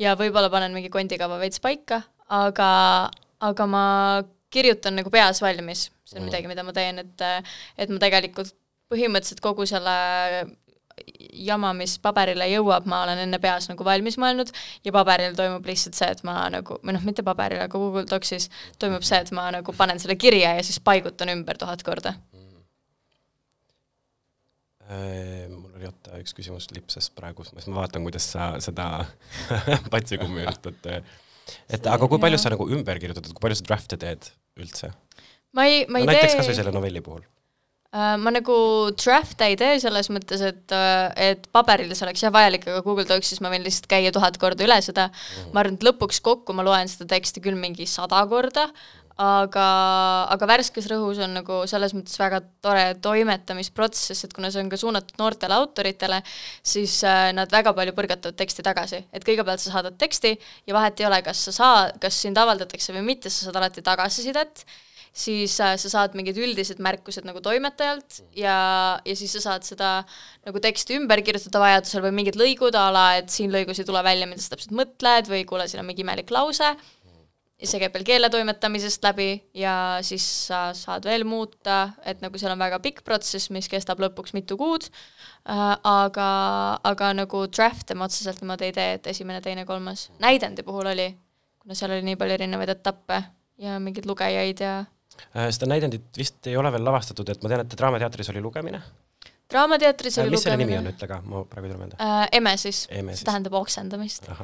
ja 0.00 0.14
võib-olla 0.16 0.48
panen 0.52 0.72
mingi 0.72 0.88
kondikava 0.92 1.36
veits 1.42 1.60
paika, 1.60 2.00
aga, 2.32 2.70
aga 3.44 3.66
ma 3.68 3.84
kirjutan 4.48 4.96
nagu 4.96 5.12
peas 5.12 5.42
valmis, 5.44 5.90
see 6.08 6.16
on 6.16 6.24
mm. 6.24 6.30
midagi, 6.30 6.48
mida 6.48 6.64
ma 6.64 6.72
teen, 6.76 7.04
et 7.04 7.26
et 7.76 7.92
ma 7.92 8.00
tegelikult 8.00 8.54
põhimõtteliselt 8.88 9.42
kogu 9.44 9.66
selle 9.68 9.96
jama, 11.46 11.72
mis 11.76 11.96
paberile 12.02 12.46
jõuab, 12.50 12.86
ma 12.88 13.02
olen 13.04 13.20
enne 13.26 13.38
peas 13.42 13.68
nagu 13.70 13.84
valmis 13.84 14.16
mõelnud 14.20 14.52
ja 14.86 14.92
paberil 14.94 15.36
toimub 15.36 15.66
lihtsalt 15.68 15.98
see, 15.98 16.08
et 16.14 16.22
ma 16.26 16.38
nagu, 16.52 16.78
või 16.82 16.96
noh, 16.96 17.04
mitte 17.06 17.24
paberil, 17.26 17.60
aga 17.64 17.78
Google 17.78 18.06
Docsis 18.08 18.48
toimub 18.80 19.04
see, 19.06 19.20
et 19.20 19.32
ma 19.36 19.48
nagu 19.54 19.76
panen 19.76 20.00
selle 20.02 20.16
kirja 20.20 20.54
ja 20.56 20.64
siis 20.66 20.80
paigutan 20.80 21.32
ümber 21.34 21.60
tuhat 21.60 21.84
korda 21.86 22.14
mm.. 22.32 22.64
mul 25.52 25.76
oli 25.76 25.90
oota 25.90 26.22
üks 26.22 26.32
küsimus 26.36 26.70
lipsas 26.72 27.10
praegu, 27.12 27.44
siis 27.44 27.68
ma 27.68 27.82
vaatan, 27.82 28.06
kuidas 28.06 28.32
sa 28.32 28.54
seda 28.64 28.88
patsikummi 29.92 30.46
üritad 30.46 30.80
et 31.70 31.86
aga 31.86 32.08
kui 32.08 32.22
palju 32.22 32.40
sa 32.40 32.52
nagu 32.56 32.64
ümber 32.72 32.98
kirjutad, 33.02 33.28
kui 33.30 33.42
palju 33.44 33.60
sa 33.60 33.68
draft'e 33.68 34.00
teed 34.00 34.32
üldse? 34.58 34.94
ma 35.52 35.68
ei, 35.68 35.84
ma 35.90 36.00
ei 36.00 36.08
no, 36.08 36.12
tee 36.12 36.22
näiteks 36.22 36.40
kas 36.40 36.48
või 36.50 36.60
selle 36.62 36.72
novelli 36.74 37.04
puhul 37.04 37.20
uh,. 37.20 37.35
Ma 37.94 38.32
nagu 38.34 38.56
draft'e 38.98 39.50
ei 39.52 39.56
tee 39.56 39.78
selles 39.82 40.10
mõttes, 40.12 40.42
et, 40.44 40.74
äh, 40.74 41.30
et 41.30 41.46
paberil 41.54 41.92
see 41.94 42.06
oleks 42.06 42.24
jah 42.24 42.34
vajalik, 42.34 42.66
aga 42.68 42.82
Google 42.84 43.06
Docsis 43.08 43.40
ma 43.44 43.52
võin 43.52 43.64
lihtsalt 43.64 43.88
käia 43.90 44.12
tuhat 44.14 44.38
korda 44.42 44.66
üle 44.66 44.78
seda 44.84 45.08
mm., 45.08 45.54
ma 45.54 45.62
arvan, 45.62 45.78
et 45.78 45.86
lõpuks 45.86 46.20
kokku 46.24 46.56
ma 46.56 46.66
loen 46.66 46.90
seda 46.90 47.08
teksti 47.14 47.42
küll 47.44 47.58
mingi 47.58 47.86
sada 47.88 48.24
korda, 48.28 48.66
aga, 49.16 49.66
aga 50.34 50.48
värskes 50.50 50.88
rõhus 50.90 51.20
on 51.24 51.38
nagu 51.38 51.62
selles 51.70 51.94
mõttes 51.96 52.18
väga 52.20 52.42
tore 52.64 52.84
toimetamisprotsess, 53.04 54.26
et 54.26 54.34
kuna 54.36 54.50
see 54.52 54.64
on 54.64 54.70
ka 54.72 54.80
suunatud 54.80 55.16
noortele 55.20 55.56
autoritele, 55.56 56.20
siis 56.66 56.98
äh, 57.06 57.30
nad 57.36 57.52
väga 57.52 57.72
palju 57.76 57.96
põrgatavad 57.96 58.36
teksti 58.36 58.66
tagasi, 58.66 59.04
et 59.12 59.24
kõigepealt 59.24 59.62
sa 59.62 59.78
saadad 59.78 59.96
teksti 60.00 60.34
ja 60.66 60.76
vahet 60.76 61.00
ei 61.00 61.08
ole, 61.08 61.22
kas 61.24 61.46
sa 61.48 61.56
saa-, 61.56 61.94
kas 62.02 62.18
sind 62.26 62.38
avaldatakse 62.40 62.92
või 62.96 63.06
mitte, 63.14 63.32
sa 63.32 63.48
saad 63.48 63.62
alati 63.62 63.84
tagasisidet, 63.86 64.66
siis 65.16 65.54
äh, 65.64 65.74
sa 65.80 65.90
saad 65.92 66.16
mingid 66.18 66.36
üldised 66.40 66.80
märkused 66.84 67.24
nagu 67.28 67.40
toimetajalt 67.44 68.20
ja, 68.36 68.56
ja 69.00 69.14
siis 69.16 69.32
sa 69.38 69.44
saad 69.46 69.64
seda 69.64 69.92
nagu 70.46 70.60
teksti 70.62 70.98
ümber 71.00 71.22
kirjutada 71.24 71.62
vajadusel 71.62 72.04
või 72.04 72.18
mingid 72.20 72.36
lõigud 72.40 72.76
a 72.76 72.90
la, 72.92 73.06
et 73.22 73.32
siin 73.32 73.54
lõigus 73.54 73.80
ei 73.80 73.88
tule 73.88 74.02
välja, 74.04 74.28
mida 74.28 74.44
sa 74.44 74.52
täpselt 74.52 74.76
mõtled 74.76 75.32
või 75.32 75.46
kuule, 75.48 75.68
siin 75.70 75.80
on 75.82 75.88
mingi 75.88 76.04
imelik 76.04 76.32
lause, 76.34 76.74
ja 77.56 77.68
see 77.68 77.80
käib 77.80 77.94
veel 77.96 78.04
keeletoimetamisest 78.10 79.06
läbi 79.06 79.28
ja 79.56 79.74
siis 80.04 80.24
sa 80.48 80.68
saad 80.76 81.06
veel 81.08 81.24
muuta, 81.28 81.94
et 82.04 82.20
nagu 82.24 82.36
seal 82.40 82.52
on 82.52 82.60
väga 82.60 82.80
pikk 82.84 83.00
protsess, 83.06 83.48
mis 83.54 83.70
kestab 83.72 84.02
lõpuks 84.02 84.36
mitu 84.36 84.58
kuud. 84.60 84.90
Äh,, 85.48 85.62
aga, 85.86 86.28
aga 86.84 87.12
nagu 87.16 87.46
draft'e 87.48 87.96
ma 87.96 88.10
otseselt 88.10 88.42
niimoodi 88.42 88.68
ei 88.68 88.76
tee, 88.76 88.90
et 88.98 89.08
esimene, 89.14 89.40
teine, 89.40 89.64
kolmas. 89.64 90.10
näidendi 90.20 90.66
puhul 90.66 90.90
oli, 90.92 91.08
kuna 91.62 91.78
seal 91.78 91.94
oli 91.96 92.04
nii 92.10 92.20
palju 92.20 92.36
erinevaid 92.36 92.74
etappe 92.74 93.22
ja 93.62 93.78
mingeid 93.80 94.08
lugejaid 94.10 94.60
ja 94.60 94.74
seda 95.34 95.68
näidendit 95.70 96.18
vist 96.18 96.46
ei 96.46 96.56
ole 96.56 96.72
veel 96.74 96.84
lavastatud, 96.86 97.28
et 97.32 97.42
ma 97.42 97.52
tean, 97.52 97.64
et 97.66 97.76
Draamateatris 97.78 98.32
oli 98.34 98.42
lugemine. 98.44 98.82
draamateatris 99.52 100.18
oli 100.18 100.30
mis 100.34 100.42
selle 100.42 100.56
nimi 100.56 100.72
lugemine. 100.72 100.88
on, 100.88 100.94
ütle 100.94 101.08
ka, 101.10 101.20
ma 101.22 101.42
praegu 101.50 101.68
ei 101.68 101.72
tule 101.72 101.82
meelde. 101.82 101.98
äh, 102.02 102.28
Eme 102.32 102.56
siis, 102.56 102.86
see 102.88 103.28
tähendab 103.28 103.54
oksendamist 103.60 104.28
Äh, 104.28 104.40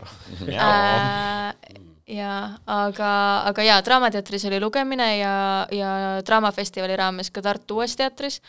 äh, 0.69 1.81
ja 2.07 2.37
aga, 2.67 3.11
aga 3.51 3.67
jaa, 3.67 3.83
Draamateatris 3.85 4.47
oli 4.51 4.61
lugemine 4.61 5.09
ja, 5.19 5.35
ja 5.71 5.93
Draamafestivali 6.27 6.97
raames 6.97 7.31
ka 7.31 7.43
Tartu 7.43 7.81
Uues 7.81 7.97
Teatris 7.97 8.41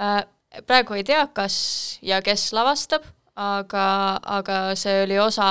äh,. 0.00 0.22
praegu 0.66 0.94
ei 0.94 1.04
tea, 1.04 1.26
kas 1.34 1.98
ja 2.02 2.20
kes 2.22 2.52
lavastab, 2.52 3.06
aga, 3.34 3.86
aga 4.22 4.60
see 4.78 5.02
oli 5.02 5.18
osa 5.18 5.48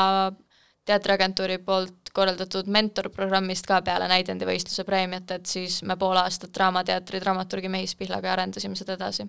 teatriagentuuri 0.86 1.58
poolt 1.64 2.03
korraldatud 2.14 2.70
mentorprogrammist 2.72 3.68
ka 3.70 3.82
peale 3.86 4.08
näidendivõistluse 4.12 4.86
preemiat, 4.88 5.32
et 5.32 5.50
siis 5.50 5.82
me 5.88 5.98
pool 5.98 6.18
aastat 6.22 6.54
Draamateatri 6.56 7.22
dramaturgi 7.24 7.72
Mehis 7.74 7.96
Pihlaga 8.00 8.34
arendasime 8.36 8.78
seda 8.80 8.98
edasi. 9.00 9.28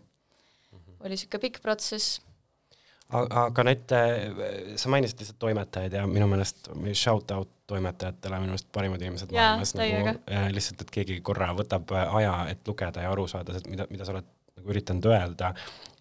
oli 1.01 1.17
niisugune 1.17 1.41
pikk 1.41 1.63
protsess 1.63 2.21
aga 3.15 3.65
need, 3.67 3.93
sa 4.81 4.91
mainisid 4.93 5.21
lihtsalt 5.21 5.39
toimetajaid 5.39 5.93
ja 5.93 6.07
minu 6.09 6.27
meelest 6.31 6.71
shout 6.97 7.31
out 7.31 7.51
toimetajatele, 7.67 8.39
minu 8.43 8.55
meelest 8.55 8.69
parimad 8.73 9.03
inimesed 9.03 9.33
Jaa, 9.33 9.55
maailmas 9.55 9.75
nagu 9.79 10.15
äh, 10.33 10.47
lihtsalt, 10.53 10.85
et 10.85 10.93
keegi 10.93 11.19
korra 11.25 11.53
võtab 11.57 11.93
aja, 11.95 12.35
et 12.53 12.69
lugeda 12.69 13.05
ja 13.05 13.13
aru 13.13 13.27
saada, 13.31 13.57
mida, 13.69 13.87
mida 13.93 14.07
sa 14.07 14.17
oled 14.17 14.29
nagu 14.59 14.73
üritanud 14.75 15.09
öelda 15.11 15.53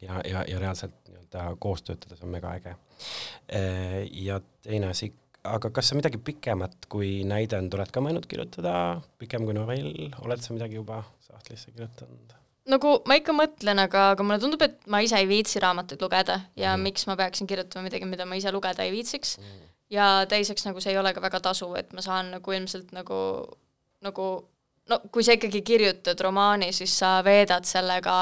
ja, 0.01 0.19
ja, 0.27 0.45
ja 0.47 0.61
reaalselt 0.63 0.95
nii-öelda 1.07 1.45
koos 1.63 1.83
töötades 1.87 2.23
on 2.23 2.33
mega 2.33 2.55
äge. 2.57 2.75
ja 4.11 4.39
teine 4.63 4.91
asi, 4.91 5.13
aga 5.43 5.71
kas 5.75 5.91
sa 5.91 5.97
midagi 5.97 6.19
pikemat 6.23 6.87
kui 6.91 7.23
näidend 7.27 7.73
oled 7.75 7.91
ka 7.91 8.03
mõelnud 8.03 8.27
kirjutada, 8.29 9.01
pikem 9.19 9.47
kui 9.47 9.55
novell, 9.57 9.91
oled 10.23 10.43
sa 10.43 10.55
midagi 10.55 10.79
juba 10.79 11.03
sahtlisse 11.25 11.73
kirjutanud? 11.73 12.39
nagu 12.69 12.93
ma 13.09 13.17
ikka 13.19 13.35
mõtlen, 13.35 13.81
aga, 13.83 14.05
aga 14.13 14.23
mulle 14.23 14.39
tundub, 14.39 14.61
et 14.63 14.77
ma 14.87 15.01
ise 15.03 15.17
ei 15.19 15.27
viitsi 15.27 15.59
raamatuid 15.59 15.99
lugeda 16.03 16.39
ja 16.55 16.77
mm. 16.77 16.87
miks 16.87 17.07
ma 17.09 17.17
peaksin 17.19 17.49
kirjutama 17.49 17.89
midagi, 17.89 18.07
mida 18.07 18.27
ma 18.27 18.39
ise 18.39 18.53
lugeda 18.55 18.85
ei 18.85 18.93
viitsiks 18.93 19.35
mm. 19.41 19.65
ja 19.91 20.07
teiseks 20.31 20.63
nagu 20.69 20.83
see 20.83 20.93
ei 20.95 20.99
ole 21.01 21.11
ka 21.15 21.23
väga 21.23 21.43
tasuv, 21.43 21.75
et 21.79 21.91
ma 21.91 22.03
saan 22.05 22.31
nagu 22.37 22.55
ilmselt 22.55 22.95
nagu, 22.95 23.19
nagu 24.05 24.29
no 24.89 24.99
kui 25.11 25.27
sa 25.27 25.35
ikkagi 25.35 25.63
kirjutad 25.65 26.23
romaani, 26.23 26.71
siis 26.75 26.95
sa 27.03 27.17
veedad 27.25 27.67
sellega 27.67 28.15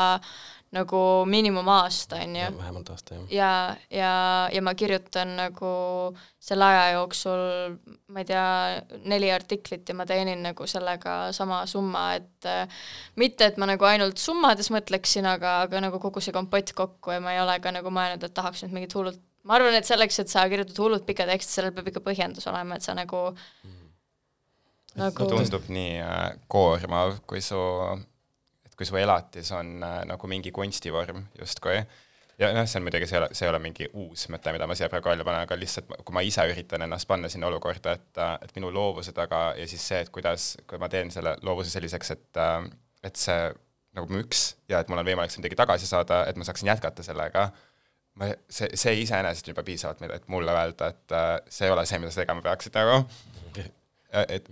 nagu 0.72 1.00
miinimum 1.28 1.68
aasta, 1.68 2.22
on 2.24 2.36
ju. 2.36 2.50
vähemalt 2.58 2.90
aasta, 2.94 3.16
jah. 3.16 3.32
ja, 3.36 3.52
ja, 3.92 4.12
ja 4.54 4.62
ma 4.64 4.74
kirjutan 4.78 5.34
nagu 5.36 5.72
selle 6.40 6.68
aja 6.68 6.86
jooksul, 6.96 7.42
ma 8.08 8.24
ei 8.24 8.30
tea, 8.30 8.46
neli 9.12 9.32
artiklit 9.36 9.90
ja 9.90 9.96
ma 9.98 10.06
teenin 10.08 10.44
nagu 10.46 10.68
sellega 10.68 11.18
sama 11.36 11.66
summa, 11.68 12.06
et 12.20 12.48
äh, 12.48 12.86
mitte, 13.20 13.52
et 13.52 13.60
ma 13.60 13.68
nagu 13.74 13.90
ainult 13.90 14.22
summades 14.22 14.72
mõtleksin, 14.72 15.28
aga, 15.28 15.60
aga 15.66 15.84
nagu 15.84 16.00
kogu 16.00 16.24
see 16.24 16.36
kompott 16.36 16.72
kokku 16.78 17.18
ja 17.18 17.20
ma 17.24 17.36
ei 17.36 17.44
ole 17.44 17.60
ka 17.60 17.76
nagu 17.76 17.92
mõelnud, 17.92 18.24
et 18.24 18.38
tahaks 18.38 18.64
nüüd 18.64 18.80
mingit 18.80 18.96
hullult 18.96 19.20
ma 19.44 19.58
arvan, 19.58 19.76
et 19.76 19.88
selleks, 19.88 20.22
et 20.22 20.32
sa 20.32 20.46
kirjutad 20.50 20.80
hullult 20.80 21.06
pika 21.08 21.26
teksti, 21.28 21.58
sellel 21.58 21.76
peab 21.76 21.92
ikka 21.92 22.04
põhjendus 22.06 22.48
olema, 22.52 22.78
et 22.78 22.86
sa 22.86 22.96
nagu 22.98 23.28
nagu 25.00 25.28
tundub 25.28 25.68
nii 25.72 26.00
äh, 26.04 26.24
koormav, 26.52 27.18
kui 27.28 27.44
su, 27.44 27.60
et 28.82 28.88
kui 28.88 28.90
su 28.90 28.98
elatis 28.98 29.52
on 29.54 29.76
äh, 29.86 30.00
nagu 30.10 30.30
mingi 30.30 30.52
kunstivorm 30.52 31.26
justkui. 31.38 31.78
ja 32.42 32.50
noh, 32.56 32.66
see 32.66 32.80
on 32.80 32.86
muidugi, 32.88 33.06
see 33.06 33.18
ei 33.18 33.22
ole, 33.22 33.30
see 33.38 33.46
ei 33.46 33.52
ole 33.52 33.60
mingi 33.62 33.88
uus 33.94 34.26
mõte, 34.34 34.54
mida 34.56 34.66
ma 34.66 34.78
siia 34.78 34.90
praegu 34.90 35.12
välja 35.12 35.26
panen, 35.28 35.46
aga 35.46 35.58
lihtsalt 35.60 35.92
kui 36.02 36.16
ma 36.18 36.24
ise 36.26 36.46
üritan 36.50 36.82
ennast 36.88 37.06
panna 37.10 37.30
sinna 37.30 37.52
olukorda, 37.52 37.94
et, 38.00 38.10
äh, 38.18 38.34
et 38.42 38.56
minu 38.58 38.72
loovuse 38.74 39.14
taga 39.14 39.52
ja 39.60 39.68
siis 39.70 39.84
see, 39.86 40.00
et 40.02 40.10
kuidas, 40.10 40.56
kui 40.68 40.82
ma 40.82 40.90
teen 40.90 41.14
selle 41.14 41.36
loovuse 41.46 41.70
selliseks, 41.74 42.14
et, 42.16 42.42
äh, 42.42 42.72
et 43.06 43.22
see 43.22 43.52
nagu 43.98 44.08
müks 44.10 44.46
ja 44.72 44.80
et 44.82 44.90
mul 44.90 45.02
on 45.02 45.06
võimalik 45.06 45.34
seal 45.34 45.44
midagi 45.44 45.60
tagasi 45.60 45.90
saada, 45.90 46.24
et 46.32 46.40
ma 46.40 46.48
saaksin 46.48 46.72
jätkata 46.72 47.06
sellega 47.06 47.50
ma, 48.18 48.32
see, 48.50 48.72
see 48.80 49.02
iseenesest 49.04 49.52
juba 49.52 49.66
piisavalt, 49.68 50.02
et 50.10 50.30
mulle 50.32 50.56
öelda, 50.56 50.90
et 50.96 51.18
see 51.52 51.68
ei 51.68 51.76
ole 51.76 51.86
see, 51.86 52.00
mida 52.02 52.14
sa 52.14 52.24
tegema 52.24 52.42
peaksid 52.46 52.80
nagu. 52.80 53.04
et 54.38 54.48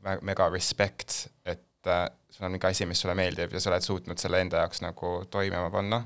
me- 0.00 0.20
mega 0.30 0.48
respect, 0.48 1.26
et 1.44 1.66
äh, 1.88 2.06
sul 2.30 2.46
on 2.46 2.54
mingi 2.54 2.68
asi, 2.68 2.86
mis 2.88 3.00
sulle 3.02 3.16
meeldib 3.18 3.52
ja 3.54 3.62
sa 3.62 3.72
oled 3.72 3.86
suutnud 3.86 4.20
selle 4.20 4.40
enda 4.44 4.64
jaoks 4.64 4.82
nagu 4.84 5.12
toimima 5.30 5.70
panna. 5.72 6.02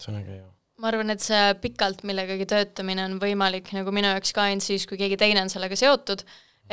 see 0.00 0.12
on 0.12 0.20
äge, 0.20 0.38
jah. 0.38 0.50
ma 0.82 0.90
arvan, 0.90 1.10
et 1.14 1.22
see 1.24 1.42
pikalt 1.62 2.02
millegagi 2.06 2.46
töötamine 2.50 3.06
on 3.08 3.20
võimalik 3.22 3.70
nagu 3.76 3.94
minu 3.94 4.10
jaoks 4.14 4.34
ka 4.36 4.48
ainult 4.48 4.66
siis, 4.66 4.86
kui 4.90 4.98
keegi 5.00 5.18
teine 5.20 5.44
on 5.44 5.52
sellega 5.52 5.78
seotud, 5.78 6.24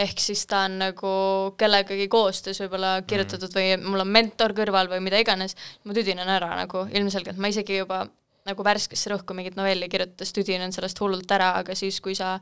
ehk 0.05 0.23
siis 0.23 0.45
ta 0.47 0.65
on 0.69 0.79
nagu 0.81 1.11
kellegagi 1.59 2.07
koostöös 2.11 2.61
võib-olla 2.63 2.95
kirjutatud 3.07 3.53
või 3.57 3.75
mul 3.83 4.05
on 4.05 4.11
mentor 4.11 4.55
kõrval 4.57 4.89
või 4.91 5.03
mida 5.03 5.19
iganes, 5.21 5.57
ma 5.83 5.97
tüdinen 5.97 6.29
ära 6.31 6.53
nagu 6.63 6.87
ilmselgelt, 6.91 7.39
ma 7.41 7.51
isegi 7.51 7.81
juba 7.81 8.05
nagu 8.51 8.67
värskesse 8.67 9.13
rõhku 9.13 9.37
mingit 9.37 9.57
novelli 9.59 9.89
kirjutades 9.91 10.35
tüdinen 10.35 10.75
sellest 10.75 10.99
hullult 11.01 11.31
ära, 11.31 11.53
aga 11.63 11.75
siis, 11.77 11.99
kui 12.03 12.15
sa 12.17 12.37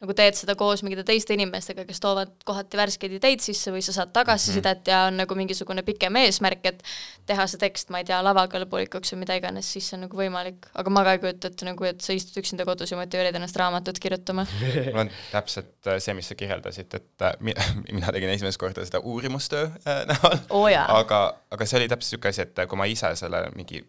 nagu 0.00 0.14
teed 0.16 0.36
seda 0.38 0.54
koos 0.56 0.80
mingite 0.80 1.02
teiste 1.04 1.34
inimestega, 1.36 1.84
kes 1.84 2.00
toovad 2.00 2.30
kohati 2.48 2.78
värskeid 2.80 3.18
ideid 3.18 3.42
sisse 3.44 3.72
või 3.72 3.82
sa 3.84 3.92
saad 3.92 4.14
tagasisidet 4.16 4.88
ja 4.88 5.02
on 5.10 5.18
nagu 5.20 5.36
mingisugune 5.36 5.84
pikem 5.84 6.16
eesmärk, 6.22 6.64
et 6.70 6.80
teha 7.28 7.44
see 7.50 7.60
tekst, 7.60 7.92
ma 7.92 8.00
ei 8.00 8.08
tea, 8.08 8.22
lavakõlbulikuks 8.24 9.12
või 9.12 9.20
mida 9.26 9.36
iganes, 9.36 9.68
siis 9.68 9.90
see 9.90 9.98
on 9.98 10.06
nagu 10.06 10.16
võimalik. 10.16 10.70
aga 10.72 10.94
ma 10.96 11.04
ka 11.04 11.14
ei 11.16 11.22
kujuta 11.26 11.52
ette 11.52 11.68
nagu, 11.68 11.88
et 11.90 12.00
sa 12.04 12.16
istud 12.16 12.40
üksinda 12.40 12.64
kodus 12.68 12.94
ja 12.94 13.00
motiveerid 13.00 13.36
ennast 13.36 13.60
raamatut 13.60 14.00
kirjutama. 14.00 14.46
mul 14.94 15.04
on 15.04 15.12
täpselt 15.34 15.92
äh, 15.92 16.00
see, 16.00 16.16
mis 16.16 16.32
sa 16.32 16.38
kirjeldasid, 16.38 16.96
et 16.96 17.28
äh, 17.28 17.36
mi- 17.44 17.56
mina 17.98 18.16
tegin 18.16 18.32
esimest 18.32 18.60
korda 18.62 18.86
seda 18.88 19.04
uurimustöö 19.04 19.68
äh, 19.84 20.04
näol 20.08 20.40
oo 20.48 20.64
jaa. 20.72 20.88
aga, 20.96 21.22
aga 21.52 21.68
see 21.68 21.82
oli 21.82 21.92
täpselt 21.92 22.16
niisugune 22.16 22.32
asi, 22.32 22.48
et 22.48 22.68
kui 22.70 22.80
ma 22.80 22.88
ise 22.88 23.12
selle 23.20 23.44
mingi, 23.52 23.84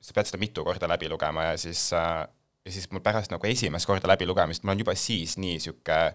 sa 0.00 0.12
pead 0.16 0.26
seda 0.30 0.38
mitu 0.42 0.64
korda 0.64 0.88
läbi 0.90 1.08
lugema 1.08 1.44
ja 1.50 1.56
siis 1.60 1.92
äh, 1.92 2.26
ja 2.66 2.72
siis 2.74 2.90
mul 2.92 3.00
pärast 3.04 3.30
nagu 3.30 3.46
esimest 3.46 3.86
korda 3.86 4.08
läbi 4.10 4.26
lugemist, 4.26 4.64
mul 4.64 4.74
on 4.74 4.78
juba 4.84 4.94
siis 4.98 5.36
nii 5.38 5.54
niisugune 5.58 6.14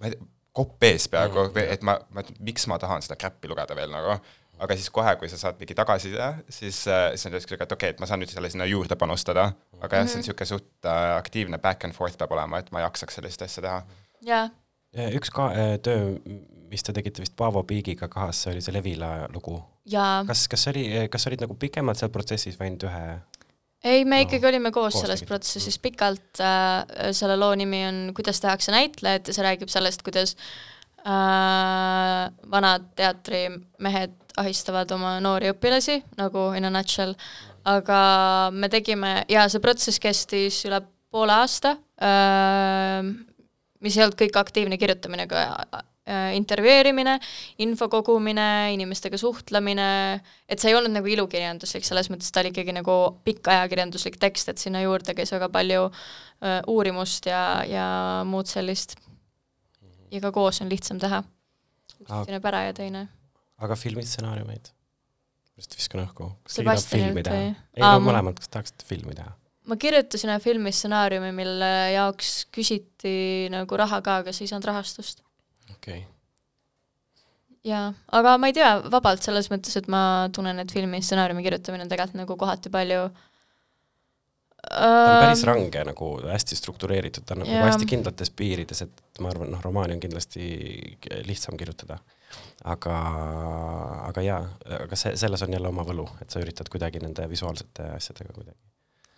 ma 0.00 0.06
ei 0.10 0.14
tea, 0.16 0.26
kopp 0.58 0.82
ees 0.88 1.06
peaaegu 1.08 1.44
Mhm. 1.48 1.54
mm., 1.54 1.72
et 1.72 1.82
ma, 1.86 1.98
ma, 2.10 2.22
miks 2.40 2.66
ma 2.66 2.78
tahan 2.78 3.02
seda 3.02 3.16
crap'i 3.16 3.48
lugeda 3.48 3.76
veel 3.78 3.90
nagu, 3.94 4.16
aga 4.58 4.74
siis 4.76 4.90
kohe, 4.90 5.12
kui 5.20 5.28
sa 5.30 5.36
saad 5.38 5.58
mingi 5.60 5.74
tagasiside, 5.78 6.28
siis, 6.50 6.80
äh, 6.90 7.10
siis 7.14 7.26
on 7.28 7.32
niisugune, 7.36 7.62
et 7.62 7.72
okei 7.72 7.88
okay,, 7.90 7.94
et 7.94 8.00
ma 8.02 8.06
saan 8.10 8.18
nüüd 8.22 8.32
selle 8.32 8.50
sinna 8.50 8.66
juurde 8.66 8.96
panustada, 8.98 9.52
aga 9.80 9.96
jah, 10.00 10.04
Mhm. 10.04 10.08
see 10.10 10.18
on 10.18 10.24
niisugune 10.24 10.46
suht 10.50 10.84
äh, 10.90 11.16
aktiivne 11.18 11.58
back 11.62 11.84
and 11.84 11.94
forth 11.94 12.18
peab 12.18 12.32
olema, 12.34 12.58
et 12.58 12.72
ma 12.74 12.80
jaksaks 12.86 13.14
sellist 13.20 13.42
asja 13.42 13.62
teha. 13.62 13.82
jaa, 14.22 14.42
Ja 14.42 14.50
üks 15.18 15.30
ka 15.34 15.50
äh, 15.54 15.74
töö, 15.82 16.14
mis 16.68 16.84
te 16.84 16.92
tegite 16.92 17.22
vist 17.24 17.36
Paavo 17.38 17.62
Piigiga 17.68 18.08
kaasa, 18.12 18.42
see 18.42 18.52
oli 18.54 18.62
see 18.64 18.74
Levila 18.76 19.10
lugu. 19.32 19.56
jaa. 19.88 20.22
kas, 20.28 20.46
kas 20.52 20.68
oli, 20.72 20.84
kas 21.10 21.26
olid 21.30 21.44
nagu 21.46 21.56
pikemalt 21.58 22.00
seal 22.00 22.12
protsessis 22.12 22.58
või 22.60 22.70
ainult 22.70 22.88
ühe? 22.90 23.04
ei, 23.84 24.04
me 24.04 24.18
No, 24.18 24.24
ikkagi 24.26 24.48
olime 24.50 24.72
koos, 24.74 24.92
koos 24.94 25.04
selles 25.04 25.22
tegite. 25.22 25.30
protsessis 25.32 25.78
pikalt 25.78 26.42
äh,, 26.42 27.12
selle 27.16 27.36
loo 27.38 27.54
nimi 27.56 27.84
on 27.86 28.00
Kuidas 28.16 28.40
tehakse 28.42 28.74
näitlejat 28.74 29.28
ja 29.30 29.36
see 29.36 29.46
räägib 29.46 29.70
sellest, 29.72 30.02
kuidas 30.06 30.34
äh, 31.06 32.28
vanad 32.50 32.90
teatrimehed 32.98 34.16
ahistavad 34.38 34.90
oma 34.94 35.16
noori 35.22 35.50
õpilasi, 35.54 36.02
nagu 36.18 36.50
in 36.58 36.68
a 36.68 36.70
nutshell, 36.70 37.14
aga 37.66 38.00
me 38.54 38.68
tegime, 38.70 39.22
ja 39.30 39.48
see 39.50 39.62
protsess 39.62 39.98
kestis 40.02 40.60
üle 40.68 40.82
poole 41.10 41.32
aasta 41.40 41.76
äh,, 42.02 43.08
mis 43.84 43.96
ei 43.96 44.04
olnud 44.04 44.18
kõik 44.18 44.36
aktiivne 44.40 44.78
kirjutamine, 44.80 45.26
aga 45.28 45.42
äh, 46.08 46.30
intervjueerimine, 46.38 47.18
info 47.64 47.88
kogumine, 47.92 48.46
inimestega 48.74 49.20
suhtlemine, 49.20 49.88
et 50.48 50.62
see 50.62 50.72
ei 50.72 50.78
olnud 50.78 50.94
nagu 50.96 51.10
ilukirjanduslik, 51.12 51.86
selles 51.86 52.10
mõttes 52.12 52.32
ta 52.34 52.42
oli 52.42 52.52
ikkagi 52.54 52.74
nagu 52.76 52.96
pikk 53.26 53.52
ajakirjanduslik 53.54 54.18
tekst, 54.22 54.52
et 54.52 54.62
sinna 54.62 54.82
juurde 54.84 55.14
käis 55.18 55.32
väga 55.34 55.50
palju 55.54 55.88
äh, 55.88 56.58
uurimust 56.70 57.30
ja, 57.30 57.42
ja 57.68 57.88
muud 58.28 58.50
sellist. 58.50 58.96
ja 60.10 60.22
ka 60.24 60.32
koos 60.32 60.62
on 60.64 60.72
lihtsam 60.72 60.98
teha. 61.02 61.22
üks 62.00 62.10
teine 62.26 62.40
pära 62.40 62.68
ja 62.68 62.74
teine. 62.74 63.08
aga 63.58 63.76
filmistsenaariumeid? 63.76 64.72
just 65.58 65.74
viskan 65.76 66.04
õhku. 66.06 66.32
kas 66.46 66.58
keegi 66.58 66.70
tahab 66.70 66.88
filmi 66.94 67.26
teha? 67.26 67.42
ei 67.76 67.82
no 67.82 67.92
ma- 67.98 68.06
mõlemad, 68.10 68.38
kas 68.38 68.50
tahaksite 68.54 68.86
filmi 68.88 69.14
teha? 69.18 69.34
Ma 69.68 69.76
kirjutasin 69.80 70.32
ühe 70.32 70.42
filmi 70.42 70.72
stsenaariumi, 70.74 71.32
mille 71.36 71.72
jaoks 71.94 72.46
küsiti 72.54 73.48
nagu 73.52 73.80
raha 73.80 74.00
ka, 74.04 74.20
aga 74.22 74.34
see 74.34 74.46
ei 74.46 74.52
saanud 74.52 74.68
rahastust. 74.70 75.24
okei 75.70 76.02
okay. 76.02 76.04
jaa, 77.68 77.92
aga 78.20 78.36
ma 78.40 78.50
ei 78.50 78.56
tea, 78.56 78.74
vabalt 78.90 79.24
selles 79.24 79.50
mõttes, 79.52 79.76
et 79.80 79.88
ma 79.92 80.02
tunnen, 80.34 80.64
et 80.64 80.72
filmi 80.72 81.02
stsenaariumi 81.04 81.46
kirjutamine 81.46 81.86
on 81.86 81.92
tegelikult 81.92 82.22
nagu 82.24 82.38
kohati 82.40 82.72
palju 82.72 83.08
ta 84.68 85.16
on 85.16 85.22
päris 85.22 85.42
ähm, 85.42 85.48
range 85.48 85.82
nagu, 85.84 86.08
hästi 86.26 86.56
struktureeritud, 86.56 87.24
ta 87.26 87.36
on 87.36 87.44
nagu 87.44 87.58
hästi 87.62 87.86
kindlates 87.88 88.30
piirides, 88.36 88.82
et 88.84 89.20
ma 89.22 89.30
arvan, 89.32 89.52
noh, 89.54 89.62
romaani 89.64 89.96
on 89.96 90.02
kindlasti 90.02 90.48
lihtsam 91.28 91.56
kirjutada. 91.60 91.98
aga, 92.64 92.94
aga 94.08 94.22
jaa, 94.22 94.40
aga 94.82 94.96
see, 94.98 95.14
selles 95.16 95.42
on 95.46 95.54
jälle 95.54 95.68
oma 95.70 95.84
võlu, 95.86 96.04
et 96.20 96.30
sa 96.30 96.42
üritad 96.42 96.68
kuidagi 96.68 97.00
nende 97.00 97.24
visuaalsete 97.30 97.86
asjadega 97.94 98.34
kuidagi. 98.34 98.58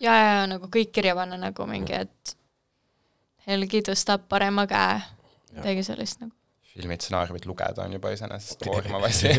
Ja, 0.01 0.13
ja, 0.17 0.45
nagu 0.49 0.69
kõik 0.71 0.91
kirja 0.95 1.15
panna 1.17 1.39
nagu 1.39 1.67
mingi, 1.69 1.95
et 1.95 2.37
Helgi 3.47 3.81
tõstab 3.85 4.27
parema 4.29 4.67
käe, 4.69 4.99
midagi 5.55 5.83
sellist 5.85 6.21
nagu. 6.21 6.33
filmi 6.71 6.95
stsenaariumit 6.95 7.45
lugeda 7.49 7.83
on 7.83 7.93
juba 7.97 8.13
iseenesest 8.13 8.61
koormav 8.67 9.07
asi. 9.09 9.31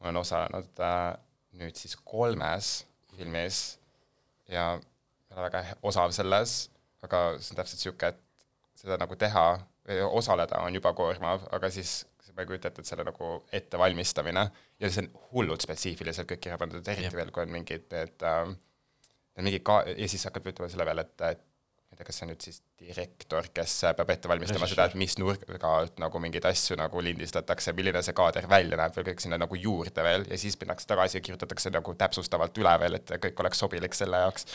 ma 0.00 0.10
olen 0.10 0.20
osalenud 0.20 0.82
äh, 0.82 1.12
nüüd 1.60 1.78
siis 1.78 1.94
kolmes 2.04 2.72
filmis 3.12 3.62
ja 4.50 4.74
ma 4.76 5.36
olen 5.36 5.46
väga 5.46 5.76
osav 5.82 6.12
selles, 6.12 6.70
aga 7.02 7.22
see 7.38 7.54
on 7.54 7.60
täpselt 7.60 7.78
niisugune, 7.78 8.10
et 8.12 8.82
seda 8.82 8.98
nagu 9.00 9.16
teha 9.16 9.46
või 9.88 10.00
osaleda 10.18 10.60
on 10.66 10.74
juba 10.74 10.92
koormav, 10.96 11.46
aga 11.54 11.70
siis 11.70 12.02
ma 12.32 12.44
ei 12.44 12.48
kujuta 12.48 12.70
ette, 12.70 12.80
et 12.80 12.88
selle 12.88 13.04
nagu 13.04 13.30
ettevalmistamine 13.52 14.44
ja 14.80 14.90
see 14.90 15.04
on 15.04 15.08
hullult 15.32 15.64
spetsiifiliselt 15.64 16.28
kõik 16.30 16.40
kirja 16.46 16.58
pandud, 16.60 16.86
eriti 16.88 17.16
veel, 17.16 17.32
kui 17.34 17.44
on 17.44 17.52
mingid 17.52 17.88
need 17.92 18.24
äh, 18.26 18.52
need 19.36 19.48
mingid 19.48 19.64
ka-, 19.66 19.84
ja 19.88 20.08
siis 20.10 20.26
hakkad 20.28 20.52
ütlema 20.52 20.70
selle 20.72 20.86
peale, 20.88 21.06
et, 21.06 21.24
et 21.30 21.48
ma 21.92 21.96
ei 21.96 22.00
tea, 22.00 22.06
kas 22.08 22.18
see 22.18 22.24
on 22.24 22.30
nüüd 22.32 22.44
siis 22.46 22.60
direktor, 22.80 23.48
kes 23.52 23.72
äh, 23.84 23.94
peab 23.96 24.10
ette 24.14 24.28
valmistama 24.30 24.68
seda, 24.70 24.86
et 24.88 24.94
mis 24.96 25.16
nurga 25.20 25.72
alt 25.76 25.98
nagu 26.00 26.22
mingeid 26.24 26.46
asju 26.48 26.78
nagu 26.80 27.02
lindistatakse, 27.04 27.74
milline 27.76 28.00
see 28.04 28.16
kaader 28.16 28.48
välja 28.48 28.78
näeb 28.80 28.96
veel 28.96 29.10
kõik 29.10 29.20
sinna 29.20 29.36
nagu 29.40 29.58
juurde 29.60 30.04
veel 30.06 30.24
ja 30.30 30.38
siis 30.40 30.56
minnakse 30.60 30.88
tagasi 30.88 31.18
ja 31.18 31.26
kirjutatakse 31.26 31.72
nagu 31.74 31.94
täpsustavalt 32.00 32.62
üle 32.62 32.72
veel, 32.80 32.96
et 32.96 33.12
kõik 33.26 33.44
oleks 33.44 33.60
sobilik 33.60 33.98
selle 33.98 34.22
jaoks. 34.24 34.48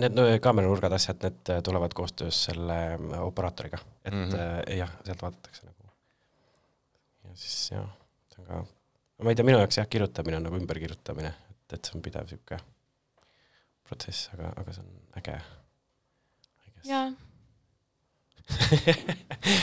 Need 0.00 0.16
no, 0.16 0.24
kaameranurgad, 0.40 0.96
asjad, 0.96 1.20
need 1.26 1.52
äh, 1.52 1.60
tulevad 1.66 1.92
koostöös 1.96 2.44
selle 2.48 2.80
äh, 2.94 3.20
operaatoriga, 3.20 3.84
et 4.04 4.14
mm. 4.14 4.26
-hmm. 4.32 4.74
jah, 4.78 4.96
sealt 5.04 5.28
vaadatakse 5.28 5.68
nagu. 5.68 5.92
ja 7.28 7.36
siis 7.44 7.62
jah, 7.76 7.88
see 8.32 8.40
on 8.40 8.48
ka, 8.48 8.64
ma 9.20 9.34
ei 9.34 9.36
tea, 9.36 9.52
minu 9.52 9.60
jaoks 9.60 9.82
jah, 9.82 9.88
kirjutamine 9.96 10.40
on 10.40 10.48
nagu 10.48 10.64
ümberkirjutamine, 10.64 11.36
et, 11.50 11.74
et 11.76 11.84
see 11.84 11.98
on 11.98 12.08
pidev 12.08 12.24
niisugune 12.24 12.64
protsess, 13.90 14.30
aga, 14.36 14.52
aga 14.62 14.76
see 14.76 14.84
on 14.86 15.20
äge. 15.20 15.36
jaa. 16.88 17.10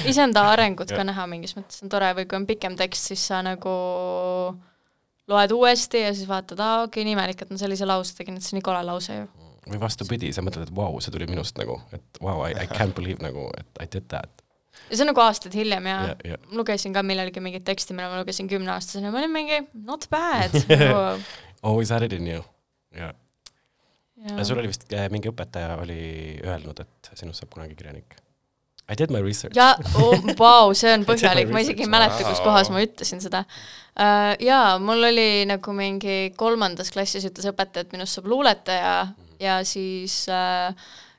iseenda 0.07 0.43
arengut 0.53 0.91
ka 0.95 1.03
näha 1.07 1.25
mingis 1.31 1.55
mõttes 1.57 1.81
on 1.83 1.91
tore 1.91 2.13
või 2.17 2.27
kui 2.29 2.37
on 2.39 2.45
pikem 2.49 2.77
tekst, 2.79 3.09
siis 3.11 3.25
sa 3.31 3.41
nagu 3.45 3.73
loed 5.27 5.51
uuesti 5.55 6.05
ja 6.05 6.13
siis 6.15 6.27
vaatad, 6.29 6.59
aa 6.63 6.83
okei 6.85 7.01
okay,, 7.01 7.07
nii 7.07 7.17
imelik, 7.17 7.41
et 7.43 7.51
ma 7.51 7.59
sellise 7.59 7.87
lause 7.89 8.15
tegin, 8.15 8.37
et 8.39 8.45
see 8.45 8.55
on 8.55 8.61
nii 8.61 8.67
kole 8.69 8.83
lause 8.87 9.17
ju. 9.17 9.27
või 9.67 9.79
vastupidi, 9.81 10.31
sa 10.35 10.43
mõtled, 10.45 10.69
et 10.69 10.75
vau 10.75 10.93
wow,, 10.93 11.01
see 11.03 11.11
tuli 11.11 11.27
minust 11.27 11.59
nagu, 11.59 11.79
et 11.91 12.21
vau 12.23 12.37
wow,, 12.37 12.45
I, 12.47 12.55
I 12.63 12.69
can't 12.71 12.95
believe 12.95 13.19
nagu, 13.23 13.49
et 13.59 13.83
I 13.83 13.89
did 13.97 14.07
that. 14.13 14.43
ja 14.87 14.95
see 14.95 15.03
on 15.03 15.11
nagu 15.11 15.23
aastaid 15.25 15.55
hiljem 15.57 15.89
ja 15.91 15.97
Ja- 16.13 16.17
ja. 16.33 16.37
lugesin 16.55 16.95
ka 16.95 17.03
millalgi 17.03 17.43
mingit 17.43 17.65
teksti, 17.67 17.93
mille 17.97 18.07
ma 18.13 18.21
lugesin 18.21 18.47
kümneaastasena 18.47 19.11
ma 19.11 19.19
olin 19.23 19.35
mingi 19.35 19.63
not 19.83 20.07
bad 20.13 20.55
nagu,. 20.71 21.23
Always 21.63 21.89
had 21.91 22.03
it 22.07 22.13
in 22.13 22.27
you. 22.27 22.43
jah. 22.95 23.11
ja 23.11 23.13
sul 24.43 24.57
oli 24.61 24.71
vist 24.71 24.87
äh, 24.93 25.09
mingi 25.13 25.29
õpetaja 25.31 25.75
oli 25.81 25.99
öelnud, 26.45 26.79
et 26.83 27.11
sinust 27.17 27.43
saab 27.43 27.53
kunagi 27.53 27.77
kirjanik. 27.77 28.17
I 28.87 28.95
did 28.95 29.11
my 29.11 29.19
research. 29.21 29.57
ja 29.57 29.73
oh,, 29.99 30.15
vau, 30.39 30.71
see 30.77 30.93
on 30.95 31.03
põhjalik, 31.09 31.51
ma 31.51 31.61
isegi 31.63 31.83
ei 31.85 31.91
mäleta, 31.91 32.23
kus 32.23 32.39
kohas 32.43 32.71
ma 32.73 32.81
ütlesin 32.83 33.19
seda 33.23 33.43
uh,. 33.43 34.31
jaa, 34.43 34.77
mul 34.79 35.09
oli 35.09 35.43
nagu 35.49 35.75
mingi 35.75 36.31
kolmandas 36.39 36.93
klassis 36.95 37.27
ütles 37.27 37.49
õpetaja, 37.51 37.85
et 37.85 37.97
minust 37.97 38.17
saab 38.17 38.31
luuletaja 38.31 38.95
ja 39.43 39.59
siis 39.67 40.23
uh, 40.31 40.71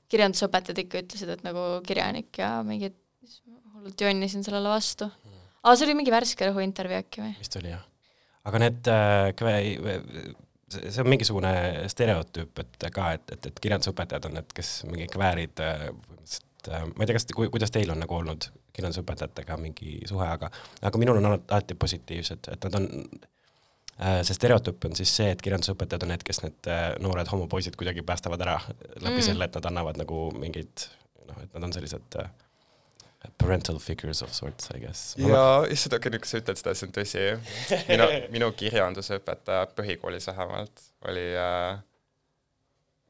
kirjandusõpetajad 0.09 0.83
ikka 0.85 1.05
ütlesid, 1.05 1.35
et 1.37 1.45
nagu 1.47 1.69
kirjanik 1.87 2.41
ja 2.41 2.59
mingid, 2.67 2.97
hullult 3.75 4.01
jonnisin 4.01 4.47
sellele 4.47 4.73
vastu. 4.73 5.11
aa, 5.63 5.77
see 5.77 5.87
oli 5.87 5.99
mingi 6.01 6.15
värske 6.15 6.49
rõhu 6.49 6.65
intervjuu 6.65 7.03
äkki 7.05 7.25
või? 7.27 7.37
vist 7.43 7.61
oli 7.61 7.75
jah. 7.75 7.85
aga 8.49 8.65
need 8.65 8.91
äh, 8.91 9.29
see 10.73 10.93
see 10.93 11.05
on 11.05 11.11
mingisugune 11.11 11.53
stereotüüp, 11.89 12.63
et 12.65 12.89
ka, 12.95 13.13
et, 13.17 13.35
et, 13.37 13.51
et 13.51 13.61
kirjandusõpetajad 13.67 14.29
on 14.29 14.39
need, 14.39 14.53
kes 14.57 14.73
mingi 14.91 15.09
kväärid 15.13 15.65
äh, 15.65 15.89
põhimõtteliselt 15.89 16.69
äh, 16.69 16.87
ma 16.97 17.03
ei 17.03 17.07
tea, 17.07 17.17
kas, 17.17 17.27
kuidas 17.51 17.71
teil 17.71 17.91
on 17.91 18.01
nagu 18.03 18.15
olnud 18.15 18.49
kirjandusõpetajatega 18.77 19.57
mingi 19.61 19.99
suhe, 20.07 20.27
aga 20.27 20.51
aga 20.83 20.99
minul 20.99 21.19
on 21.19 21.27
alati, 21.27 21.45
alati 21.51 21.75
positiivsed, 21.75 22.51
et 22.53 22.65
nad 22.65 22.75
on 22.75 22.89
äh, 24.01 24.21
see 24.23 24.35
stereotüüp 24.35 24.85
on 24.85 24.97
siis 24.97 25.15
see, 25.15 25.31
et 25.31 25.43
kirjandusõpetajad 25.43 26.07
on 26.07 26.15
need, 26.15 26.25
kes 26.27 26.43
need 26.45 26.71
äh, 26.71 26.91
noored 27.01 27.29
homopoisid 27.29 27.77
kuidagi 27.77 28.03
päästavad 28.03 28.41
ära 28.41 28.59
läbi 29.01 29.19
mm. 29.19 29.27
selle, 29.31 29.49
et 29.49 29.55
nad 29.59 29.71
annavad 29.73 29.99
nagu 29.99 30.29
mingeid 30.37 30.89
noh, 31.29 31.41
et 31.43 31.53
nad 31.55 31.69
on 31.69 31.73
sellised 31.73 32.21
äh, 32.21 32.31
parental 33.39 33.79
figures 33.83 34.23
of 34.23 34.33
sorts, 34.35 34.71
I 34.75 34.81
guess. 34.83 35.17
ja 35.19 35.65
issand, 35.71 35.99
okei, 35.99 36.15
nüüd 36.15 36.23
kui 36.23 36.31
sa 36.31 36.41
ütled 36.43 36.61
seda, 36.61 36.75
see 36.79 36.89
on 36.89 36.95
tõsi. 36.95 37.27
minu, 37.91 38.09
minu 38.35 38.51
kirjandusõpetaja 38.59 39.69
põhikoolis 39.79 40.31
vähemalt 40.31 40.85
oli 41.09 41.27
äh, 41.39 41.81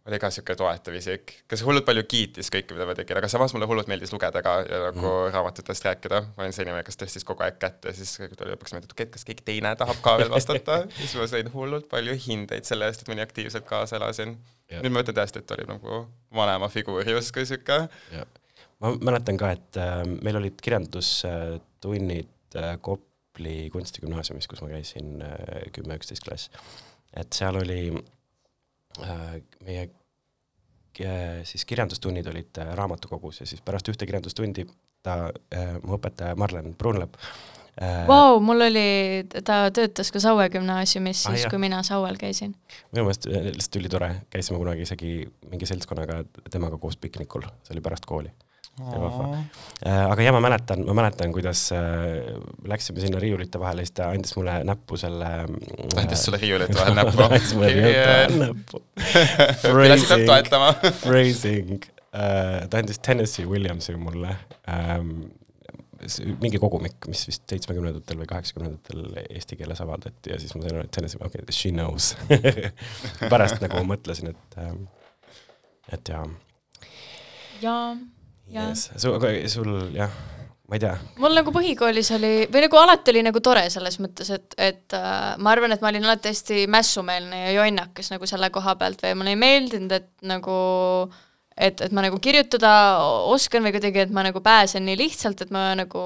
oli 0.09 0.19
ka 0.21 0.31
niisugune 0.31 0.57
toetav 0.57 0.95
isik, 0.97 1.33
kes 1.51 1.63
hullult 1.67 1.85
palju 1.85 2.05
kiitis 2.09 2.49
kõike, 2.53 2.73
mida 2.73 2.87
ma 2.89 2.95
tegin, 2.97 3.19
aga 3.21 3.29
samas 3.29 3.53
mulle 3.53 3.69
hullult 3.69 3.91
meeldis 3.91 4.13
lugeda 4.15 4.41
ka 4.45 4.55
ja 4.65 4.79
nagu 4.87 5.05
mm. 5.05 5.33
raamatutest 5.35 5.85
rääkida. 5.85 6.23
ma 6.37 6.45
olin 6.45 6.57
see 6.57 6.65
inimene, 6.65 6.85
kes 6.87 6.97
tõstis 7.01 7.27
kogu 7.29 7.45
aeg 7.45 7.59
kätt 7.61 7.85
ja 7.85 7.93
siis 7.97 8.15
tuli 8.17 8.55
lõpuks 8.55 8.73
meelde, 8.73 8.89
et 8.89 8.97
okei, 8.97 9.11
kas 9.13 9.29
keegi 9.29 9.45
teine 9.45 9.75
tahab 9.77 10.01
ka 10.05 10.17
veel 10.23 10.33
vastata. 10.33 10.81
siis 11.01 11.17
ma 11.21 11.29
sain 11.29 11.53
hullult 11.53 11.91
palju 11.93 12.17
hindeid 12.25 12.69
selle 12.69 12.89
eest, 12.89 13.05
et 13.05 13.13
ma 13.13 13.19
nii 13.19 13.27
aktiivselt 13.27 13.69
kaasa 13.69 14.01
elasin. 14.01 14.39
Jah. 14.69 14.83
nüüd 14.85 14.93
ma 14.93 15.05
ütlen 15.05 15.17
tõesti, 15.17 15.41
et 15.45 15.57
oli 15.57 15.65
nagu 15.69 16.03
vanema 16.37 16.69
figuur 16.73 17.05
justkui 17.09 17.45
sihuke. 17.49 17.83
Ma 18.81 18.93
mäletan 19.11 19.37
ka, 19.41 19.51
et 19.57 19.77
äh, 19.81 20.03
meil 20.23 20.37
olid 20.41 20.61
kirjandustunnid 20.63 22.57
äh, 22.57 22.75
Kopli 22.81 23.71
kunstigümnaasiumis, 23.75 24.47
kus 24.51 24.63
ma 24.63 24.69
käisin 24.73 25.23
äh, 25.23 25.67
kümme-üksteist 25.75 26.25
klass. 26.27 26.51
et 27.17 27.33
seal 27.33 27.57
oli 27.57 27.81
äh, 29.03 29.39
meie 29.67 29.89
äh, 31.01 31.45
siis 31.45 31.65
kirjandustunnid 31.65 32.27
olid 32.27 32.59
äh, 32.59 32.75
raamatukogus 32.79 33.41
ja 33.41 33.47
siis 33.47 33.63
pärast 33.63 33.89
ühte 33.89 34.07
kirjandustundi 34.07 34.67
ta 35.03 35.29
äh,, 35.55 35.77
mu 35.83 35.95
õpetaja 35.99 36.35
Marlen 36.37 36.75
Brunlep 36.75 37.15
äh, 37.83 38.07
Vau, 38.09 38.41
mul 38.43 38.65
oli, 38.67 38.87
ta 39.47 39.61
töötas 39.71 40.11
ka 40.11 40.21
Saue 40.21 40.49
gümnaasiumis 40.51 41.21
Ah, 41.27 41.31
siis 41.37 41.45
jah. 41.47 41.51
kui 41.53 41.61
mina 41.63 41.83
Sauel 41.87 42.19
käisin. 42.19 42.55
minu 42.93 43.05
meelest 43.07 43.29
äh, 43.31 43.47
lihtsalt 43.55 43.79
ülitore, 43.83 44.09
käisime 44.31 44.59
kunagi 44.59 44.83
isegi 44.87 45.13
mingi 45.51 45.67
seltskonnaga 45.71 46.25
temaga 46.51 46.79
koos 46.83 46.97
piknikul, 46.99 47.47
see 47.63 47.77
oli 47.77 47.85
pärast 47.87 48.07
kooli. 48.11 48.35
vahva. 48.79 49.43
aga 49.85 50.23
ja 50.23 50.33
ma 50.35 50.41
mäletan, 50.43 50.85
ma 50.87 50.95
mäletan, 51.01 51.33
kuidas 51.33 51.69
äh, 51.73 51.81
läksime 52.69 53.01
sinna 53.01 53.21
riiulite 53.23 53.61
vahele, 53.61 53.85
siis 53.87 53.97
ta 53.99 54.11
andis 54.15 54.35
mulle 54.37 54.59
näppu 54.69 54.99
selle. 55.01 55.31
ta 55.95 56.03
andis 56.03 56.25
sulle 56.27 56.41
riiulite 56.45 56.77
vahel 56.79 56.99
näppu 56.99 57.25
andis 57.27 57.55
mulle 57.55 57.73
riiulite 57.75 58.07
vahel 58.11 58.39
näppu. 58.45 58.83
pidasid 58.95 60.09
peab 60.13 60.27
toetama. 60.33 60.71
Phrasing, 61.03 61.89
ta 62.13 62.83
andis 62.83 63.03
Tennessee 63.05 63.47
Williamsi 63.47 63.97
mulle 63.97 64.37
ähm,. 64.69 65.29
mingi 66.39 66.61
kogumik, 66.63 67.09
mis 67.11 67.25
vist 67.27 67.43
seitsmekümnendatel 67.51 68.21
või 68.21 68.29
kaheksakümnendatel 68.31 69.17
eesti 69.25 69.57
keeles 69.59 69.81
avaldati 69.83 70.31
ja 70.31 70.37
siis 70.39 70.55
ma 70.55 70.63
sain 70.63 70.77
aru, 70.77 70.85
et 70.87 70.93
Tennessee, 70.95 71.19
okei 71.19 71.43
okay,, 71.43 71.57
she 71.57 71.73
knows. 71.75 72.13
pärast 73.33 73.59
nagu 73.65 73.83
mõtlesin, 73.89 74.31
et 74.31 74.61
ähm,, 74.63 74.85
et 75.91 76.13
jaa, 76.15 76.23
jaa. 77.65 77.97
yes.. 78.53 78.89
sul, 78.97 79.17
aga 79.19 79.33
sul 79.51 79.71
jah, 79.95 80.13
ma 80.69 80.79
ei 80.79 80.83
tea, 80.83 80.97
mul 81.23 81.37
nagu 81.37 81.53
põhikoolis 81.55 82.11
oli, 82.17 82.33
või 82.53 82.65
nagu 82.67 82.81
alati 82.81 83.15
oli 83.15 83.23
nagu 83.27 83.43
tore 83.45 83.67
selles 83.73 84.01
mõttes, 84.03 84.33
et, 84.35 84.59
et 84.59 84.97
äh, 84.97 85.37
ma 85.43 85.55
arvan, 85.55 85.75
et 85.75 85.85
ma 85.85 85.93
olin 85.93 86.09
alati 86.09 86.33
hästi 86.33 86.67
mässumeelne 86.73 87.47
ja 87.47 87.55
jonnakas 87.61 88.13
nagu 88.15 88.29
selle 88.31 88.53
koha 88.55 88.77
pealt 88.81 89.05
või 89.05 89.17
mulle 89.21 89.35
ei 89.37 89.41
meeldinud, 89.41 89.97
et 89.97 90.13
nagu 90.29 90.59
et, 91.59 91.81
et 91.83 91.95
ma 91.95 92.05
nagu 92.05 92.19
kirjutada 92.23 92.73
oskan 93.31 93.65
või 93.67 93.73
kuidagi, 93.75 94.05
et 94.05 94.13
ma 94.15 94.23
nagu 94.27 94.41
pääsen 94.45 94.85
nii 94.87 94.99
lihtsalt, 95.01 95.43
et 95.43 95.51
ma 95.55 95.73
nagu 95.79 96.03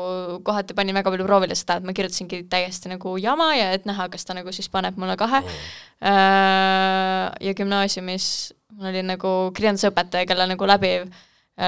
kohati 0.47 0.76
panin 0.76 0.97
väga 0.97 1.12
palju 1.12 1.26
proovile 1.28 1.57
seda, 1.59 1.78
et 1.78 1.86
ma 1.86 1.95
kirjutasingi 1.97 2.45
täiesti 2.53 2.93
nagu 2.93 3.16
jama 3.20 3.53
ja 3.59 3.70
et 3.76 3.86
näha, 3.88 4.09
kas 4.12 4.24
ta 4.28 4.36
nagu 4.38 4.55
siis 4.55 4.70
paneb 4.72 4.99
mulle 5.01 5.18
kahe 5.20 5.43
äh,. 5.43 7.28
ja 7.40 7.55
gümnaasiumis 7.59 8.26
mul 8.72 8.90
oli 8.93 9.05
nagu 9.05 9.34
kirjandusõpetaja, 9.57 10.26
kelle 10.28 10.49
nagu 10.55 10.68
läbiv 10.68 11.11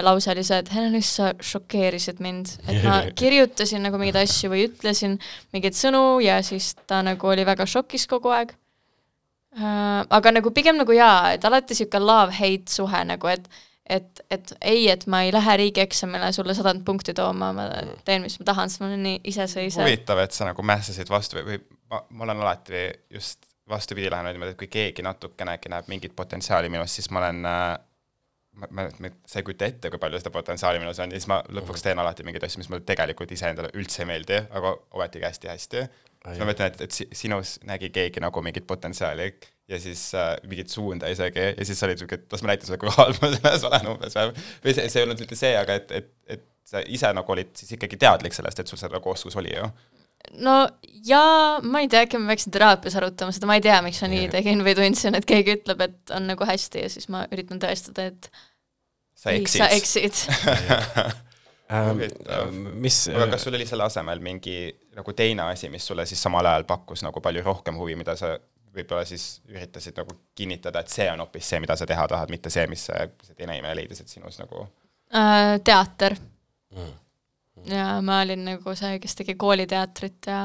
lause 0.05 0.30
oli 0.32 0.45
see, 0.47 0.59
et 0.62 0.70
Helen-Liis, 0.72 1.11
sa 1.18 1.32
šokeerisid 1.45 2.22
mind, 2.24 2.55
et 2.68 2.85
ma 2.87 3.03
kirjutasin 3.20 3.85
nagu 3.85 4.01
mingeid 4.01 4.22
asju 4.24 4.53
või 4.53 4.66
ütlesin 4.68 5.18
mingeid 5.55 5.76
sõnu 5.78 6.20
ja 6.24 6.41
siis 6.47 6.72
ta 6.89 7.03
nagu 7.05 7.28
oli 7.30 7.45
väga 7.47 7.66
šokis 7.68 8.09
kogu 8.11 8.32
aeg 8.35 8.55
äh,. 9.59 10.01
aga 10.09 10.35
nagu 10.35 10.55
pigem 10.57 10.80
nagu 10.80 10.97
jaa, 10.97 11.35
et 11.37 11.45
alati 11.45 11.76
sihuke 11.76 12.01
love-hate 12.01 12.72
suhe 12.72 13.05
nagu, 13.09 13.30
et 13.32 13.49
et, 13.85 14.20
et 14.32 14.53
ei, 14.64 14.87
et 14.89 15.03
ma 15.12 15.22
ei 15.26 15.32
lähe 15.32 15.57
riigieksamile 15.61 16.30
sulle 16.32 16.55
sadat 16.57 16.78
punkti 16.85 17.12
tooma, 17.14 17.51
ma 17.53 17.66
teen, 18.07 18.22
mis 18.24 18.39
ma 18.41 18.47
tahan, 18.49 18.70
sest 18.72 18.80
ma 18.80 18.89
olen 18.89 19.03
nii 19.05 19.18
iseseisev. 19.28 19.85
huvitav, 19.85 20.22
et 20.24 20.32
sa 20.32 20.49
nagu 20.49 20.64
mässasid 20.64 21.11
vastu 21.12 21.37
või, 21.37 21.45
või 21.51 21.59
ma, 21.93 22.01
ma 22.09 22.24
olen 22.24 22.41
alati 22.47 22.87
just 23.12 23.45
vastupidi 23.68 24.11
lähenenud 24.11 24.39
niimoodi, 24.39 24.55
et 24.55 24.61
kui 24.61 24.70
keegi 24.72 25.05
natukenegi 25.05 25.72
näeb 25.72 25.89
mingit 25.93 26.16
potentsiaali 26.16 26.72
minus, 26.72 26.97
siis 26.97 27.11
ma 27.12 27.20
olen 27.20 27.45
äh, 27.49 27.66
ma, 28.61 28.68
ma, 28.70 28.86
ma, 29.02 29.11
sa 29.28 29.40
ei 29.40 29.46
kujuta 29.46 29.68
ette, 29.68 29.90
kui 29.92 30.00
palju 30.02 30.20
seda 30.20 30.32
potentsiaali 30.34 30.80
minus 30.82 31.00
on 31.02 31.12
ja 31.14 31.20
siis 31.20 31.28
ma 31.30 31.40
lõpuks 31.59 31.84
teen 31.84 32.00
alati 32.00 32.26
mingeid 32.26 32.46
asju, 32.46 32.62
mis 32.62 32.70
mulle 32.72 32.86
tegelikult 32.86 33.32
iseendale 33.34 33.72
üldse 33.78 34.02
ei 34.05 34.11
meeldi, 34.11 34.40
aga 34.59 34.74
ometigi 34.96 35.26
hästi-hästi. 35.28 35.84
siis 36.28 36.40
ma 36.42 36.48
mõtlen, 36.50 36.72
et, 36.72 36.86
et 36.86 37.16
sinus 37.18 37.59
nägi 37.68 37.90
keegi 37.94 38.22
nagu 38.24 38.42
mingit 38.44 38.66
potentsiaali 38.66 39.28
ja 39.68 39.80
siis 39.80 40.07
äh, 40.18 40.34
mingit 40.48 40.72
suunda 40.72 41.09
isegi 41.12 41.50
ja 41.50 41.66
siis 41.66 41.80
sa 41.80 41.88
olid 41.88 42.02
siuke, 42.02 42.20
et 42.20 42.32
las 42.32 42.44
ma 42.44 42.52
näitan 42.52 42.68
sulle, 42.68 42.80
kui 42.82 42.92
halb 42.94 43.20
ma 43.22 43.30
selles 43.36 43.68
olen 43.70 43.92
umbes 43.94 44.18
või, 44.18 44.74
see, 44.74 44.88
see 44.88 45.00
ei 45.00 45.07
olnud 45.07 45.24
mitte 45.24 45.38
see, 45.40 45.55
aga 45.59 45.78
et, 45.80 45.94
et, 46.00 46.11
et 46.36 46.48
sa 46.68 46.82
ise 46.84 47.11
nagu 47.16 47.32
olid 47.32 47.52
siis 47.59 47.76
ikkagi 47.76 47.98
teadlik 48.00 48.36
sellest, 48.36 48.61
et 48.61 48.70
sul 48.70 48.80
seda 48.80 48.98
nagu 48.98 49.12
oskus 49.12 49.36
oli 49.40 49.52
ju 49.55 49.68
no 50.45 50.57
jaa, 51.05 51.61
ma 51.62 51.83
ei 51.85 51.91
tea, 51.93 52.05
äkki 52.07 52.20
ma 52.20 52.33
peaksin 52.33 52.55
teraapias 52.55 52.97
arutama 53.01 53.35
seda, 53.35 53.49
ma 53.51 53.59
ei 53.59 53.64
tea, 53.64 53.81
miks 53.85 54.01
ma 54.05 54.11
nii 54.12 54.31
tegin 54.33 54.64
või 54.66 54.77
tundsin, 54.79 55.18
et 55.18 55.29
keegi 55.29 55.59
ütleb, 55.59 55.85
et 55.89 56.14
on 56.16 56.29
nagu 56.31 56.49
hästi 56.49 56.87
ja 56.87 56.91
siis 56.93 57.11
ma 57.12 57.27
üritan 57.35 57.61
tõestada, 57.62 58.09
et 58.12 58.31
sa 59.18 59.35
eksid. 59.35 59.61
sa 59.61 59.70
eksid. 59.75 60.25
Ähm, 61.75 62.03
mis 62.77 63.07
aga 63.09 63.25
kas 63.33 63.47
sul 63.47 63.55
oli 63.57 63.64
selle 63.66 63.87
asemel 63.87 64.20
mingi 64.22 64.68
nagu 64.95 65.14
teine 65.16 65.47
asi, 65.49 65.70
mis 65.72 65.87
sulle 65.89 66.05
siis 66.07 66.20
samal 66.22 66.45
ajal 66.45 66.66
pakkus 66.68 67.01
nagu 67.03 67.22
palju 67.25 67.41
rohkem 67.43 67.79
huvi, 67.81 67.97
mida 67.97 68.12
sa 68.20 68.35
võib-olla 68.75 69.07
siis 69.09 69.41
üritasid 69.49 69.97
nagu 69.97 70.12
kinnitada, 70.37 70.83
et 70.85 70.93
see 70.93 71.07
on 71.11 71.22
hoopis 71.25 71.49
see, 71.49 71.62
mida 71.64 71.77
sa 71.81 71.87
teha 71.89 72.05
tahad, 72.11 72.31
mitte 72.35 72.53
see, 72.53 72.66
mis 72.70 72.85
see, 72.91 73.07
see 73.25 73.39
teine 73.39 73.57
inimene 73.57 73.79
leidis, 73.81 74.03
et 74.05 74.12
sinus 74.12 74.37
nagu 74.43 74.66
äh, 75.14 75.57
teater. 75.64 76.18
Mm. 76.77 76.93
Ja 77.70 77.88
ma 78.05 78.20
olin 78.24 78.46
nagu 78.50 78.76
see, 78.78 78.98
kes 79.02 79.20
tegi 79.20 79.36
kooliteatrit 79.40 80.30
ja, 80.30 80.40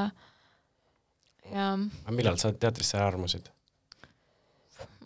ja 1.53 1.71
aga 1.73 2.15
millal 2.15 2.37
sa 2.41 2.53
teatrisse 2.53 2.99
armusid? 3.01 3.49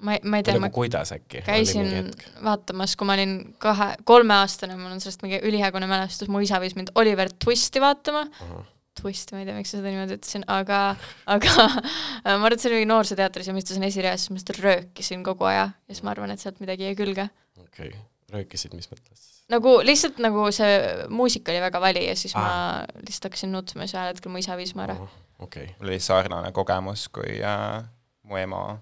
ma 0.04 0.18
ei, 0.18 0.24
ma 0.28 0.40
ei 0.40 0.46
tea, 0.46 0.58
nagu 0.58 0.68
ma 0.68 0.74
kuidas 0.76 1.14
äkki? 1.16 1.46
käisin 1.48 2.12
vaatamas, 2.44 2.98
kui 3.00 3.08
ma 3.08 3.16
olin 3.18 3.38
kahe, 3.64 3.94
kolmeaastane, 4.04 4.76
mul 4.80 4.98
on 4.98 5.02
sellest 5.04 5.24
mingi 5.26 5.40
ülihägune 5.48 5.88
mälestus, 5.90 6.32
mu 6.32 6.44
isa 6.44 6.60
viis 6.64 6.76
mind 6.80 6.94
Oliver 7.00 7.32
Twisti 7.40 7.82
vaatama 7.84 8.28
uh. 8.28 8.46
-huh 8.52 8.70
twist, 9.02 9.32
ma 9.34 9.42
ei 9.42 9.48
tea, 9.48 9.56
miks 9.58 9.72
ma 9.74 9.80
seda 9.80 9.92
niimoodi 9.92 10.18
ütlesin, 10.20 10.44
aga, 10.54 10.80
aga 11.34 11.54
ma 11.64 12.36
arvan, 12.36 12.54
et 12.54 12.62
see 12.62 12.70
oli 12.70 12.80
mingi 12.80 12.92
noorsooteatris 12.92 13.50
ja 13.50 13.56
ma 13.56 13.64
istusin 13.64 13.88
esireas, 13.88 14.22
siis 14.22 14.34
ma 14.34 14.38
lihtsalt 14.38 14.62
röökisin 14.64 15.24
kogu 15.26 15.48
aja 15.50 15.66
ja 15.72 15.96
siis 15.96 16.04
ma 16.06 16.14
arvan, 16.14 16.34
et 16.34 16.44
sealt 16.44 16.62
midagi 16.64 16.86
jäi 16.86 16.98
külge. 17.00 17.26
okei 17.58 17.90
okay., 17.90 18.04
röökisid, 18.36 18.76
mis 18.78 18.90
mõttes? 18.92 19.26
Nagu 19.54 19.76
lihtsalt 19.86 20.20
nagu 20.24 20.48
see 20.56 20.80
muusika 21.14 21.54
oli 21.54 21.62
väga 21.64 21.82
vali 21.82 22.06
ja 22.08 22.16
siis 22.20 22.36
ah. 22.36 22.44
ma 22.44 23.04
lihtsalt 23.06 23.30
hakkasin 23.30 23.54
nutma 23.56 23.86
ja 23.86 23.92
siis 23.92 24.00
ühel 24.00 24.12
hetkel 24.12 24.34
mu 24.34 24.42
isa 24.42 24.58
viis 24.60 24.76
mu 24.78 24.86
ära 24.88 24.98
oh,. 25.00 25.20
Okay. 25.44 25.74
mul 25.80 25.90
oli 25.90 26.00
sarnane 26.00 26.52
kogemus, 26.56 27.08
kui 27.12 27.40
äh, 27.44 27.82
mu 28.30 28.38
ema 28.40 28.78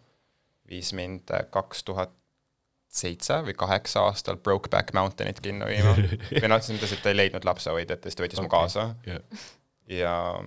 viis 0.70 0.92
mind 0.94 1.32
äh, 1.34 1.48
kaks 1.50 1.86
tuhat 1.88 2.12
seitse 2.92 3.40
või 3.48 3.56
kaheksa 3.58 4.04
aastal 4.10 4.38
Brokeback 4.38 4.94
Mountainit 4.94 5.40
kinno 5.42 5.70
viima 5.70 5.96
või 6.42 6.52
noh, 6.52 6.62
selles 6.62 6.76
mõttes, 6.76 6.94
et 6.98 7.02
ta 7.02 7.14
ei 7.14 7.18
leidnud 7.18 7.48
lapsehoidjat 7.48 8.06
ja 8.06 8.12
siis 8.12 8.20
ta 8.20 8.26
võttis 8.28 8.44
okay. 8.44 8.50
mu 8.50 8.56
kaasa 8.58 8.88
yeah 9.08 9.48
ja 9.92 10.44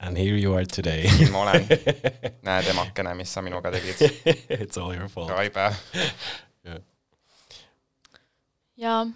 And 0.00 0.18
here 0.18 0.36
you 0.36 0.54
are 0.54 0.66
today 0.66 1.08
siin 1.08 1.32
ma 1.32 1.38
olen. 1.42 1.66
näed, 2.48 2.66
emakene, 2.68 3.14
mis 3.14 3.30
sa 3.32 3.42
minuga 3.42 3.70
tegid. 3.72 4.02
It's 4.50 4.76
all 4.76 4.92
your 4.92 5.08
fault. 5.08 5.30
Raibe. 5.30 5.70
jaa. 8.76 9.06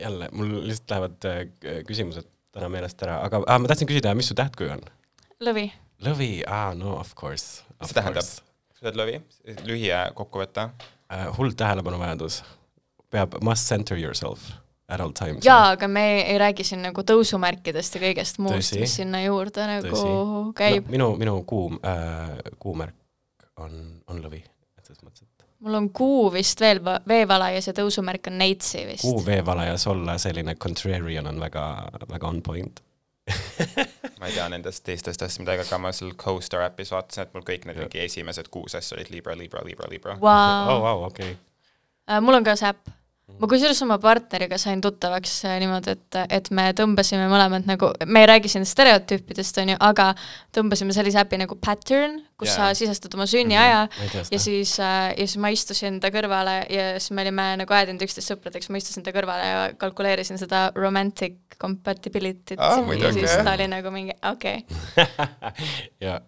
Jälle, 0.00 0.28
mul 0.32 0.52
lihtsalt 0.66 0.94
lähevad 0.94 1.28
äh, 1.30 1.44
küsimused 1.88 2.28
täna 2.56 2.68
meelest 2.72 3.02
ära, 3.04 3.20
aga 3.26 3.42
ah, 3.44 3.60
ma 3.60 3.70
tahtsin 3.70 3.88
küsida, 3.90 4.14
mis 4.16 4.30
su 4.30 4.36
tähtkuju 4.38 4.72
on? 4.76 4.84
lõvi. 5.44 5.68
lõvi, 6.04 6.30
aa, 6.48 6.74
no 6.78 6.96
of 7.00 7.14
course. 7.18 7.64
mis 7.80 7.92
see 7.92 7.98
tähendab? 7.98 8.28
sa 8.76 8.86
oled 8.86 9.00
lõvi, 9.00 9.16
lühikokkuvõte 9.68 10.68
uh,? 10.70 11.26
hull 11.38 11.56
tähelepanuvajadus. 11.58 12.42
peab, 13.12 13.36
must 13.44 13.68
center 13.68 13.98
yourself 14.00 14.48
at 14.88 15.00
all 15.00 15.12
times. 15.16 15.44
jaa, 15.44 15.72
aga 15.74 15.88
me 15.88 16.06
ei 16.22 16.38
räägi 16.40 16.64
siin 16.64 16.84
nagu 16.86 17.04
tõusumärkidest 17.06 17.98
ja 17.98 18.04
kõigest 18.06 18.40
muust, 18.42 18.76
mis 18.80 18.96
sinna 19.02 19.22
juurde 19.26 19.66
nagu 19.68 19.92
Tõsi. 19.92 20.12
käib 20.62 20.86
no,. 20.86 20.96
minu, 20.96 21.10
minu 21.24 21.40
kuu 21.48 21.70
äh,, 21.80 22.36
kuumärk 22.62 22.96
on, 23.60 23.80
on 24.08 24.20
lõvi, 24.24 24.42
selles 24.84 25.02
mõttes, 25.02 25.25
mul 25.60 25.78
on 25.78 25.90
kuu 25.90 26.26
vist 26.32 26.60
veel 26.60 26.80
veevalajas 27.08 27.70
ja 27.70 27.76
tõusumärk 27.76 28.28
on 28.30 28.38
neitsi 28.38 28.84
vist. 28.88 29.06
kuu 29.06 29.24
veevalajas 29.26 29.86
olla 29.92 30.18
selline 30.20 30.56
contrarian 30.60 31.26
on 31.26 31.40
väga, 31.40 31.64
väga 32.10 32.28
on 32.28 32.42
point 32.42 32.82
ma 34.20 34.28
ei 34.28 34.36
tea 34.36 34.46
nendest 34.52 34.84
teistest 34.86 35.22
asjadest 35.22 35.42
midagi, 35.42 35.64
aga 35.66 35.78
ma 35.82 35.90
seal 35.94 36.12
Coaster 36.20 36.62
äpis 36.62 36.92
vaatasin, 36.94 37.26
et 37.26 37.32
mul 37.34 37.46
kõik 37.46 37.66
need 37.66 37.80
mingi 37.80 38.04
esimesed 38.04 38.52
kuus 38.54 38.76
asja 38.78 38.94
olid 38.98 39.10
Libra, 39.10 39.34
Libra, 39.38 39.64
Libra, 39.66 39.88
Libra 39.90 40.14
wow.. 40.22 40.70
oh, 40.74 40.84
wow, 40.84 41.08
okay. 41.08 41.34
uh,. 42.06 42.20
mul 42.22 42.38
on 42.38 42.46
ka 42.46 42.54
see 42.58 42.70
äpp 42.70 42.95
ma 43.26 43.48
kusjuures 43.50 43.80
oma 43.84 43.96
partneriga 44.02 44.56
sain 44.60 44.80
tuttavaks 44.82 45.32
äh, 45.48 45.56
niimoodi, 45.60 45.96
et, 45.96 46.18
et 46.38 46.50
me 46.54 46.68
tõmbasime 46.78 47.26
mõlemad 47.30 47.66
nagu, 47.68 47.90
me 48.06 48.22
ei 48.22 48.28
räägi 48.30 48.52
siin 48.52 48.66
stereotüüpidest, 48.68 49.58
on 49.62 49.72
ju, 49.74 49.78
aga 49.82 50.12
tõmbasime 50.54 50.94
sellise 50.94 51.18
äpi 51.20 51.40
nagu 51.42 51.58
Pattern, 51.60 52.20
kus 52.38 52.52
yeah. 52.52 52.70
sa 52.70 52.78
sisestad 52.78 53.16
oma 53.18 53.26
sünniaja 53.28 53.86
mm 53.86 54.06
-hmm. 54.06 54.30
ja 54.30 54.38
siis 54.40 54.76
äh,, 54.80 55.10
ja 55.10 55.26
siis 55.26 55.36
ma 55.42 55.50
istusin 55.50 55.98
ta 56.00 56.12
kõrvale 56.14 56.56
ja 56.70 56.86
siis 57.00 57.10
me 57.10 57.26
olime 57.26 57.48
nagu 57.62 57.74
aedinud 57.74 58.06
üksteist 58.06 58.30
sõpradeks, 58.30 58.70
ma 58.70 58.78
istusin 58.78 59.02
ta 59.02 59.12
kõrvale 59.16 59.50
ja 59.50 59.66
kalkuleerisin 59.78 60.38
seda 60.38 60.70
romantic 60.76 61.58
compatibility't 61.60 62.60
ah, 62.60 62.78
ja 63.00 63.12
siis 63.12 63.32
ta 63.42 63.56
oli 63.56 63.66
nagu 63.68 63.90
mingi 63.90 64.14
okei 64.30 64.62
okay. 64.68 65.66
ja 66.00 66.20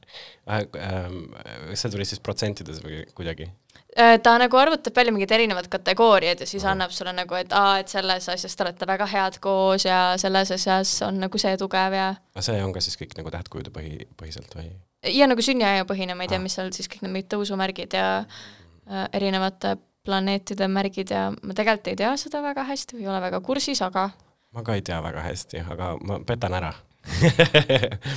äh, 0.48 0.66
äh, 0.76 1.74
see 1.74 1.90
tuli 1.90 2.04
siis 2.08 2.20
protsentides 2.20 2.82
või 2.84 3.04
kuidagi? 3.14 3.50
Äh, 3.96 4.18
ta 4.20 4.34
nagu 4.36 4.56
arvutab 4.60 4.96
välja 4.96 5.12
mingid 5.14 5.30
erinevad 5.32 5.66
kategooriad 5.72 6.40
ja 6.40 6.46
siis 6.46 6.62
mm. 6.62 6.70
annab 6.70 6.90
sulle 6.92 7.12
nagu, 7.16 7.34
et 7.38 7.52
aa, 7.56 7.78
et 7.80 7.88
selles 7.88 8.28
asjas 8.28 8.56
te 8.56 8.62
olete 8.66 8.86
väga 8.86 9.06
head 9.08 9.38
koos 9.40 9.86
ja 9.86 10.12
selles 10.20 10.52
asjas 10.52 10.92
on 11.06 11.16
nagu 11.22 11.40
see 11.40 11.56
tugev 11.56 11.96
ja 11.96 12.10
aga 12.12 12.44
see 12.44 12.60
on 12.64 12.74
ka 12.76 12.82
siis 12.84 13.00
kõik 13.00 13.16
nagu 13.16 13.32
tähtkujude 13.32 13.72
põhi, 13.72 14.04
põhiselt 14.20 14.52
või? 14.58 14.68
ja 15.08 15.30
nagu 15.30 15.42
sünniaja 15.42 15.88
põhine, 15.88 16.18
ma 16.18 16.28
ei 16.28 16.34
tea, 16.34 16.42
mis 16.42 16.58
seal 16.58 16.68
siis 16.76 16.90
kõik 16.92 17.06
need 17.06 17.16
mingid 17.16 17.32
tõusumärgid 17.32 17.96
ja 17.96 18.04
äh, 18.20 19.08
erinevate 19.16 19.78
planeetide 20.04 20.68
märgid 20.68 21.16
ja 21.16 21.24
ma 21.32 21.56
tegelikult 21.56 21.94
ei 21.94 22.00
tea 22.04 22.12
seda 22.20 22.44
väga 22.44 22.68
hästi 22.68 22.98
või 22.98 23.06
ei 23.06 23.12
ole 23.14 23.24
väga 23.24 23.40
kursis, 23.48 23.80
aga 23.88 24.10
ma 24.52 24.68
ka 24.68 24.76
ei 24.76 24.84
tea 24.84 25.00
väga 25.00 25.24
hästi, 25.30 25.64
aga 25.64 25.94
ma 26.04 26.20
petan 26.28 26.60
ära. 26.60 26.74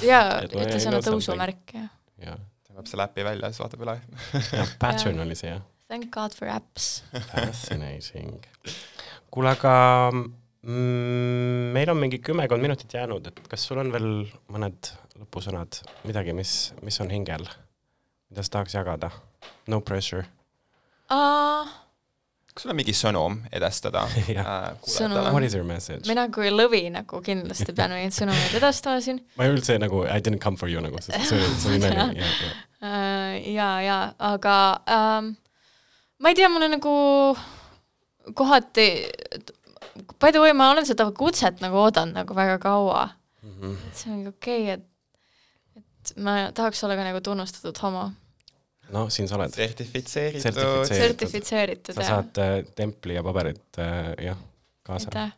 Jaa, 0.04 0.42
ütle 0.52 0.80
sõna 0.84 1.00
tõusumärk 1.00 1.78
ja, 1.80 1.88
ja 2.28 2.36
tõmbab 2.82 2.90
selle 2.90 3.06
äpi 3.06 3.26
välja 3.26 3.48
ja 3.48 3.54
siis 3.54 3.64
vaatab 3.64 3.86
üle 3.86 3.98
Pattern 4.82 5.20
oli 5.22 5.38
see 5.38 5.54
jah? 5.54 5.62
Thank 5.92 6.12
god 6.14 6.34
for 6.34 6.48
apps 6.48 7.04
Fascinating. 7.12 8.40
kuule, 9.32 9.52
aga 9.52 9.74
mm, 10.12 11.74
meil 11.76 11.92
on 11.92 12.00
mingi 12.00 12.22
kümmekond 12.24 12.64
minutit 12.64 12.94
jäänud, 12.94 13.28
et 13.28 13.44
kas 13.52 13.68
sul 13.68 13.82
on 13.82 13.92
veel 13.94 14.10
mõned 14.52 14.94
lõpusõnad, 15.20 15.82
midagi, 16.08 16.34
mis, 16.34 16.72
mis 16.82 16.98
on 17.04 17.12
hingel, 17.14 17.46
mida 18.32 18.46
sa 18.46 18.58
tahaks 18.58 18.78
jagada? 18.80 19.12
No 19.68 19.82
pressure 19.86 20.26
uh,. 21.12 21.68
kas 22.52 22.64
sul 22.64 22.72
on 22.74 22.80
mingi 22.80 22.96
sõnum 22.96 23.42
edastada 23.52 24.06
äh, 24.08 24.18
kuulajatele? 24.24 25.28
What 25.28 25.44
is 25.48 25.60
your 25.60 25.68
message? 25.68 26.08
mina 26.08 26.30
kui 26.34 26.56
lõvi 26.56 26.86
nagu 26.96 27.20
kindlasti 27.26 27.76
pean 27.76 27.92
mingeid 27.98 28.16
sõnumeid 28.16 28.58
edastama 28.64 29.04
siin. 29.04 29.20
ma 29.38 29.48
ei 29.48 29.56
üldse 29.58 29.76
nagu 29.82 30.06
I 30.08 30.24
didn't 30.24 30.44
come 30.44 30.60
for 30.60 30.72
you 30.72 30.84
nagu, 30.84 31.04
see 31.04 31.20
oli, 31.68 31.84
nali. 31.84 32.32
Ja, 32.82 33.70
ja 33.82 33.98
aga 34.20 34.56
ähm, 34.90 35.34
ma 36.22 36.32
ei 36.32 36.38
tea, 36.38 36.50
mulle 36.50 36.70
nagu 36.72 36.94
kohati, 38.38 38.88
by 40.22 40.32
the 40.32 40.42
way, 40.42 40.54
ma 40.54 40.72
olen 40.74 40.88
seda 40.88 41.08
kutset 41.18 41.62
nagu 41.64 41.80
oodanud 41.82 42.18
nagu 42.22 42.38
väga 42.38 42.58
kaua 42.62 43.10
mm. 43.42 43.54
-hmm. 43.60 43.78
et 43.88 43.98
see 43.98 44.12
on 44.12 44.18
nagu 44.24 44.34
okei 44.36 44.64
okay,, 44.64 44.74
et, 44.74 45.82
et 45.82 46.14
ma 46.18 46.36
tahaks 46.54 46.84
olla 46.84 46.98
ka 47.00 47.08
nagu 47.10 47.22
tunnustatud 47.22 47.82
homo. 47.84 48.12
no 48.90 49.10
siin 49.10 49.28
sa 49.28 49.36
oled. 49.36 49.54
sertifitseeritud. 49.56 50.42
sertifitseeritud, 50.42 51.04
sertifitseeritud, 51.08 51.96
sa 51.96 52.08
saad 52.08 52.38
äh, 52.38 52.56
templi 52.76 53.16
ja 53.16 53.24
paberit 53.24 53.80
äh, 53.80 54.14
jah, 54.26 54.38
kaasa. 54.84 55.30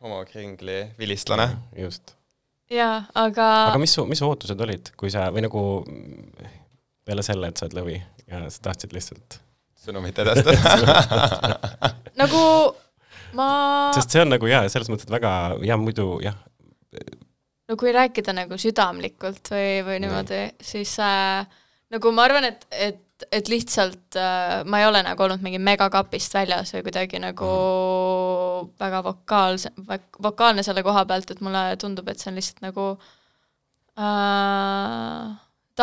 homokringli 0.00 0.86
vilistlane. 0.98 1.48
just. 1.76 2.16
jaa, 2.70 3.04
aga 3.14 3.52
aga 3.68 3.78
mis 3.78 3.94
su, 3.94 4.06
mis 4.06 4.18
su 4.18 4.28
ootused 4.28 4.60
olid, 4.60 4.94
kui 4.96 5.10
sa, 5.10 5.28
või 5.34 5.48
nagu 5.48 5.62
peale 7.06 7.24
selle, 7.26 7.50
et 7.50 7.58
sa 7.58 7.66
oled 7.66 7.78
lõvi 7.80 7.98
ja 8.28 8.44
sa 8.50 8.68
tahtsid 8.68 8.94
lihtsalt 8.96 9.38
sõnumit 9.82 10.18
edastada 10.22 10.92
nagu 12.22 12.42
ma 13.38 13.48
sest 13.96 14.14
see 14.14 14.24
on 14.24 14.34
nagu 14.34 14.50
jaa, 14.50 14.68
selles 14.72 14.90
mõttes, 14.92 15.08
et 15.08 15.14
väga 15.14 15.32
ja 15.66 15.78
muidu 15.80 16.16
jah. 16.24 16.36
no 17.68 17.78
kui 17.80 17.94
rääkida 17.94 18.34
nagu 18.36 18.58
südamlikult 18.60 19.54
või, 19.54 19.80
või 19.86 20.02
niimoodi, 20.04 20.44
siis 20.62 20.94
äh, 21.02 21.42
nagu 21.92 22.14
ma 22.14 22.28
arvan, 22.28 22.50
et, 22.52 22.68
et 22.70 23.00
et, 23.22 23.28
et 23.38 23.50
lihtsalt 23.50 24.16
äh, 24.18 24.62
ma 24.66 24.80
ei 24.80 24.86
ole 24.88 25.02
nagu 25.04 25.22
olnud 25.24 25.42
mingi 25.44 25.60
megakapist 25.62 26.34
väljas 26.34 26.74
või 26.74 26.84
kuidagi 26.86 27.20
nagu 27.22 27.48
mm. 27.48 28.72
väga 28.80 29.02
vokaalse, 29.06 29.72
vokaalne 30.22 30.64
selle 30.66 30.82
koha 30.86 31.04
pealt, 31.08 31.30
et 31.30 31.42
mulle 31.44 31.64
tundub, 31.80 32.08
et 32.08 32.20
see 32.20 32.30
on 32.32 32.38
lihtsalt 32.38 32.62
nagu 32.64 32.88
äh, 33.98 35.32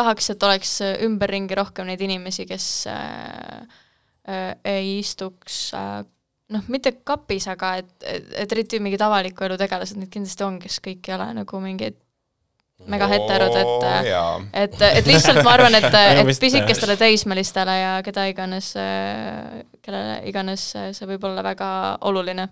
tahaks, 0.00 0.32
et 0.32 0.48
oleks 0.48 0.76
ümberringi 1.06 1.58
rohkem 1.58 1.88
neid 1.90 2.02
inimesi, 2.04 2.46
kes 2.48 2.66
äh, 2.90 3.80
äh, 4.28 4.52
ei 4.64 4.98
istuks 4.98 5.70
äh, 5.76 6.02
noh, 6.50 6.68
mitte 6.72 6.96
kapis, 7.06 7.48
aga 7.52 7.76
et, 7.82 7.90
et, 8.02 8.30
et 8.44 8.54
eriti 8.56 8.80
mingid 8.82 9.02
avaliku 9.04 9.46
elu 9.46 9.58
tegelased, 9.60 10.00
neid 10.00 10.12
kindlasti 10.12 10.46
on, 10.46 10.60
kes 10.62 10.80
kõik 10.84 11.10
ei 11.10 11.16
ole 11.18 11.32
nagu 11.42 11.62
mingid 11.62 11.98
mega 12.88 13.10
heterod, 13.10 13.56
et 13.60 13.66
oh,, 13.68 14.44
et, 14.56 14.76
et 14.86 15.08
lihtsalt 15.08 15.42
ma 15.44 15.52
arvan, 15.52 15.74
et, 15.76 15.92
et 16.22 16.30
pisikestele 16.40 16.96
teismelistele 16.96 17.74
ja 17.76 17.90
keda 18.04 18.24
iganes, 18.30 18.70
kellele 19.84 20.14
iganes 20.30 20.64
see 20.96 21.10
võib 21.10 21.28
olla 21.28 21.44
väga 21.44 21.68
oluline. 22.08 22.48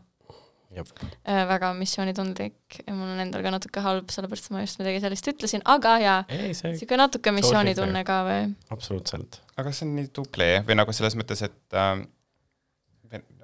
Väga 1.25 1.73
missioonitundlik 1.79 2.81
ja 2.85 2.93
mul 2.93 3.15
on 3.15 3.23
endal 3.25 3.43
ka 3.45 3.53
natuke 3.55 3.83
halb, 3.85 4.13
sellepärast 4.13 4.51
ma 4.53 4.61
just 4.63 4.83
midagi 4.83 5.01
sellist 5.05 5.31
ütlesin, 5.33 5.65
aga 5.65 5.95
jaa, 6.03 6.19
niisugune 6.29 7.01
natuke 7.01 7.33
missioonitunne 7.33 8.05
ka 8.09 8.21
või? 8.29 8.53
absoluutselt. 8.75 9.41
aga 9.57 9.73
see 9.73 9.89
on 9.89 9.97
nii 9.97 10.13
tubli 10.13 10.51
või 10.69 10.77
nagu 10.77 10.95
selles 10.97 11.17
mõttes, 11.19 11.43
et 11.49 11.79
äh, 11.79 12.05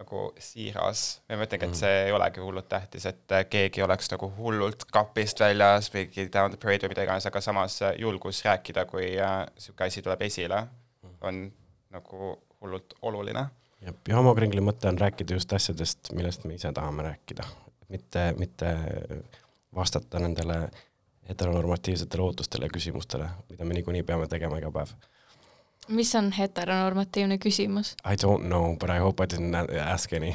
nagu 0.05 0.21
siiras 0.43 1.03
ja 1.29 1.39
ma 1.39 1.47
ütlengi, 1.47 1.65
et 1.65 1.73
mm. 1.73 1.79
see 1.79 2.01
ei 2.07 2.13
olegi 2.15 2.43
hullult 2.45 2.69
tähtis, 2.69 3.07
et 3.09 3.33
äh, 3.33 3.45
keegi 3.51 3.83
oleks 3.85 4.11
nagu 4.13 4.29
hullult 4.37 4.85
kapist 4.93 5.41
väljas 5.41 5.91
või 5.95 6.07
down 6.33 6.53
the 6.53 6.61
parade 6.61 6.85
või 6.85 6.95
mida 6.95 7.07
iganes, 7.07 7.27
aga 7.31 7.41
samas 7.45 7.81
äh, 7.83 7.95
julgus 8.01 8.43
rääkida, 8.45 8.85
kui 8.91 9.15
äh, 9.17 9.41
asi 9.87 10.05
tuleb 10.05 10.23
esile, 10.29 10.65
mm. 11.03 11.15
on 11.23 11.45
nagu 11.95 12.35
hullult 12.61 12.97
oluline. 13.03 13.47
Ja 13.85 14.17
Homokringli 14.17 14.63
mõte 14.65 14.89
on 14.89 14.99
rääkida 15.01 15.37
just 15.37 15.53
asjadest, 15.53 16.13
millest 16.13 16.45
me 16.49 16.57
ise 16.59 16.73
tahame 16.73 17.07
rääkida, 17.07 17.47
mitte, 17.89 18.27
mitte 18.39 18.75
vastata 19.75 20.23
nendele 20.23 20.69
heteronormatiivsetele 21.29 22.23
ootustele 22.23 22.69
ja 22.69 22.75
küsimustele, 22.75 23.29
mida 23.51 23.65
me 23.65 23.77
niikuinii 23.79 24.03
peame 24.03 24.29
tegema 24.29 24.61
iga 24.61 24.73
päev 24.75 24.95
mis 25.89 26.15
on 26.15 26.33
heteronormatiivne 26.33 27.39
küsimus? 27.39 27.95
I 28.05 28.17
don't 28.17 28.47
know, 28.47 28.77
but 28.77 28.91
I 28.91 28.99
hope 28.99 29.25
I 29.25 29.27
didn't 29.27 29.55
ask 29.93 30.13
any 30.13 30.33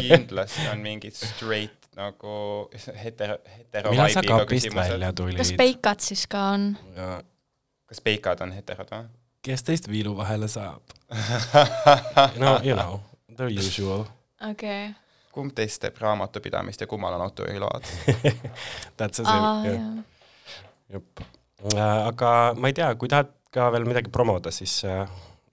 kindlasti 0.00 0.68
on 0.72 0.78
mingid 0.78 1.14
straight 1.14 1.80
nagu 1.96 2.70
hetero, 3.04 3.38
hetero 3.58 3.90
millal 3.90 4.12
sa 4.14 4.22
kapist 4.26 4.74
välja 4.74 5.12
tulid? 5.12 5.38
kas 5.38 5.52
peikad 5.58 6.02
siis 6.02 6.26
ka 6.30 6.42
on? 6.54 6.74
kas 7.86 8.02
peikad 8.04 8.42
on 8.46 8.54
heterod 8.54 8.90
või? 8.94 9.06
Kes 9.42 9.62
teist 9.66 9.88
viilu 9.88 10.14
vahele 10.16 10.48
saab 10.48 10.94
no 12.38 12.58
you 12.66 12.76
know, 12.76 13.00
the 13.36 13.48
usual. 13.50 14.04
okei 14.40 14.52
okay. 14.52 14.92
kumb 15.32 15.54
teist 15.56 15.82
teeb 15.82 15.98
raamatupidamist 16.02 16.80
ja 16.80 16.86
kummal 16.90 17.16
on 17.18 17.26
autoriload 17.26 17.88
That's 18.98 19.20
a 19.20 19.26
ah, 19.26 19.64
jah. 19.66 19.82
jep. 20.92 21.26
Äh, 21.74 22.06
aga 22.06 22.54
ma 22.56 22.70
ei 22.70 22.76
tea, 22.76 22.94
kui 22.96 23.08
tahad 23.08 23.32
ka 23.52 23.68
veel 23.74 23.84
midagi 23.88 24.12
promoda, 24.12 24.52
siis 24.54 24.80
uh, 24.86 25.04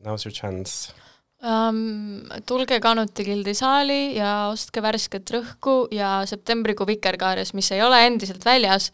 now's 0.05 0.25
your 0.27 0.35
chance 0.35 0.93
um,. 1.41 2.27
tulge 2.45 2.79
Kanuti 2.83 3.25
gildi 3.27 3.53
saali 3.57 4.17
ja 4.17 4.49
ostke 4.51 4.81
värsket 4.83 5.33
rõhku 5.35 5.77
ja 5.95 6.21
septembrikuu 6.29 6.88
Vikerkaarjas, 6.88 7.53
mis 7.57 7.71
ei 7.75 7.83
ole 7.85 8.03
endiselt 8.07 8.45
väljas 8.45 8.91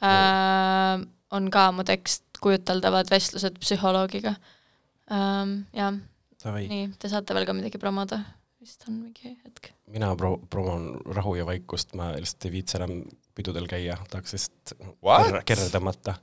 uh,, 0.00 1.02
on 1.36 1.50
ka 1.50 1.70
mu 1.74 1.84
tekst 1.86 2.25
Kujuteldavad 2.42 3.10
vestlused 3.10 3.60
psühholoogiga 3.62 4.36
um,. 5.10 5.58
jah, 5.76 5.94
nii, 6.44 6.90
te 7.00 7.10
saate 7.12 7.36
veel 7.36 7.48
ka 7.48 7.56
midagi 7.56 7.80
promoda? 7.82 8.22
vist 8.60 8.86
on 8.88 8.96
mingi 8.98 9.36
hetk. 9.44 9.70
mina 9.92 10.10
pro-, 10.18 10.40
promon 10.50 10.96
rahu 11.14 11.36
ja 11.38 11.46
vaikust, 11.46 11.94
ma 11.98 12.12
lihtsalt 12.16 12.48
ei 12.48 12.56
viitsi 12.58 12.80
enam 12.80 13.02
pidudel 13.36 13.68
käia, 13.70 13.98
tahaks 14.10 14.36
lihtsalt 14.36 15.44
kerre 15.46 15.68
tõmmata 15.70 16.16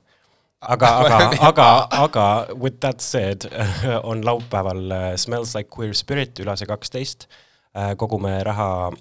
aga, 0.64 0.90
aga, 1.04 1.18
aga, 1.48 1.68
aga 2.04 2.26
with 2.54 2.80
that 2.80 3.00
said 3.00 3.46
on 4.10 4.24
laupäeval 4.24 4.92
äh, 4.92 5.16
Smells 5.16 5.54
like 5.54 5.70
queer 5.70 5.94
spirit 5.94 6.38
ülase 6.40 6.66
kaksteist. 6.66 7.28
Äh, 7.74 7.94
kogume 7.98 8.36
raha 8.46 8.92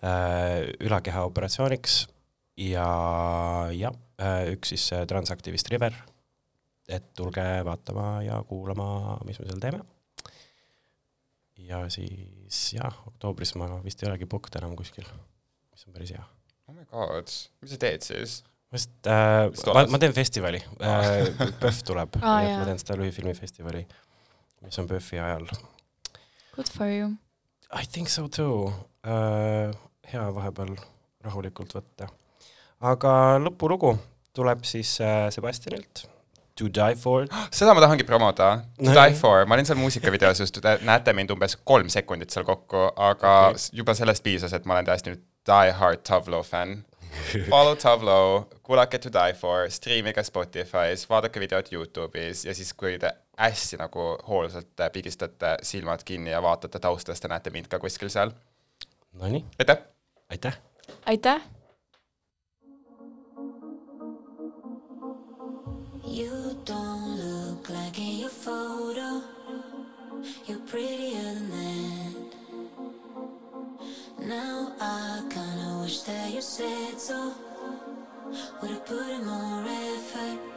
äh, 0.00 0.72
ülakeha 0.80 1.26
operatsiooniks 1.28 2.04
ja 2.56 2.88
jah, 3.74 3.94
üks 4.52 4.70
siis 4.70 4.86
transaktivist 5.10 5.68
River. 5.72 5.96
Et 6.88 7.10
tulge 7.16 7.44
vaatama 7.64 8.22
ja 8.26 8.40
kuulama, 8.48 9.18
mis 9.24 9.38
me 9.40 9.48
seal 9.48 9.60
teeme. 9.62 9.80
ja 11.64 11.84
siis 11.88 12.60
jah, 12.76 12.96
oktoobris 13.08 13.54
ma 13.60 13.68
vist 13.84 14.02
ei 14.02 14.10
olegi 14.10 14.28
booked 14.28 14.58
enam 14.60 14.74
kuskil, 14.76 15.06
mis 15.72 15.86
on 15.88 15.96
päris 15.96 16.14
hea. 16.16 16.24
oh 16.68 16.74
my 16.74 16.84
god, 16.90 17.32
mis 17.62 17.74
sa 17.74 17.80
teed 17.86 18.04
siis? 18.06 18.42
vist 18.74 19.06
äh,, 19.06 19.48
ma, 19.74 19.84
ma 19.94 20.00
teen 20.02 20.16
festivali 20.16 20.60
äh,, 20.80 21.30
PÖFF 21.62 21.84
tuleb 21.88 22.18
ah,, 22.20 22.40
nii 22.42 22.50
et 22.52 22.58
ma 22.58 22.68
teen 22.68 22.82
seda 22.82 22.98
lühifilmifestivali, 23.00 23.84
mis 24.66 24.80
on 24.82 24.90
PÖFFi 24.90 25.22
ajal. 25.22 25.48
Good 26.54 26.70
for 26.70 26.90
you. 26.90 27.14
I 27.74 27.86
think 27.90 28.12
so 28.12 28.28
too 28.28 28.72
äh,. 29.06 29.72
hea 30.12 30.26
vahepeal 30.36 30.74
rahulikult 31.24 31.72
võtta. 31.78 32.10
aga 32.84 33.12
lõpulugu 33.40 33.94
tuleb 34.34 34.66
siis 34.68 34.98
äh, 35.00 35.30
Sebastianilt. 35.32 36.08
To 36.54 36.68
die 36.70 36.94
for. 36.94 37.26
seda 37.50 37.74
ma 37.74 37.82
tahangi 37.82 38.06
promoda. 38.06 38.48
To 38.78 38.86
no, 38.86 38.94
die 38.94 39.14
for, 39.18 39.42
ma 39.46 39.56
olin 39.56 39.66
seal 39.66 39.80
muusikavideos 39.80 40.42
just, 40.44 40.60
näete 40.86 41.14
mind 41.16 41.34
umbes 41.34 41.56
kolm 41.66 41.90
sekundit 41.90 42.30
seal 42.30 42.46
kokku, 42.46 42.88
aga 42.94 43.32
okay. 43.50 43.70
juba 43.80 43.96
sellest 43.98 44.22
piisas, 44.22 44.54
et 44.54 44.68
ma 44.68 44.76
olen 44.78 44.86
täiesti 44.86 45.10
nüüd 45.10 45.24
die 45.50 45.74
hard 45.80 46.06
Tavlo 46.06 46.44
fänn 46.46 46.84
Follow 47.50 47.76
Tableau, 47.76 48.46
kuulake 48.62 48.98
To 48.98 49.10
Die 49.12 49.34
For, 49.34 49.70
striimige 49.70 50.22
Spotify's, 50.22 51.08
vaadake 51.10 51.40
videot 51.40 51.72
Youtube'is 51.72 52.44
ja 52.46 52.54
siis, 52.54 52.72
kui 52.74 52.98
te 52.98 53.12
hästi 53.38 53.78
nagu 53.80 54.06
hoolsalt 54.28 54.86
pigistate 54.92 55.56
silmad 55.62 56.04
kinni 56.04 56.30
ja 56.30 56.42
vaatate 56.42 56.78
taustast 56.78 57.24
ja 57.24 57.32
näete 57.34 57.50
mind 57.54 57.70
ka 57.70 57.78
kuskil 57.78 58.08
seal. 58.08 58.34
Nonii. 59.12 59.44
aitäh! 59.58 59.78
aitäh! 60.30 60.58
aitäh! 61.06 61.53
You 66.06 66.56
don't 66.64 67.16
look 67.16 67.70
like 67.70 67.98
in 67.98 68.18
your 68.20 68.28
photo. 68.28 69.22
You're 70.46 70.58
prettier 70.60 71.22
than 71.22 71.50
that. 71.50 72.14
Now 74.20 74.72
I 74.80 75.22
kinda 75.30 75.80
wish 75.82 76.02
that 76.02 76.32
you 76.32 76.42
said 76.42 77.00
so. 77.00 77.32
Would've 78.60 78.84
put 78.86 79.08
in 79.08 79.24
more 79.26 79.64
effort. 79.66 80.53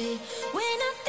day. 0.00 0.16
When 0.52 0.78
I 0.88 0.99